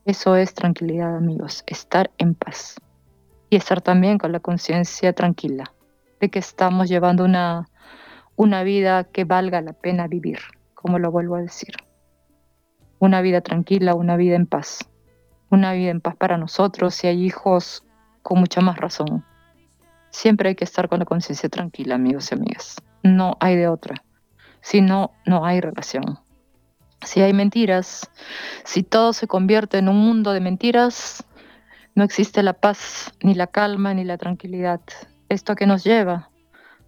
Eso 0.06 0.38
es 0.38 0.54
tranquilidad, 0.54 1.18
amigos, 1.18 1.64
estar 1.68 2.12
en 2.18 2.34
paz. 2.34 2.76
Y 3.50 3.58
estar 3.58 3.82
también 3.82 4.18
con 4.18 4.32
la 4.32 4.40
conciencia 4.40 5.14
tranquila 5.14 5.75
de 6.20 6.30
que 6.30 6.40
estamos 6.40 6.90
llevando 6.90 7.26
una, 7.26 7.70
una 8.36 8.64
vida 8.64 9.04
que 9.04 9.24
valga 9.24 9.62
la 9.62 9.74
pena 9.74 10.08
vivir, 10.08 10.40
como 10.74 11.00
lo 11.00 11.12
vuelvo 11.12 11.36
a 11.36 11.42
decir. 11.42 11.76
Una 13.00 13.22
vida 13.22 13.42
tranquila, 13.42 13.96
una 13.96 14.18
vida 14.18 14.36
en 14.36 14.46
paz. 14.46 14.80
Una 15.50 15.74
vida 15.74 15.92
en 15.92 16.02
paz 16.02 16.16
para 16.16 16.38
nosotros 16.38 16.96
si 16.96 17.08
hay 17.08 17.24
hijos 17.24 17.84
con 18.22 18.40
mucha 18.40 18.62
más 18.62 18.78
razón 18.78 19.24
Siempre 20.16 20.48
hay 20.48 20.56
que 20.56 20.64
estar 20.64 20.88
con 20.88 21.00
la 21.00 21.06
conciencia 21.06 21.50
tranquila, 21.50 21.96
amigos 21.96 22.32
y 22.32 22.36
amigas. 22.36 22.78
No 23.04 23.36
hay 23.42 23.58
de 23.58 23.68
otra. 23.68 24.02
Si 24.62 24.80
no, 24.80 25.12
no 25.26 25.46
hay 25.46 25.60
relación. 25.60 26.20
Si 27.04 27.22
hay 27.22 27.34
mentiras, 27.34 28.10
si 28.64 28.82
todo 28.82 29.12
se 29.12 29.28
convierte 29.28 29.78
en 29.78 29.90
un 29.90 29.98
mundo 29.98 30.32
de 30.32 30.40
mentiras, 30.40 31.26
no 31.96 32.06
existe 32.06 32.44
la 32.44 32.54
paz, 32.54 33.12
ni 33.22 33.34
la 33.34 33.48
calma, 33.48 33.94
ni 33.94 34.06
la 34.06 34.18
tranquilidad. 34.18 34.80
¿Esto 35.30 35.54
a 35.54 35.56
qué 35.56 35.66
nos 35.66 35.84
lleva? 35.84 36.30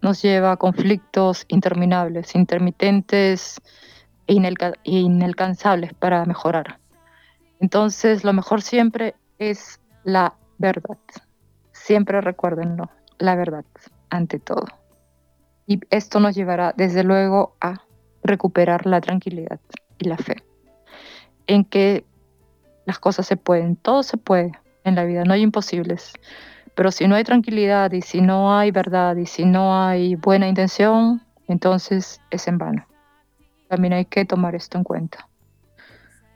Nos 0.02 0.22
lleva 0.22 0.52
a 0.52 0.58
conflictos 0.58 1.46
interminables, 1.48 2.36
intermitentes 2.36 3.60
e 4.28 4.34
inalcanzables 4.84 5.94
para 5.94 6.26
mejorar. 6.26 6.80
Entonces, 7.60 8.24
lo 8.24 8.34
mejor 8.34 8.62
siempre 8.62 9.16
es 9.40 9.80
la 10.04 10.36
verdad. 10.58 10.98
Siempre 11.72 12.22
recuérdenlo 12.22 12.90
la 13.18 13.36
verdad 13.36 13.66
ante 14.10 14.40
todo. 14.40 14.66
Y 15.66 15.80
esto 15.90 16.20
nos 16.20 16.36
llevará 16.36 16.74
desde 16.78 17.04
luego 17.04 17.56
a 17.60 17.82
recuperar 18.24 18.86
la 18.86 19.02
tranquilidad 19.02 19.60
y 19.98 20.08
la 20.08 20.18
fe 20.18 20.44
en 21.48 21.64
que 21.66 22.06
las 22.86 23.00
cosas 23.00 23.26
se 23.26 23.38
pueden, 23.38 23.76
todo 23.76 24.04
se 24.04 24.18
puede 24.18 24.52
en 24.84 24.96
la 24.96 25.06
vida, 25.06 25.24
no 25.24 25.34
hay 25.34 25.42
imposibles. 25.42 26.14
Pero 26.78 26.92
si 26.92 27.08
no 27.08 27.16
hay 27.16 27.24
tranquilidad 27.24 27.92
y 27.92 28.04
si 28.04 28.22
no 28.22 28.56
hay 28.56 28.70
verdad 28.70 29.16
y 29.16 29.26
si 29.26 29.46
no 29.46 29.84
hay 29.84 30.14
buena 30.14 30.48
intención, 30.48 31.24
entonces 31.48 32.22
es 32.30 32.48
en 32.48 32.60
vano. 32.60 32.86
También 33.68 33.94
hay 33.94 34.06
que 34.06 34.26
tomar 34.26 34.54
esto 34.54 34.78
en 34.78 34.84
cuenta. 34.84 35.28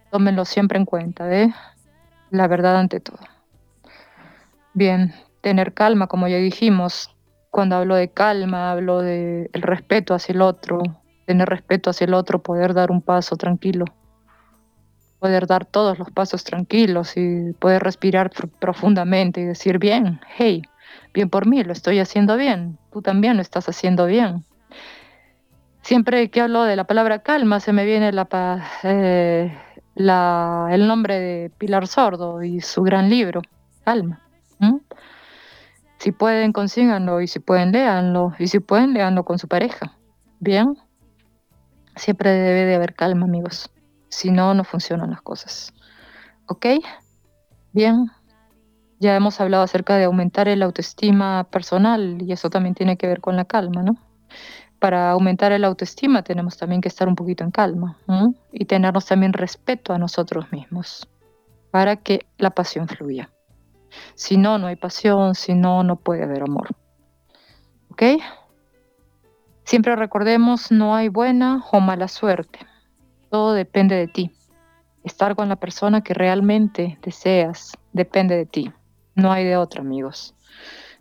Tómenlo 0.10 0.44
siempre 0.46 0.80
en 0.80 0.86
cuenta, 0.86 1.32
¿eh? 1.32 1.54
La 2.32 2.48
verdad 2.48 2.80
ante 2.80 3.00
todo. 3.00 3.20
Bien, 4.74 5.14
tener 5.42 5.76
calma, 5.76 6.08
como 6.08 6.28
ya 6.28 6.38
dijimos. 6.38 7.16
Cuando 7.52 7.76
hablo 7.76 7.94
de 7.94 8.10
calma, 8.10 8.72
hablo 8.72 9.02
de 9.02 9.48
el 9.54 9.62
respeto 9.62 10.16
hacia 10.16 10.34
el 10.34 10.42
otro, 10.42 10.82
tener 11.28 11.48
respeto 11.50 11.92
hacia 11.92 12.06
el 12.06 12.16
otro, 12.16 12.42
poder 12.42 12.74
dar 12.74 12.90
un 12.90 13.04
paso 13.04 13.36
tranquilo, 13.36 13.86
poder 15.22 15.46
dar 15.46 15.66
todos 15.66 16.00
los 16.00 16.10
pasos 16.10 16.44
tranquilos 16.44 17.16
y 17.16 17.54
poder 17.54 17.84
respirar 17.84 18.32
profundamente 18.60 19.40
y 19.40 19.46
decir, 19.46 19.78
bien, 19.78 20.20
hey, 20.36 20.64
bien 21.14 21.30
por 21.30 21.46
mí, 21.46 21.64
lo 21.64 21.74
estoy 21.74 22.00
haciendo 22.00 22.38
bien, 22.38 22.80
tú 22.92 23.04
también 23.04 23.36
lo 23.36 23.44
estás 23.44 23.70
haciendo 23.70 24.08
bien. 24.08 24.44
Siempre 25.84 26.32
que 26.32 26.42
hablo 26.42 26.64
de 26.64 26.76
la 26.76 26.86
palabra 26.86 27.20
calma, 27.20 27.60
se 27.60 27.72
me 27.72 27.86
viene 27.86 28.12
la, 28.12 28.28
eh, 28.82 29.56
la, 29.94 30.70
el 30.72 30.88
nombre 30.88 31.20
de 31.20 31.52
Pilar 31.56 31.86
Sordo 31.86 32.42
y 32.42 32.60
su 32.62 32.82
gran 32.82 33.08
libro, 33.08 33.44
Calma. 33.84 34.22
Si 35.98 36.12
pueden, 36.12 36.52
consíganlo 36.52 37.22
y 37.22 37.28
si 37.28 37.40
pueden, 37.40 37.72
léanlo. 37.72 38.34
Y 38.40 38.48
si 38.48 38.60
pueden, 38.60 38.94
léanlo 38.94 39.24
con 39.24 39.38
su 39.38 39.48
pareja. 39.48 39.98
¿Bien? 40.40 40.76
Siempre 41.96 42.32
debe 42.32 42.66
de 42.66 42.74
haber 42.74 42.96
calma, 42.96 43.26
amigos. 43.26 43.70
Si 44.12 44.30
no, 44.30 44.54
no 44.54 44.64
funcionan 44.64 45.10
las 45.10 45.22
cosas. 45.22 45.74
¿Ok? 46.48 46.66
Bien. 47.72 48.12
Ya 49.00 49.16
hemos 49.16 49.42
hablado 49.42 49.64
acerca 49.64 49.98
de 49.98 50.04
aumentar 50.04 50.48
el 50.48 50.62
autoestima 50.62 51.46
personal 51.46 52.22
y 52.22 52.34
eso 52.34 52.52
también 52.52 52.76
tiene 52.76 52.98
que 52.98 53.08
ver 53.08 53.22
con 53.22 53.36
la 53.36 53.46
calma, 53.46 53.82
¿no? 53.82 53.96
Para 54.80 55.12
aumentar 55.12 55.52
el 55.54 55.64
autoestima 55.64 56.24
tenemos 56.24 56.58
también 56.58 56.82
que 56.82 56.88
estar 56.88 57.08
un 57.08 57.16
poquito 57.16 57.44
en 57.44 57.52
calma 57.52 57.98
y 58.52 58.66
tenernos 58.66 59.06
también 59.06 59.34
respeto 59.34 59.94
a 59.94 59.98
nosotros 59.98 60.52
mismos 60.52 61.08
para 61.72 61.96
que 61.96 62.28
la 62.38 62.52
pasión 62.52 62.88
fluya. 62.88 63.32
Si 64.14 64.38
no, 64.38 64.58
no 64.58 64.68
hay 64.68 64.76
pasión, 64.76 65.36
si 65.36 65.56
no, 65.56 65.84
no 65.84 65.96
puede 65.96 66.24
haber 66.24 66.44
amor. 66.44 66.70
¿Ok? 67.90 68.04
Siempre 69.64 69.96
recordemos, 69.96 70.72
no 70.72 70.96
hay 70.96 71.08
buena 71.08 71.64
o 71.72 71.80
mala 71.80 72.08
suerte. 72.08 72.60
Todo 73.32 73.54
depende 73.54 73.96
de 73.96 74.08
ti. 74.08 74.32
Estar 75.04 75.36
con 75.36 75.50
la 75.50 75.56
persona 75.56 76.02
que 76.02 76.14
realmente 76.14 77.00
deseas 77.02 77.72
depende 77.94 78.38
de 78.38 78.46
ti. 78.46 78.72
No 79.16 79.32
hay 79.32 79.44
de 79.44 79.58
otra, 79.58 79.82
amigos. 79.82 80.36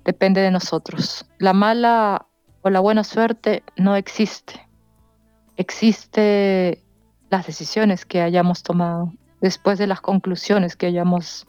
Depende 0.02 0.40
de 0.40 0.50
nosotros. 0.50 1.26
La 1.38 1.52
mala 1.52 2.26
o 2.62 2.70
la 2.70 2.80
buena 2.80 3.04
suerte 3.04 3.62
no 3.76 3.96
existe. 3.96 4.66
Existe 5.56 6.82
las 7.28 7.46
decisiones 7.46 8.06
que 8.06 8.22
hayamos 8.22 8.62
tomado, 8.62 9.12
después 9.42 9.78
de 9.78 9.86
las 9.86 10.00
conclusiones 10.00 10.74
que 10.74 10.86
hayamos 10.86 11.46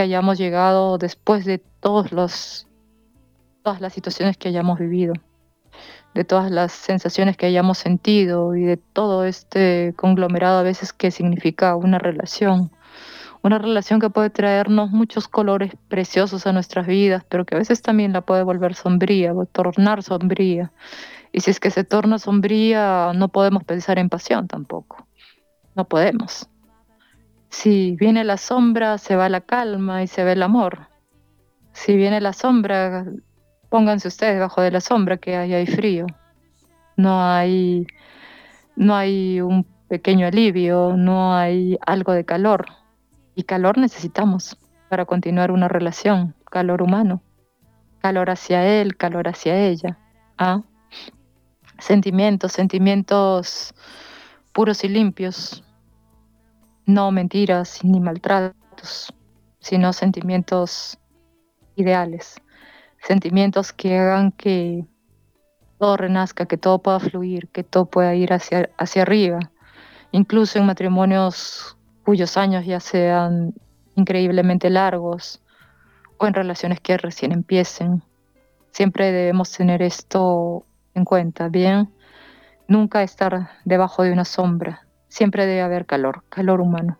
hayamos 0.00 0.38
llegado 0.38 0.98
después 0.98 1.44
de 1.44 1.58
todos 1.58 2.12
los, 2.12 2.66
todas 3.62 3.80
las 3.80 3.92
situaciones 3.92 4.36
que 4.36 4.48
hayamos 4.48 4.78
vivido, 4.78 5.14
de 6.14 6.24
todas 6.24 6.50
las 6.50 6.72
sensaciones 6.72 7.36
que 7.36 7.46
hayamos 7.46 7.78
sentido 7.78 8.56
y 8.56 8.64
de 8.64 8.76
todo 8.76 9.24
este 9.24 9.94
conglomerado 9.96 10.58
a 10.58 10.62
veces 10.62 10.92
que 10.92 11.10
significa 11.10 11.76
una 11.76 11.98
relación. 11.98 12.70
Una 13.42 13.58
relación 13.58 14.00
que 14.00 14.10
puede 14.10 14.30
traernos 14.30 14.90
muchos 14.90 15.28
colores 15.28 15.72
preciosos 15.88 16.46
a 16.46 16.52
nuestras 16.52 16.86
vidas, 16.86 17.24
pero 17.28 17.44
que 17.44 17.54
a 17.54 17.58
veces 17.58 17.82
también 17.82 18.12
la 18.12 18.22
puede 18.22 18.42
volver 18.42 18.74
sombría 18.74 19.32
o 19.32 19.46
tornar 19.46 20.02
sombría. 20.02 20.72
Y 21.32 21.40
si 21.40 21.50
es 21.50 21.60
que 21.60 21.70
se 21.70 21.84
torna 21.84 22.18
sombría, 22.18 23.12
no 23.14 23.28
podemos 23.28 23.62
pensar 23.64 23.98
en 23.98 24.08
pasión 24.08 24.48
tampoco. 24.48 25.06
No 25.76 25.84
podemos. 25.84 26.48
Si 27.50 27.96
viene 27.96 28.24
la 28.24 28.36
sombra, 28.36 28.98
se 28.98 29.14
va 29.14 29.28
la 29.28 29.40
calma 29.40 30.02
y 30.02 30.06
se 30.06 30.24
ve 30.24 30.32
el 30.32 30.42
amor. 30.42 30.88
Si 31.72 31.96
viene 31.96 32.20
la 32.20 32.32
sombra, 32.32 33.06
pónganse 33.68 34.08
ustedes 34.08 34.34
debajo 34.34 34.62
de 34.62 34.70
la 34.70 34.80
sombra 34.80 35.16
que 35.16 35.36
ahí 35.36 35.54
hay 35.54 35.66
frío. 35.66 36.06
No 36.96 37.22
hay, 37.22 37.86
no 38.76 38.94
hay 38.96 39.40
un 39.40 39.64
pequeño 39.88 40.26
alivio, 40.26 40.94
no 40.96 41.34
hay 41.34 41.78
algo 41.86 42.12
de 42.12 42.24
calor. 42.24 42.66
Y 43.34 43.44
calor 43.44 43.78
necesitamos 43.78 44.58
para 44.88 45.04
continuar 45.04 45.50
una 45.50 45.68
relación, 45.68 46.34
calor 46.50 46.82
humano. 46.82 47.22
Calor 48.00 48.30
hacia 48.30 48.64
él, 48.80 48.96
calor 48.96 49.28
hacia 49.28 49.56
ella. 49.56 49.98
¿Ah? 50.38 50.62
Sentimientos, 51.78 52.52
sentimientos 52.52 53.74
puros 54.52 54.82
y 54.82 54.88
limpios, 54.88 55.62
no 56.84 57.12
mentiras 57.12 57.84
ni 57.84 58.00
maltratos, 58.00 59.14
sino 59.60 59.92
sentimientos 59.92 60.98
ideales, 61.76 62.40
sentimientos 63.02 63.72
que 63.72 63.98
hagan 63.98 64.32
que 64.32 64.84
todo 65.78 65.96
renazca, 65.96 66.46
que 66.46 66.56
todo 66.56 66.80
pueda 66.80 67.00
fluir, 67.00 67.48
que 67.48 67.62
todo 67.62 67.86
pueda 67.86 68.14
ir 68.14 68.32
hacia, 68.32 68.70
hacia 68.78 69.02
arriba, 69.02 69.38
incluso 70.12 70.58
en 70.58 70.66
matrimonios 70.66 71.76
cuyos 72.04 72.36
años 72.36 72.64
ya 72.64 72.80
sean 72.80 73.54
increíblemente 73.94 74.70
largos 74.70 75.42
o 76.18 76.26
en 76.26 76.34
relaciones 76.34 76.80
que 76.80 76.96
recién 76.96 77.32
empiecen. 77.32 78.02
Siempre 78.70 79.12
debemos 79.12 79.50
tener 79.52 79.82
esto 79.82 80.64
en 80.94 81.04
cuenta, 81.04 81.48
¿bien? 81.48 81.92
Nunca 82.66 83.02
estar 83.02 83.50
debajo 83.64 84.02
de 84.02 84.12
una 84.12 84.24
sombra. 84.24 84.86
Siempre 85.08 85.46
debe 85.46 85.62
haber 85.62 85.86
calor, 85.86 86.24
calor 86.28 86.60
humano. 86.60 86.98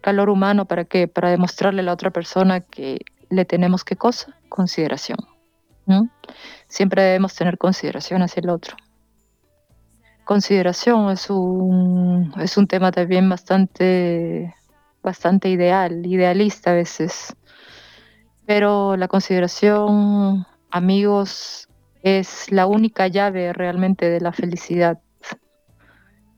Calor 0.00 0.30
humano 0.30 0.66
para 0.66 0.84
qué? 0.84 1.08
Para 1.08 1.30
demostrarle 1.30 1.80
a 1.80 1.84
la 1.84 1.92
otra 1.92 2.10
persona 2.10 2.60
que 2.60 3.00
le 3.30 3.44
tenemos 3.44 3.84
qué 3.84 3.96
cosa? 3.96 4.34
Consideración. 4.58 5.18
Siempre 6.66 7.00
debemos 7.00 7.32
tener 7.32 7.58
consideración 7.58 8.22
hacia 8.22 8.40
el 8.40 8.50
otro. 8.50 8.76
Consideración 10.24 11.12
es 11.12 11.30
un, 11.30 12.34
es 12.40 12.56
un 12.56 12.66
tema 12.66 12.90
también 12.90 13.28
bastante, 13.28 14.52
bastante 15.00 15.48
ideal, 15.48 16.04
idealista 16.04 16.72
a 16.72 16.74
veces. 16.74 17.36
Pero 18.46 18.96
la 18.96 19.06
consideración, 19.06 20.44
amigos, 20.72 21.68
es 22.02 22.50
la 22.50 22.66
única 22.66 23.06
llave 23.06 23.52
realmente 23.52 24.10
de 24.10 24.20
la 24.20 24.32
felicidad. 24.32 24.98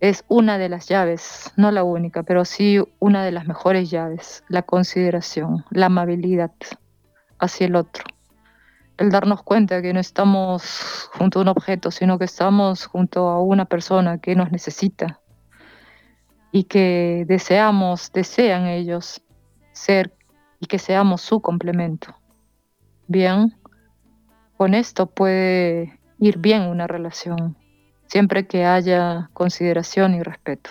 Es 0.00 0.26
una 0.28 0.58
de 0.58 0.68
las 0.68 0.90
llaves, 0.90 1.52
no 1.56 1.70
la 1.70 1.84
única, 1.84 2.22
pero 2.22 2.44
sí 2.44 2.84
una 2.98 3.24
de 3.24 3.32
las 3.32 3.46
mejores 3.46 3.90
llaves, 3.90 4.44
la 4.48 4.60
consideración, 4.60 5.64
la 5.70 5.86
amabilidad 5.86 6.52
hacia 7.41 7.66
el 7.66 7.76
otro. 7.76 8.05
El 8.97 9.11
darnos 9.11 9.43
cuenta 9.43 9.80
que 9.80 9.93
no 9.93 10.01
estamos 10.01 11.09
junto 11.14 11.38
a 11.38 11.43
un 11.43 11.49
objeto, 11.49 11.91
sino 11.91 12.18
que 12.18 12.26
estamos 12.26 12.86
junto 12.86 13.28
a 13.28 13.43
una 13.43 13.64
persona 13.64 14.18
que 14.18 14.34
nos 14.36 14.53
necesita 14.53 15.20
y 16.53 16.64
que 16.64 17.24
deseamos, 17.26 18.12
desean 18.12 18.66
ellos 18.66 19.22
ser 19.72 20.14
y 20.61 20.66
que 20.66 20.78
seamos 20.78 21.22
su 21.22 21.41
complemento. 21.41 22.14
Bien, 23.07 23.57
con 24.57 24.74
esto 24.74 25.07
puede 25.07 25.99
ir 26.18 26.38
bien 26.38 26.62
una 26.62 26.86
relación, 26.86 27.57
siempre 28.07 28.47
que 28.47 28.66
haya 28.66 29.30
consideración 29.32 30.14
y 30.14 30.22
respeto, 30.22 30.70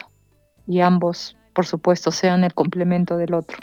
y 0.67 0.81
ambos, 0.81 1.35
por 1.53 1.65
supuesto, 1.65 2.11
sean 2.11 2.43
el 2.43 2.53
complemento 2.53 3.17
del 3.17 3.33
otro. 3.33 3.57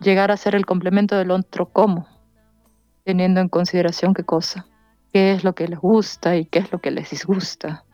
Llegar 0.00 0.30
a 0.30 0.36
ser 0.36 0.54
el 0.54 0.66
complemento 0.66 1.16
del 1.16 1.30
otro, 1.30 1.70
¿cómo? 1.70 2.06
Teniendo 3.04 3.40
en 3.40 3.48
consideración 3.48 4.12
qué 4.12 4.24
cosa, 4.24 4.66
qué 5.12 5.32
es 5.32 5.42
lo 5.42 5.54
que 5.54 5.68
les 5.68 5.78
gusta 5.78 6.36
y 6.36 6.44
qué 6.44 6.58
es 6.58 6.70
lo 6.70 6.80
que 6.80 6.90
les 6.90 7.10
disgusta, 7.10 7.84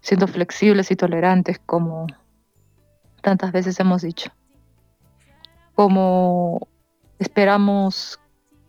siendo 0.00 0.26
flexibles 0.26 0.90
y 0.90 0.96
tolerantes 0.96 1.58
como 1.58 2.06
tantas 3.20 3.52
veces 3.52 3.78
hemos 3.80 4.02
dicho. 4.02 4.30
Como 5.74 6.68
esperamos 7.18 8.18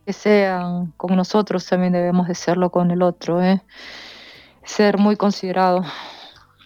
que 0.05 0.11
sean 0.11 0.91
con 0.97 1.15
nosotros, 1.15 1.65
también 1.65 1.93
debemos 1.93 2.27
de 2.27 2.35
serlo 2.35 2.69
con 2.69 2.91
el 2.91 3.01
otro. 3.01 3.41
¿eh? 3.41 3.61
Ser 4.63 4.97
muy 4.97 5.15
considerado, 5.15 5.83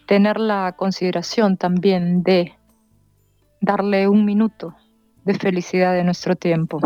tener 0.07 0.39
la 0.39 0.73
consideración 0.75 1.57
también 1.57 2.23
de 2.23 2.57
darle 3.61 4.07
un 4.07 4.25
minuto 4.25 4.75
de 5.25 5.33
felicidad 5.35 5.93
de 5.93 6.03
nuestro 6.03 6.35
tiempo, 6.35 6.79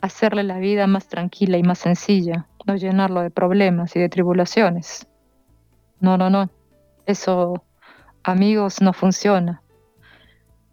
hacerle 0.00 0.42
la 0.42 0.58
vida 0.58 0.86
más 0.86 1.08
tranquila 1.08 1.58
y 1.58 1.62
más 1.62 1.78
sencilla, 1.78 2.46
no 2.66 2.76
llenarlo 2.76 3.22
de 3.22 3.30
problemas 3.30 3.94
y 3.96 4.00
de 4.00 4.08
tribulaciones. 4.08 5.06
No, 6.00 6.16
no, 6.16 6.30
no. 6.30 6.50
Eso, 7.06 7.64
amigos, 8.22 8.80
no 8.80 8.92
funciona. 8.92 9.62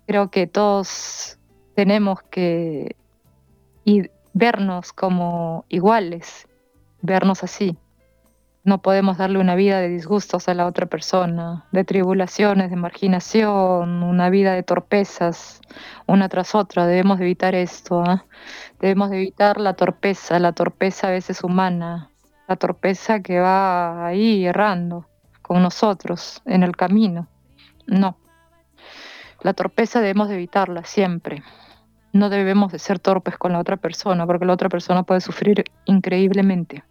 Creo 0.07 0.31
que 0.31 0.47
todos 0.47 1.37
tenemos 1.75 2.21
que 2.23 2.95
ir 3.85 4.11
vernos 4.33 4.93
como 4.93 5.65
iguales, 5.69 6.47
vernos 7.01 7.43
así. 7.43 7.77
No 8.69 8.83
podemos 8.83 9.17
darle 9.17 9.39
una 9.39 9.55
vida 9.55 9.79
de 9.79 9.89
disgustos 9.89 10.47
a 10.47 10.53
la 10.53 10.67
otra 10.67 10.85
persona, 10.85 11.65
de 11.71 11.83
tribulaciones, 11.83 12.69
de 12.69 12.75
marginación, 12.75 14.03
una 14.03 14.29
vida 14.29 14.53
de 14.53 14.61
torpezas, 14.61 15.59
una 16.05 16.29
tras 16.29 16.53
otra. 16.53 16.85
Debemos 16.85 17.19
evitar 17.19 17.55
esto. 17.55 18.03
¿ah? 18.05 18.25
Debemos 18.79 19.11
evitar 19.11 19.59
la 19.59 19.73
torpeza, 19.73 20.37
la 20.37 20.51
torpeza 20.51 21.07
a 21.07 21.09
veces 21.09 21.43
humana, 21.43 22.11
la 22.47 22.57
torpeza 22.57 23.21
que 23.21 23.39
va 23.39 24.05
ahí 24.05 24.45
errando 24.45 25.07
con 25.41 25.63
nosotros 25.63 26.43
en 26.45 26.61
el 26.61 26.75
camino. 26.75 27.27
No. 27.87 28.19
La 29.41 29.53
torpeza 29.53 29.99
debemos 29.99 30.29
evitarla 30.29 30.83
siempre 30.83 31.41
no 32.11 32.29
debemos 32.29 32.71
de 32.71 32.79
ser 32.79 32.97
torpes 32.97 33.37
con 33.37 33.53
la 33.53 33.59
otra 33.59 33.77
persona, 33.77 34.25
porque 34.25 34.45
la 34.45 34.53
otra 34.53 34.67
persona 34.67 35.03
puede 35.03 35.21
sufrir 35.21 35.63
increíblemente 35.85 36.83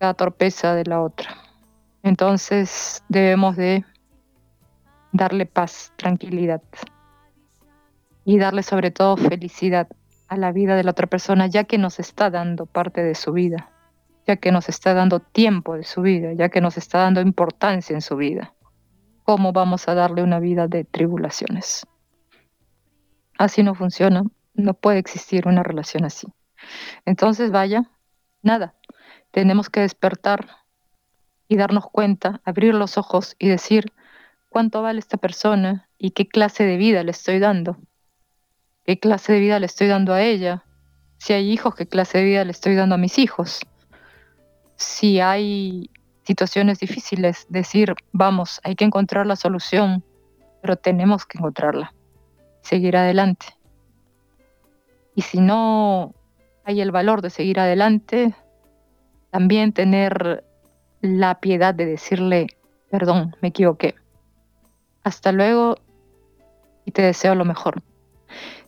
la 0.00 0.14
torpeza 0.14 0.74
de 0.74 0.84
la 0.84 1.00
otra. 1.00 1.36
Entonces 2.02 3.02
debemos 3.08 3.56
de 3.56 3.84
darle 5.12 5.46
paz, 5.46 5.92
tranquilidad 5.96 6.62
y 8.24 8.38
darle 8.38 8.62
sobre 8.62 8.90
todo 8.90 9.16
felicidad 9.16 9.88
a 10.28 10.36
la 10.36 10.52
vida 10.52 10.76
de 10.76 10.84
la 10.84 10.90
otra 10.90 11.06
persona, 11.06 11.46
ya 11.46 11.64
que 11.64 11.78
nos 11.78 11.98
está 11.98 12.30
dando 12.30 12.66
parte 12.66 13.02
de 13.02 13.14
su 13.14 13.32
vida, 13.32 13.70
ya 14.26 14.36
que 14.36 14.52
nos 14.52 14.68
está 14.68 14.92
dando 14.92 15.20
tiempo 15.20 15.74
de 15.74 15.84
su 15.84 16.02
vida, 16.02 16.32
ya 16.34 16.50
que 16.50 16.60
nos 16.60 16.76
está 16.76 16.98
dando 16.98 17.20
importancia 17.20 17.94
en 17.94 18.02
su 18.02 18.16
vida. 18.16 18.54
¿Cómo 19.24 19.52
vamos 19.52 19.88
a 19.88 19.94
darle 19.94 20.22
una 20.22 20.38
vida 20.38 20.68
de 20.68 20.84
tribulaciones? 20.84 21.86
Así 23.38 23.62
no 23.62 23.74
funciona, 23.74 24.24
no 24.54 24.74
puede 24.74 24.98
existir 24.98 25.48
una 25.48 25.62
relación 25.62 26.04
así. 26.04 26.26
Entonces, 27.06 27.50
vaya, 27.50 27.90
nada, 28.42 28.74
tenemos 29.30 29.70
que 29.70 29.80
despertar 29.80 30.48
y 31.48 31.56
darnos 31.56 31.86
cuenta, 31.90 32.40
abrir 32.44 32.74
los 32.74 32.98
ojos 32.98 33.36
y 33.38 33.48
decir 33.48 33.92
cuánto 34.48 34.82
vale 34.82 34.98
esta 34.98 35.16
persona 35.16 35.88
y 35.98 36.10
qué 36.10 36.28
clase 36.28 36.64
de 36.64 36.76
vida 36.76 37.02
le 37.02 37.10
estoy 37.10 37.38
dando. 37.38 37.76
¿Qué 38.84 38.98
clase 38.98 39.32
de 39.32 39.40
vida 39.40 39.58
le 39.58 39.66
estoy 39.66 39.86
dando 39.86 40.12
a 40.14 40.22
ella? 40.22 40.64
Si 41.18 41.32
hay 41.32 41.50
hijos, 41.50 41.74
¿qué 41.74 41.86
clase 41.86 42.18
de 42.18 42.24
vida 42.24 42.44
le 42.44 42.52
estoy 42.52 42.74
dando 42.74 42.94
a 42.94 42.98
mis 42.98 43.18
hijos? 43.18 43.60
Si 44.76 45.20
hay 45.20 45.90
situaciones 46.24 46.78
difíciles, 46.78 47.46
decir, 47.48 47.94
vamos, 48.12 48.60
hay 48.62 48.76
que 48.76 48.84
encontrar 48.84 49.26
la 49.26 49.36
solución, 49.36 50.04
pero 50.62 50.76
tenemos 50.76 51.26
que 51.26 51.38
encontrarla 51.38 51.92
seguir 52.68 52.96
adelante. 52.96 53.46
Y 55.14 55.22
si 55.22 55.40
no 55.40 56.14
hay 56.64 56.80
el 56.80 56.92
valor 56.92 57.22
de 57.22 57.30
seguir 57.30 57.58
adelante, 57.58 58.34
también 59.30 59.72
tener 59.72 60.44
la 61.00 61.40
piedad 61.40 61.74
de 61.74 61.86
decirle, 61.86 62.48
perdón, 62.90 63.36
me 63.40 63.48
equivoqué. 63.48 63.94
Hasta 65.04 65.32
luego 65.32 65.76
y 66.84 66.90
te 66.90 67.02
deseo 67.02 67.34
lo 67.34 67.44
mejor. 67.44 67.82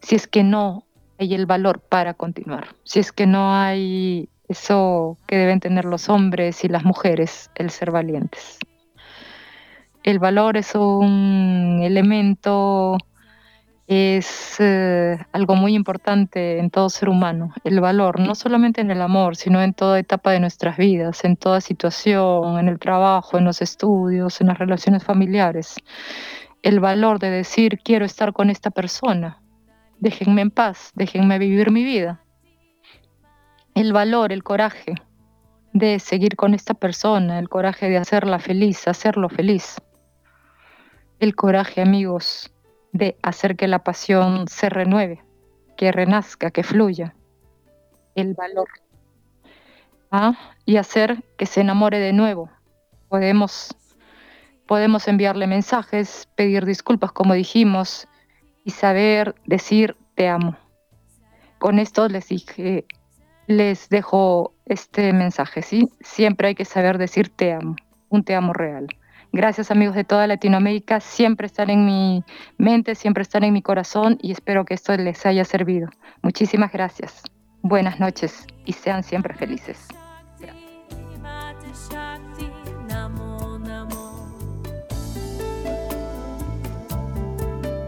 Si 0.01 0.15
es 0.15 0.27
que 0.27 0.43
no 0.43 0.85
hay 1.19 1.35
el 1.35 1.47
valor 1.47 1.81
para 1.81 2.15
continuar, 2.15 2.75
si 2.85 3.01
es 3.01 3.13
que 3.13 3.27
no 3.27 3.55
hay 3.55 4.29
eso 4.49 5.17
que 5.27 5.37
deben 5.37 5.61
tener 5.61 5.85
los 5.85 6.09
hombres 6.09 6.65
y 6.65 6.69
las 6.69 6.85
mujeres, 6.85 7.51
el 7.55 7.71
ser 7.71 7.91
valientes. 7.91 8.59
El 10.03 10.19
valor 10.19 10.57
es 10.57 10.75
un 10.75 11.81
elemento 11.83 12.97
es 13.91 14.55
eh, 14.61 15.19
algo 15.33 15.57
muy 15.57 15.75
importante 15.75 16.61
en 16.61 16.71
todo 16.71 16.89
ser 16.89 17.09
humano, 17.09 17.53
el 17.65 17.81
valor, 17.81 18.21
no 18.21 18.37
solamente 18.37 18.81
en 18.81 18.93
el 18.93 19.03
amor, 19.03 19.35
sino 19.35 19.61
en 19.61 19.75
toda 19.75 19.99
etapa 19.99 20.31
de 20.31 20.39
nuestras 20.39 20.77
vidas, 20.77 21.25
en 21.25 21.37
toda 21.37 21.61
situación, 21.61 22.61
en 22.61 22.69
el 22.69 22.79
trabajo, 22.79 23.37
en 23.37 23.47
los 23.47 23.61
estudios, 23.61 24.41
en 24.41 24.47
las 24.47 24.59
relaciones 24.59 25.03
familiares. 25.03 25.75
El 26.63 26.79
valor 26.79 27.19
de 27.19 27.31
decir, 27.31 27.81
quiero 27.83 28.05
estar 28.05 28.33
con 28.33 28.49
esta 28.49 28.71
persona, 28.71 29.43
déjenme 29.99 30.43
en 30.43 30.53
paz, 30.53 30.93
déjenme 30.95 31.41
vivir 31.41 31.73
mi 31.73 31.83
vida. 31.83 32.21
El 33.75 33.93
valor, 33.93 34.33
el 34.33 34.45
coraje 34.45 34.95
de 35.73 35.99
seguir 35.99 36.37
con 36.37 36.55
esta 36.55 36.75
persona, 36.75 37.41
el 37.41 37.49
coraje 37.49 37.91
de 37.91 37.97
hacerla 37.97 38.39
feliz, 38.39 38.87
hacerlo 38.87 39.29
feliz. 39.29 39.83
El 41.19 41.35
coraje, 41.35 41.83
amigos, 41.83 42.53
de 42.93 43.17
hacer 43.23 43.57
que 43.57 43.69
la 43.69 43.85
pasión 43.85 44.49
se 44.49 44.69
renueve, 44.69 45.23
que 45.77 45.93
renazca, 45.93 46.51
que 46.51 46.63
fluya, 46.63 47.15
el 48.15 48.35
valor. 48.35 48.69
¿ah? 50.11 50.37
Y 50.65 50.77
hacer 50.77 51.23
que 51.37 51.47
se 51.47 51.61
enamore 51.61 51.99
de 51.99 52.13
nuevo. 52.13 52.51
Podemos, 53.09 53.75
podemos 54.67 55.09
enviarle 55.09 55.47
mensajes, 55.47 56.29
pedir 56.35 56.65
disculpas, 56.65 57.13
como 57.13 57.35
dijimos, 57.35 58.09
y 58.65 58.71
saber 58.71 59.35
decir 59.47 59.97
te 60.15 60.29
amo. 60.29 60.57
Con 61.59 61.79
esto 61.79 62.09
les 62.09 62.29
dije, 62.29 62.87
les 63.47 63.89
dejo 63.89 64.55
este 64.67 65.13
mensaje, 65.13 65.63
¿sí? 65.63 65.91
Siempre 66.01 66.49
hay 66.49 66.55
que 66.55 66.65
saber 66.65 66.99
decir 66.99 67.29
te 67.29 67.53
amo, 67.53 67.77
un 68.09 68.25
te 68.25 68.35
amo 68.35 68.53
real. 68.53 68.87
Gracias 69.33 69.71
amigos 69.71 69.95
de 69.95 70.05
toda 70.05 70.27
Latinoamérica, 70.27 71.01
siempre 71.01 71.47
están 71.47 71.71
en 71.71 71.87
mi 71.87 72.25
mente, 72.59 72.95
siempre 72.95 73.23
están 73.23 73.45
en 73.45 73.53
mi 73.53 73.63
corazón 73.63 74.19
y 74.21 74.33
espero 74.33 74.65
que 74.65 74.75
esto 74.75 74.97
les 74.97 75.25
haya 75.25 75.45
servido. 75.45 75.89
Muchísimas 76.23 76.73
gracias. 76.73 77.23
Buenas 77.63 78.01
noches 78.01 78.47
y 78.65 78.73
sean 78.73 79.05
siempre 79.05 79.35
felices. 79.35 79.87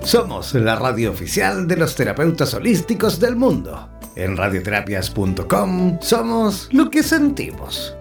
Somos 0.03 0.55
la 0.55 0.77
radio 0.77 1.11
oficial 1.11 1.67
de 1.67 1.77
los 1.77 1.95
terapeutas 1.95 2.53
holísticos 2.55 3.19
del 3.19 3.35
mundo. 3.35 3.89
En 4.15 4.37
radioterapias.com 4.37 5.99
somos 6.01 6.69
lo 6.73 6.91
que 6.91 7.03
sentimos. 7.03 7.97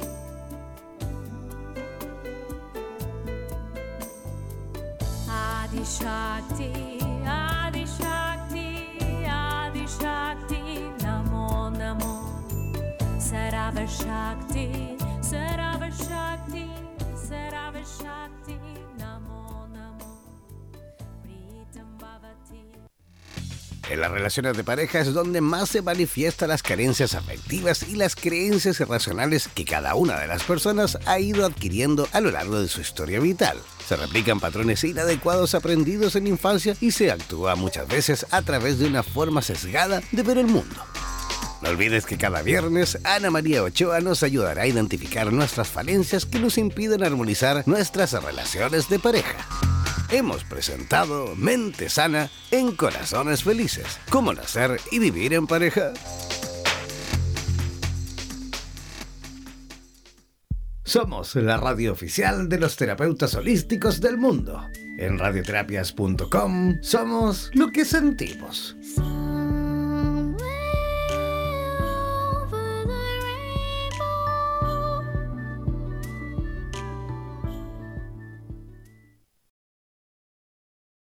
En 23.91 23.99
las 23.99 24.09
relaciones 24.09 24.55
de 24.55 24.63
pareja 24.63 25.01
es 25.01 25.13
donde 25.13 25.41
más 25.41 25.67
se 25.67 25.81
manifiestan 25.81 26.47
las 26.47 26.63
carencias 26.63 27.13
afectivas 27.13 27.83
y 27.83 27.95
las 27.97 28.15
creencias 28.15 28.79
irracionales 28.79 29.49
que 29.53 29.65
cada 29.65 29.95
una 29.95 30.17
de 30.17 30.27
las 30.27 30.43
personas 30.43 30.97
ha 31.05 31.19
ido 31.19 31.45
adquiriendo 31.45 32.07
a 32.13 32.21
lo 32.21 32.31
largo 32.31 32.61
de 32.61 32.69
su 32.69 32.79
historia 32.79 33.19
vital. 33.19 33.57
Se 33.85 33.97
replican 33.97 34.39
patrones 34.39 34.85
inadecuados 34.85 35.55
aprendidos 35.55 36.15
en 36.15 36.27
infancia 36.27 36.77
y 36.79 36.91
se 36.91 37.11
actúa 37.11 37.55
muchas 37.55 37.85
veces 37.89 38.25
a 38.31 38.41
través 38.43 38.79
de 38.79 38.87
una 38.87 39.03
forma 39.03 39.41
sesgada 39.41 40.01
de 40.13 40.23
ver 40.23 40.37
el 40.37 40.47
mundo. 40.47 40.81
No 41.61 41.69
olvides 41.69 42.05
que 42.05 42.17
cada 42.17 42.41
viernes 42.41 42.97
Ana 43.03 43.29
María 43.29 43.63
Ochoa 43.63 43.99
nos 44.01 44.23
ayudará 44.23 44.63
a 44.63 44.67
identificar 44.67 45.31
nuestras 45.31 45.69
falencias 45.69 46.25
que 46.25 46.39
nos 46.39 46.57
impiden 46.57 47.03
armonizar 47.03 47.63
nuestras 47.67 48.13
relaciones 48.13 48.89
de 48.89 48.99
pareja 48.99 49.47
hemos 50.11 50.43
presentado 50.43 51.35
Mente 51.35 51.89
Sana 51.89 52.29
en 52.51 52.75
Corazones 52.75 53.43
Felices. 53.43 53.99
Cómo 54.09 54.33
nacer 54.33 54.79
y 54.91 54.99
vivir 54.99 55.33
en 55.33 55.47
pareja. 55.47 55.93
Somos 60.83 61.35
la 61.35 61.55
radio 61.55 61.93
oficial 61.93 62.49
de 62.49 62.59
los 62.59 62.75
terapeutas 62.75 63.33
holísticos 63.35 64.01
del 64.01 64.17
mundo. 64.17 64.67
En 64.97 65.17
radioterapias.com 65.17 66.79
somos 66.81 67.49
lo 67.53 67.71
que 67.71 67.85
sentimos. 67.85 68.75